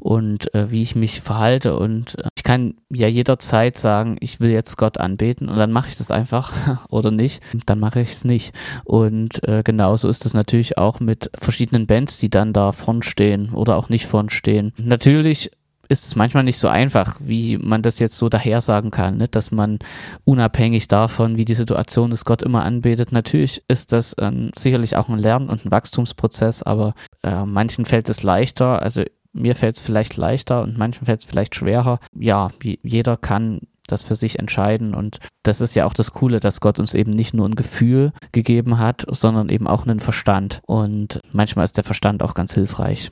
und 0.00 0.54
äh, 0.54 0.70
wie 0.70 0.80
ich 0.80 0.96
mich 0.96 1.20
verhalte. 1.20 1.76
Und 1.76 2.18
äh, 2.18 2.28
ich 2.36 2.42
kann 2.42 2.74
ja 2.88 3.06
jederzeit 3.06 3.76
sagen, 3.76 4.16
ich 4.20 4.40
will 4.40 4.50
jetzt 4.50 4.78
Gott 4.78 4.98
anbeten 4.98 5.48
und 5.50 5.58
dann 5.58 5.72
mache 5.72 5.90
ich 5.90 5.96
das 5.96 6.10
einfach 6.10 6.86
oder 6.88 7.10
nicht. 7.10 7.42
Dann 7.66 7.80
mache 7.80 8.00
ich 8.00 8.12
es 8.12 8.24
nicht. 8.24 8.54
Und 8.84 9.46
äh, 9.46 9.62
genauso 9.62 10.08
ist 10.08 10.24
es 10.24 10.32
natürlich 10.32 10.78
auch 10.78 11.00
mit 11.00 11.30
verschiedenen 11.38 11.86
Bands, 11.86 12.18
die 12.18 12.30
dann 12.30 12.54
da 12.54 12.72
vorn 12.72 13.02
stehen 13.02 13.52
oder 13.52 13.76
auch 13.76 13.90
nicht 13.90 14.06
vorn 14.06 14.30
stehen. 14.30 14.72
Natürlich 14.78 15.50
ist 15.88 16.06
es 16.06 16.16
manchmal 16.16 16.44
nicht 16.44 16.58
so 16.58 16.68
einfach, 16.68 17.16
wie 17.20 17.58
man 17.58 17.82
das 17.82 17.98
jetzt 17.98 18.16
so 18.16 18.28
daher 18.28 18.60
sagen 18.60 18.90
kann, 18.90 19.16
ne? 19.18 19.28
dass 19.28 19.50
man 19.50 19.78
unabhängig 20.24 20.88
davon, 20.88 21.36
wie 21.36 21.44
die 21.44 21.54
Situation 21.54 22.12
ist, 22.12 22.24
Gott 22.24 22.42
immer 22.42 22.64
anbetet. 22.64 23.12
Natürlich 23.12 23.62
ist 23.68 23.92
das 23.92 24.14
ähm, 24.18 24.50
sicherlich 24.56 24.96
auch 24.96 25.08
ein 25.08 25.18
Lern- 25.18 25.48
und 25.48 25.64
ein 25.64 25.70
Wachstumsprozess, 25.70 26.62
aber 26.62 26.94
äh, 27.22 27.44
manchen 27.44 27.84
fällt 27.84 28.08
es 28.08 28.22
leichter, 28.22 28.82
also 28.82 29.02
mir 29.32 29.56
fällt 29.56 29.76
es 29.76 29.82
vielleicht 29.82 30.16
leichter 30.16 30.62
und 30.62 30.78
manchen 30.78 31.06
fällt 31.06 31.20
es 31.20 31.26
vielleicht 31.26 31.56
schwerer. 31.56 31.98
Ja, 32.14 32.50
jeder 32.82 33.16
kann 33.16 33.60
das 33.86 34.02
für 34.02 34.14
sich 34.14 34.38
entscheiden. 34.38 34.94
Und 34.94 35.18
das 35.42 35.60
ist 35.60 35.74
ja 35.74 35.86
auch 35.86 35.94
das 35.94 36.12
Coole, 36.12 36.40
dass 36.40 36.60
Gott 36.60 36.78
uns 36.78 36.94
eben 36.94 37.12
nicht 37.12 37.34
nur 37.34 37.48
ein 37.48 37.56
Gefühl 37.56 38.12
gegeben 38.32 38.78
hat, 38.78 39.04
sondern 39.08 39.48
eben 39.48 39.66
auch 39.66 39.84
einen 39.86 40.00
Verstand. 40.00 40.60
Und 40.66 41.20
manchmal 41.32 41.64
ist 41.64 41.76
der 41.76 41.84
Verstand 41.84 42.22
auch 42.22 42.34
ganz 42.34 42.54
hilfreich. 42.54 43.10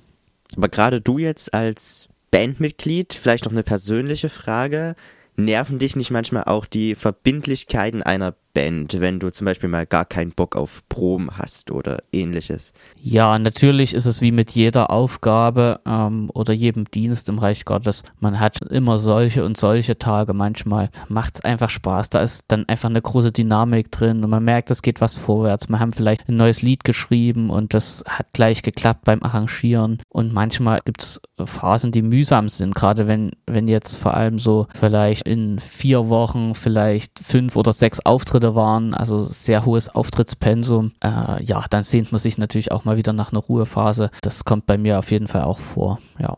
Aber 0.57 0.69
gerade 0.69 1.01
du 1.01 1.19
jetzt 1.19 1.55
als 1.55 2.09
Bandmitglied, 2.33 3.13
vielleicht 3.15 3.45
noch 3.45 3.53
eine 3.53 3.63
persönliche 3.63 4.29
Frage. 4.29 4.97
Nerven 5.37 5.79
dich 5.79 5.95
nicht 5.95 6.11
manchmal 6.11 6.45
auch 6.45 6.67
die 6.67 6.97
Verbindlichkeiten 6.97 8.03
einer 8.03 8.35
Band, 8.55 9.01
wenn 9.01 9.19
du 9.19 9.31
zum 9.31 9.47
Beispiel 9.47 9.69
mal 9.69 9.87
gar 9.87 10.05
keinen 10.05 10.33
Bock 10.33 10.57
auf 10.57 10.83
Proben 10.89 11.39
hast 11.39 11.71
oder 11.71 12.03
ähnliches? 12.13 12.73
Ja, 12.97 13.39
natürlich 13.39 13.95
ist 13.95 14.07
es 14.07 14.21
wie 14.21 14.33
mit 14.33 14.53
jeder 14.53 14.91
Aufgabe 14.91 15.81
ähm, 15.87 16.31
oder 16.35 16.53
jedem 16.53 16.85
Dienst 16.91 17.29
im 17.29 17.39
Reich 17.39 17.65
Gottes. 17.65 18.03
Man 18.21 18.41
hat 18.41 18.61
immer 18.71 18.99
solche 18.99 19.45
und 19.45 19.57
solche 19.57 19.99
Tage. 19.99 20.35
Manchmal 20.35 20.91
macht 21.09 21.37
es 21.37 21.45
einfach 21.45 21.71
Spaß. 21.71 22.11
Da 22.11 22.21
ist 22.21 22.45
dann 22.49 22.69
einfach 22.69 22.89
eine 22.89 23.01
große 23.01 23.33
Dynamik 23.33 23.91
drin 23.91 24.23
und 24.23 24.31
man 24.31 24.45
merkt, 24.45 24.71
es 24.71 24.83
geht 24.83 25.01
was 25.01 25.17
vorwärts. 25.17 25.69
Wir 25.69 25.81
haben 25.81 25.93
vielleicht 25.93 26.29
ein 26.29 26.37
neues 26.37 26.63
Lied 26.63 26.85
geschrieben 26.85 27.51
und 27.51 27.75
das 27.75 28.05
hat 28.07 28.33
gleich 28.33 28.63
geklappt 28.63 29.05
beim 29.05 29.23
Arrangieren. 29.23 29.99
Und 30.09 30.33
manchmal 30.33 30.81
gibt 30.85 31.03
es 31.03 31.21
Phasen, 31.45 31.93
die 31.93 32.03
mühsam 32.03 32.49
sind. 32.49 32.75
Gerade 32.75 33.07
wenn, 33.07 33.31
wenn 33.47 33.69
jetzt 33.69 33.97
vor 33.97 34.15
allem 34.15 34.39
so 34.39 34.67
vielleicht 34.79 35.27
in 35.27 35.59
vier 35.59 36.09
Wochen 36.09 36.55
vielleicht 36.55 37.19
fünf 37.19 37.57
oder 37.57 37.73
sechs 37.73 38.01
Auftritte 38.05 38.42
Auftritte 38.43 38.55
waren, 38.57 38.95
also 38.95 39.25
sehr 39.25 39.65
hohes 39.65 39.89
Auftrittspensum, 39.89 40.93
äh, 41.03 41.43
ja, 41.45 41.65
dann 41.71 41.85
sehnt 41.85 42.11
man 42.13 42.19
sich 42.19 42.39
natürlich 42.39 42.73
auch 42.73 42.85
mal 42.85 42.97
wieder 42.97 43.13
nach 43.13 43.33
einer 43.33 43.41
Ruhephase. 43.41 44.11
Das 44.21 44.45
kommt 44.45 44.67
bei 44.67 44.79
mir 44.79 44.99
auf 44.99 45.11
jeden 45.11 45.29
Fall 45.29 45.43
auch 45.43 45.59
vor, 45.59 45.99
ja. 46.19 46.37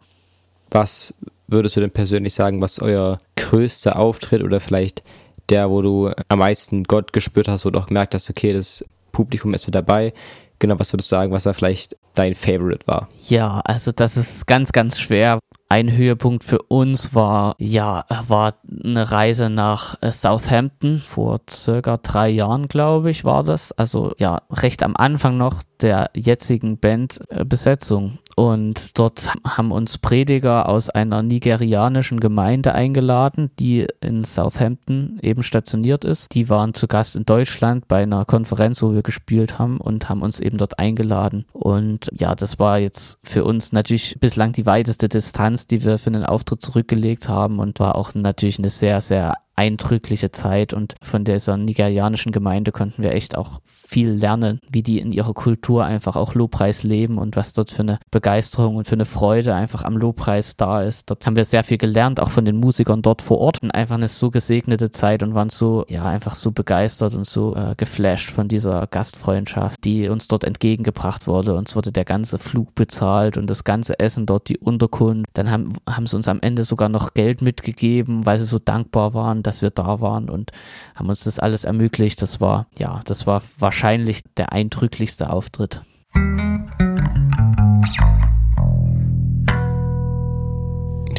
Was 0.71 1.15
würdest 1.47 1.77
du 1.77 1.81
denn 1.81 1.91
persönlich 1.91 2.35
sagen, 2.35 2.61
was 2.61 2.81
euer 2.81 3.19
größter 3.37 3.99
Auftritt 3.99 4.43
oder 4.43 4.61
vielleicht 4.61 5.03
der, 5.49 5.71
wo 5.71 5.83
du 5.83 6.11
am 6.29 6.39
meisten 6.39 6.85
Gott 6.85 7.13
gespürt 7.13 7.49
hast, 7.49 7.65
wo 7.65 7.71
du 7.71 7.79
auch 7.79 7.87
gemerkt 7.87 8.15
hast, 8.15 8.29
okay, 8.29 8.53
das 8.53 8.85
Publikum 9.13 9.55
ist 9.55 9.67
mit 9.67 9.75
dabei. 9.75 10.13
Genau, 10.59 10.79
was 10.79 10.93
würdest 10.93 11.11
du 11.11 11.17
sagen, 11.17 11.33
was 11.33 11.45
da 11.45 11.53
vielleicht 11.53 11.97
dein 12.15 12.35
Favorite 12.35 12.87
war? 12.87 13.09
Ja, 13.29 13.61
also 13.65 13.93
das 13.93 14.17
ist 14.17 14.47
ganz, 14.47 14.73
ganz 14.73 14.99
schwer, 14.99 15.39
ein 15.75 15.91
Höhepunkt 15.91 16.45
für 16.45 16.63
uns 16.63 17.17
war, 17.17 17.57
ja, 17.59 18.05
war 18.29 18.55
eine 18.85 19.11
Reise 19.11 19.51
nach 19.51 20.01
äh, 20.03 20.13
Southampton 20.13 21.01
vor 21.01 21.41
circa 21.51 21.97
drei 21.97 22.29
Jahren, 22.29 22.69
glaube 22.69 23.11
ich, 23.11 23.25
war 23.25 23.43
das. 23.43 23.73
Also 23.73 24.13
ja, 24.21 24.43
recht 24.53 24.85
am 24.85 24.95
Anfang 24.95 25.37
noch 25.37 25.65
der 25.81 26.11
jetzigen 26.15 26.79
Bandbesetzung. 26.79 28.19
Und 28.37 28.99
dort 28.99 29.33
haben 29.47 29.71
uns 29.71 29.99
Prediger 29.99 30.69
aus 30.69 30.91
einer 30.91 31.23
nigerianischen 31.23 32.21
Gemeinde 32.21 32.75
eingeladen, 32.75 33.51
die 33.59 33.87
in 34.01 34.25
Southampton 34.25 35.19
eben 35.23 35.43
stationiert 35.43 36.05
ist. 36.05 36.35
Die 36.35 36.49
waren 36.49 36.75
zu 36.75 36.89
Gast 36.89 37.17
in 37.17 37.25
Deutschland 37.25 37.87
bei 37.89 38.03
einer 38.03 38.25
Konferenz, 38.25 38.83
wo 38.83 38.93
wir 38.93 39.03
gespielt 39.03 39.59
haben 39.59 39.79
und 39.79 40.09
haben 40.09 40.23
uns 40.23 40.41
eben 40.41 40.59
dort 40.59 40.79
eingeladen. 40.79 41.45
Und 41.53 42.09
ja, 42.13 42.35
das 42.35 42.59
war 42.59 42.79
jetzt 42.79 43.19
für 43.23 43.45
uns 43.45 43.73
natürlich 43.73 44.19
bislang 44.21 44.53
die 44.53 44.67
weiteste 44.67 45.09
Distanz, 45.09 45.67
die 45.67 45.85
wir 45.85 45.99
für 45.99 46.11
einen 46.11 46.25
Auftritt 46.25 46.63
zurückgelegt 46.63 47.29
haben 47.29 47.59
und 47.59 47.79
war 47.79 47.95
auch 47.95 48.15
natürlich 48.15 48.59
eine 48.59 48.71
sehr, 48.71 49.01
sehr 49.01 49.35
eindrückliche 49.57 50.31
Zeit 50.31 50.75
und 50.75 50.95
von 51.03 51.25
dieser 51.25 51.57
nigerianischen 51.57 52.33
Gemeinde 52.33 52.73
konnten 52.73 53.03
wir 53.03 53.13
echt 53.13 53.37
auch 53.37 53.61
viel 53.65 54.11
lernen, 54.11 54.61
wie 54.71 54.83
die 54.83 54.99
in 54.99 55.13
ihrer 55.13 55.35
Kultur 55.35 55.85
einfach 55.85 56.17
auch 56.17 56.35
Lobpreis 56.35 56.83
leben 56.83 57.19
und 57.19 57.37
was 57.37 57.53
dort 57.53 57.71
für 57.71 57.83
eine 57.83 57.99
Begeisterung 58.11 58.77
und 58.77 58.89
für 58.89 58.97
eine 58.97 59.05
Freude 59.05 59.55
einfach 59.55 59.85
am 59.85 59.97
Lobpreis 59.97 60.57
da 60.57 60.83
ist. 60.83 61.11
Dort 61.11 61.25
haben 61.27 61.37
wir 61.37 61.45
sehr 61.45 61.63
viel 61.63 61.79
gelernt, 61.79 62.19
auch 62.19 62.31
von 62.31 62.45
den 62.45 62.57
Musikern 62.57 63.03
dort 63.03 63.23
vor 63.23 63.39
Ort 63.39 63.63
und 63.63 63.71
einfach 63.71 63.95
eine 63.95 64.09
so 64.09 64.31
gesegnete 64.31 64.91
Zeit 64.91 65.23
und 65.23 65.35
waren 65.35 65.51
so, 65.51 65.85
ja, 65.89 66.05
einfach 66.05 66.35
so 66.35 66.51
begeistert 66.51 67.15
und 67.15 67.27
so 67.27 67.55
äh, 67.55 67.75
geflasht 67.77 68.31
von 68.31 68.49
dieser 68.49 68.87
Gastfreundschaft, 68.89 69.85
die 69.85 70.09
uns 70.09 70.27
dort 70.27 70.43
entgegengebracht 70.43 71.29
wurde. 71.29 71.55
Uns 71.55 71.77
wurde 71.77 71.93
der 71.93 72.05
ganze 72.05 72.39
Flug 72.39 72.75
bezahlt 72.75 73.37
und 73.37 73.49
das 73.49 73.63
ganze 73.63 74.01
Essen 74.01 74.27
dort, 74.27 74.49
die 74.49 74.59
Unterkunft. 74.59 75.31
Dann 75.35 75.51
haben, 75.51 75.75
haben 75.89 76.09
sie 76.09 76.17
uns 76.17 76.27
am 76.27 76.41
Ende 76.41 76.65
sogar 76.65 76.89
noch 76.89 77.15
Geld 77.15 77.43
mitgegeben, 77.43 78.27
weil 78.27 78.39
sie 78.39 78.47
so 78.47 78.59
dankbar 78.59 79.15
waren 79.15 79.44
dass 79.47 79.63
wir 79.63 79.71
da 79.71 80.01
waren 80.01 80.29
und 80.29 80.51
haben 80.97 81.09
uns 81.09 81.25
das 81.25 81.39
alles 81.39 81.65
ermöglicht. 81.65 82.21
Das 82.23 82.41
war, 82.41 82.67
ja, 82.79 83.01
das 83.05 83.27
war 83.27 83.43
wahrscheinlich 83.59 84.23
der 84.37 84.53
eindrücklichste 84.53 85.31
Auftritt. 85.31 85.83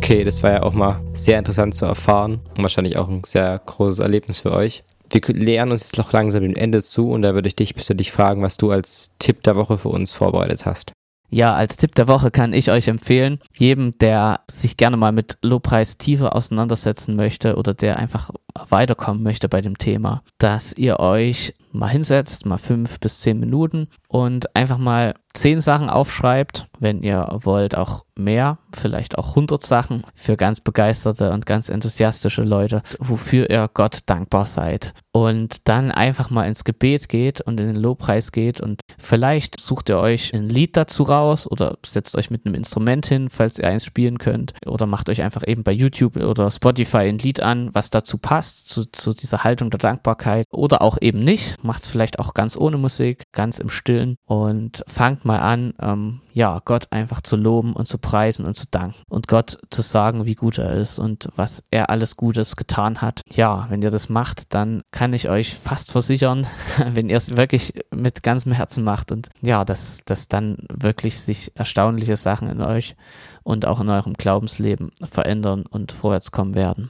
Okay, 0.06 0.24
das 0.24 0.44
war 0.44 0.52
ja 0.52 0.64
auch 0.64 0.74
mal 0.74 1.02
sehr 1.14 1.40
interessant 1.40 1.74
zu 1.74 1.86
erfahren 1.86 2.40
und 2.56 2.62
wahrscheinlich 2.62 2.98
auch 2.98 3.10
ein 3.10 3.24
sehr 3.26 3.60
großes 3.66 4.00
Erlebnis 4.00 4.40
für 4.40 4.52
euch. 4.52 4.84
Wir 5.10 5.22
lernen 5.34 5.72
uns 5.72 5.82
jetzt 5.82 5.98
noch 5.98 6.12
langsam 6.12 6.44
dem 6.44 6.56
Ende 6.56 6.84
zu 6.84 7.10
und 7.10 7.24
da 7.24 7.34
würde 7.34 7.48
ich 7.48 7.56
dich 7.56 7.74
persönlich 7.74 8.12
fragen, 8.12 8.42
was 8.42 8.58
du 8.58 8.72
als 8.72 9.12
Tipp 9.18 9.42
der 9.44 9.56
Woche 9.56 9.78
für 9.78 9.90
uns 9.90 10.14
vorbereitet 10.14 10.66
hast. 10.66 10.95
Ja, 11.30 11.56
als 11.56 11.78
Tipp 11.78 11.96
der 11.96 12.08
Woche 12.08 12.32
kann 12.32 12.54
ich 12.54 12.72
euch 12.72 12.88
empfehlen, 12.88 13.40
jedem, 13.56 13.92
der 13.92 14.42
sich 14.50 14.78
gerne 14.78 14.96
mal 14.98 15.12
mit 15.12 15.38
Lobpreis 15.42 15.98
tiefer 15.98 16.36
auseinandersetzen 16.36 17.16
möchte 17.16 17.56
oder 17.56 17.74
der 17.74 17.98
einfach 17.98 18.30
weiterkommen 18.70 19.24
möchte 19.24 19.50
bei 19.50 19.62
dem 19.62 19.78
Thema, 19.78 20.24
dass 20.38 20.74
ihr 20.74 21.00
euch 21.00 21.54
mal 21.72 21.90
hinsetzt, 21.90 22.46
mal 22.46 22.58
fünf 22.58 23.00
bis 23.00 23.20
zehn 23.20 23.40
Minuten 23.40 23.88
und 24.08 24.56
einfach 24.56 24.78
mal 24.78 25.16
zehn 25.36 25.60
Sachen 25.60 25.90
aufschreibt, 25.90 26.68
wenn 26.80 27.04
ihr 27.04 27.28
wollt 27.44 27.78
auch 27.78 28.06
mehr, 28.18 28.60
vielleicht 28.74 29.18
auch 29.18 29.30
100 29.30 29.62
Sachen 29.62 30.04
für 30.14 30.38
ganz 30.38 30.62
begeisterte 30.62 31.32
und 31.32 31.46
ganz 31.46 31.70
enthusiastische 31.70 32.44
Leute, 32.44 32.82
wofür 33.00 33.50
ihr 33.50 33.70
Gott 33.74 34.00
dankbar 34.06 34.46
seid. 34.46 34.94
Und 35.12 35.68
dann 35.68 35.92
einfach 35.92 36.30
mal 36.30 36.44
ins 36.44 36.64
Gebet 36.64 37.10
geht 37.10 37.42
und 37.42 37.60
in 37.60 37.68
den 37.68 37.76
Lobpreis 37.76 38.32
geht 38.32 38.62
und 38.62 38.82
vielleicht 38.98 39.60
sucht 39.60 39.90
ihr 39.90 39.98
euch 39.98 40.34
ein 40.34 40.50
Lied 40.50 40.76
dazu 40.76 41.04
raus 41.04 41.50
oder 41.50 41.78
setzt 41.86 42.18
euch 42.18 42.30
mit 42.30 42.46
einem 42.46 42.56
Instrument 42.56 43.06
hin, 43.06 43.30
falls 43.30 43.58
ihr 43.58 43.68
eins 43.68 43.86
spielen 43.86 44.18
könnt 44.18 44.54
oder 44.66 44.86
macht 44.86 45.10
euch 45.10 45.22
einfach 45.22 45.44
eben 45.46 45.64
bei 45.64 45.72
YouTube 45.72 46.18
oder 46.18 46.52
Spotify 46.52 47.10
ein 47.10 47.18
Lied 47.18 47.40
an, 47.40 47.70
was 47.74 47.90
dazu 47.90 48.18
passt, 48.18 48.70
zu, 48.70 48.86
zu 48.86 49.14
dieser 49.14 49.44
Haltung 49.44 49.70
der 49.70 49.80
Dankbarkeit 49.80 50.46
oder 50.52 50.82
auch 50.82 50.98
eben 51.00 51.24
nicht, 51.24 51.64
macht 51.64 51.84
es 51.84 51.90
vielleicht 51.90 52.20
auch 52.20 52.34
ganz 52.34 52.58
ohne 52.58 52.78
Musik, 52.78 53.24
ganz 53.32 53.60
im 53.60 53.70
Stillen 53.70 54.18
und 54.26 54.84
fangt 54.88 55.25
mal 55.26 55.40
an, 55.40 55.74
ähm, 55.82 56.22
ja, 56.34 56.62
Gott 56.64 56.88
einfach 56.92 57.22
zu 57.22 57.36
loben 57.36 57.74
und 57.74 57.88
zu 57.88 57.98
preisen 57.98 58.46
und 58.46 58.56
zu 58.56 58.66
danken 58.70 58.96
und 59.10 59.28
Gott 59.28 59.58
zu 59.70 59.82
sagen, 59.82 60.26
wie 60.26 60.36
gut 60.36 60.58
er 60.58 60.74
ist 60.74 61.00
und 61.00 61.30
was 61.36 61.64
er 61.72 61.90
alles 61.90 62.16
Gutes 62.16 62.56
getan 62.56 63.02
hat. 63.02 63.22
Ja, 63.32 63.68
wenn 63.70 63.82
ihr 63.82 63.92
das 63.92 64.10
macht, 64.10 64.54
dann 64.54 64.82
kann 64.92 65.14
ich 65.14 65.30
euch 65.30 65.56
fast 65.56 65.92
versichern, 65.92 66.48
wenn 66.92 67.10
ihr 67.10 67.18
es 67.18 67.36
wirklich 67.36 67.74
mit 67.94 68.24
ganzem 68.24 68.52
Herzen 68.52 68.84
macht 68.84 69.12
und 69.12 69.30
ja, 69.42 69.66
dass, 69.66 70.00
dass 70.06 70.28
dann 70.28 70.58
wirklich 70.72 71.20
sich 71.20 71.52
erstaunliche 71.56 72.16
Sachen 72.16 72.50
in 72.50 72.62
euch 72.62 72.96
und 73.44 73.66
auch 73.66 73.82
in 73.82 73.90
eurem 73.90 74.14
Glaubensleben 74.14 74.92
verändern 75.04 75.66
und 75.66 75.92
vorwärts 75.92 76.32
kommen 76.32 76.56
werden. 76.56 76.90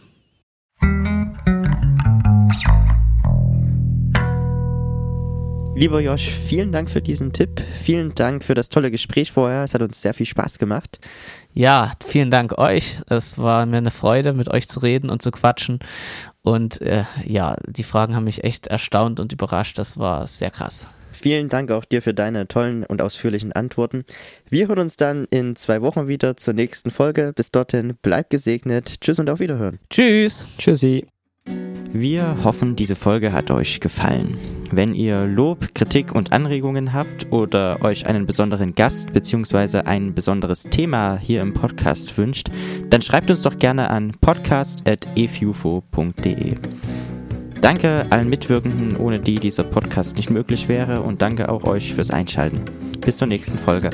Lieber 5.78 6.00
Josh, 6.00 6.30
vielen 6.30 6.72
Dank 6.72 6.90
für 6.90 7.02
diesen 7.02 7.34
Tipp. 7.34 7.60
Vielen 7.60 8.16
Dank 8.16 8.46
für 8.46 8.54
das 8.54 8.70
tolle 8.70 8.92
Gespräch 8.92 9.34
vorher. 9.34 9.66
Es 9.66 9.74
hat 9.74 9.82
uns 9.82 10.02
sehr 10.02 10.14
viel 10.14 10.26
Spaß 10.26 10.58
gemacht. 10.58 11.00
Ja, 11.54 11.92
vielen 12.02 12.32
Dank 12.32 12.58
euch. 12.58 12.96
Es 13.10 13.38
war 13.40 13.66
mir 13.66 13.78
eine 13.78 13.92
Freude, 13.92 14.32
mit 14.32 14.48
euch 14.48 14.70
zu 14.70 14.80
reden 14.80 15.10
und 15.10 15.22
zu 15.22 15.32
quatschen. 15.32 15.80
Und 16.44 16.82
äh, 16.82 17.04
ja, 17.26 17.58
die 17.68 17.84
Fragen 17.84 18.16
haben 18.16 18.24
mich 18.24 18.46
echt 18.46 18.68
erstaunt 18.68 19.20
und 19.20 19.34
überrascht. 19.34 19.78
Das 19.78 19.98
war 19.98 20.26
sehr 20.28 20.50
krass. 20.50 20.88
Vielen 21.12 21.50
Dank 21.50 21.72
auch 21.72 21.84
dir 21.84 22.02
für 22.02 22.14
deine 22.14 22.48
tollen 22.48 22.86
und 22.86 23.02
ausführlichen 23.02 23.52
Antworten. 23.52 24.06
Wir 24.50 24.70
hören 24.70 24.80
uns 24.80 24.96
dann 24.96 25.26
in 25.26 25.58
zwei 25.58 25.82
Wochen 25.82 26.08
wieder 26.08 26.38
zur 26.38 26.54
nächsten 26.54 26.90
Folge. 26.90 27.34
Bis 27.36 27.52
dorthin, 27.52 27.96
bleibt 28.02 28.30
gesegnet. 28.30 29.02
Tschüss 29.02 29.20
und 29.20 29.30
auf 29.30 29.40
Wiederhören. 29.40 29.80
Tschüss. 29.90 30.48
Tschüssi. 30.58 31.06
Wir 31.98 32.44
hoffen, 32.44 32.76
diese 32.76 32.98
Folge 32.98 33.32
hat 33.32 33.52
euch 33.52 33.80
gefallen. 33.80 34.38
Wenn 34.70 34.94
ihr 34.94 35.26
Lob, 35.26 35.74
Kritik 35.74 36.14
und 36.14 36.34
Anregungen 36.34 36.92
habt 36.92 37.32
oder 37.32 37.82
euch 37.86 38.06
einen 38.06 38.26
besonderen 38.26 38.76
Gast 38.76 39.14
bzw. 39.14 39.84
ein 39.86 40.14
besonderes 40.14 40.64
Thema 40.64 41.16
hier 41.16 41.42
im 41.42 41.54
Podcast 41.54 42.18
wünscht, 42.18 42.50
dann 42.90 43.02
schreibt 43.02 43.32
uns 43.32 43.44
doch 43.44 43.60
gerne 43.60 43.92
an 43.92 44.12
podcast.efufo.de. 44.20 46.56
Danke 47.62 48.06
allen 48.10 48.30
Mitwirkenden, 48.30 48.98
ohne 48.98 49.22
die 49.22 49.36
dieser 49.36 49.64
Podcast 49.64 50.18
nicht 50.18 50.30
möglich 50.30 50.68
wäre 50.68 51.00
und 51.00 51.22
danke 51.22 51.48
auch 51.48 51.64
euch 51.64 51.94
fürs 51.94 52.12
Einschalten. 52.12 52.60
Bis 53.00 53.16
zur 53.16 53.30
nächsten 53.30 53.58
Folge. 53.58 53.92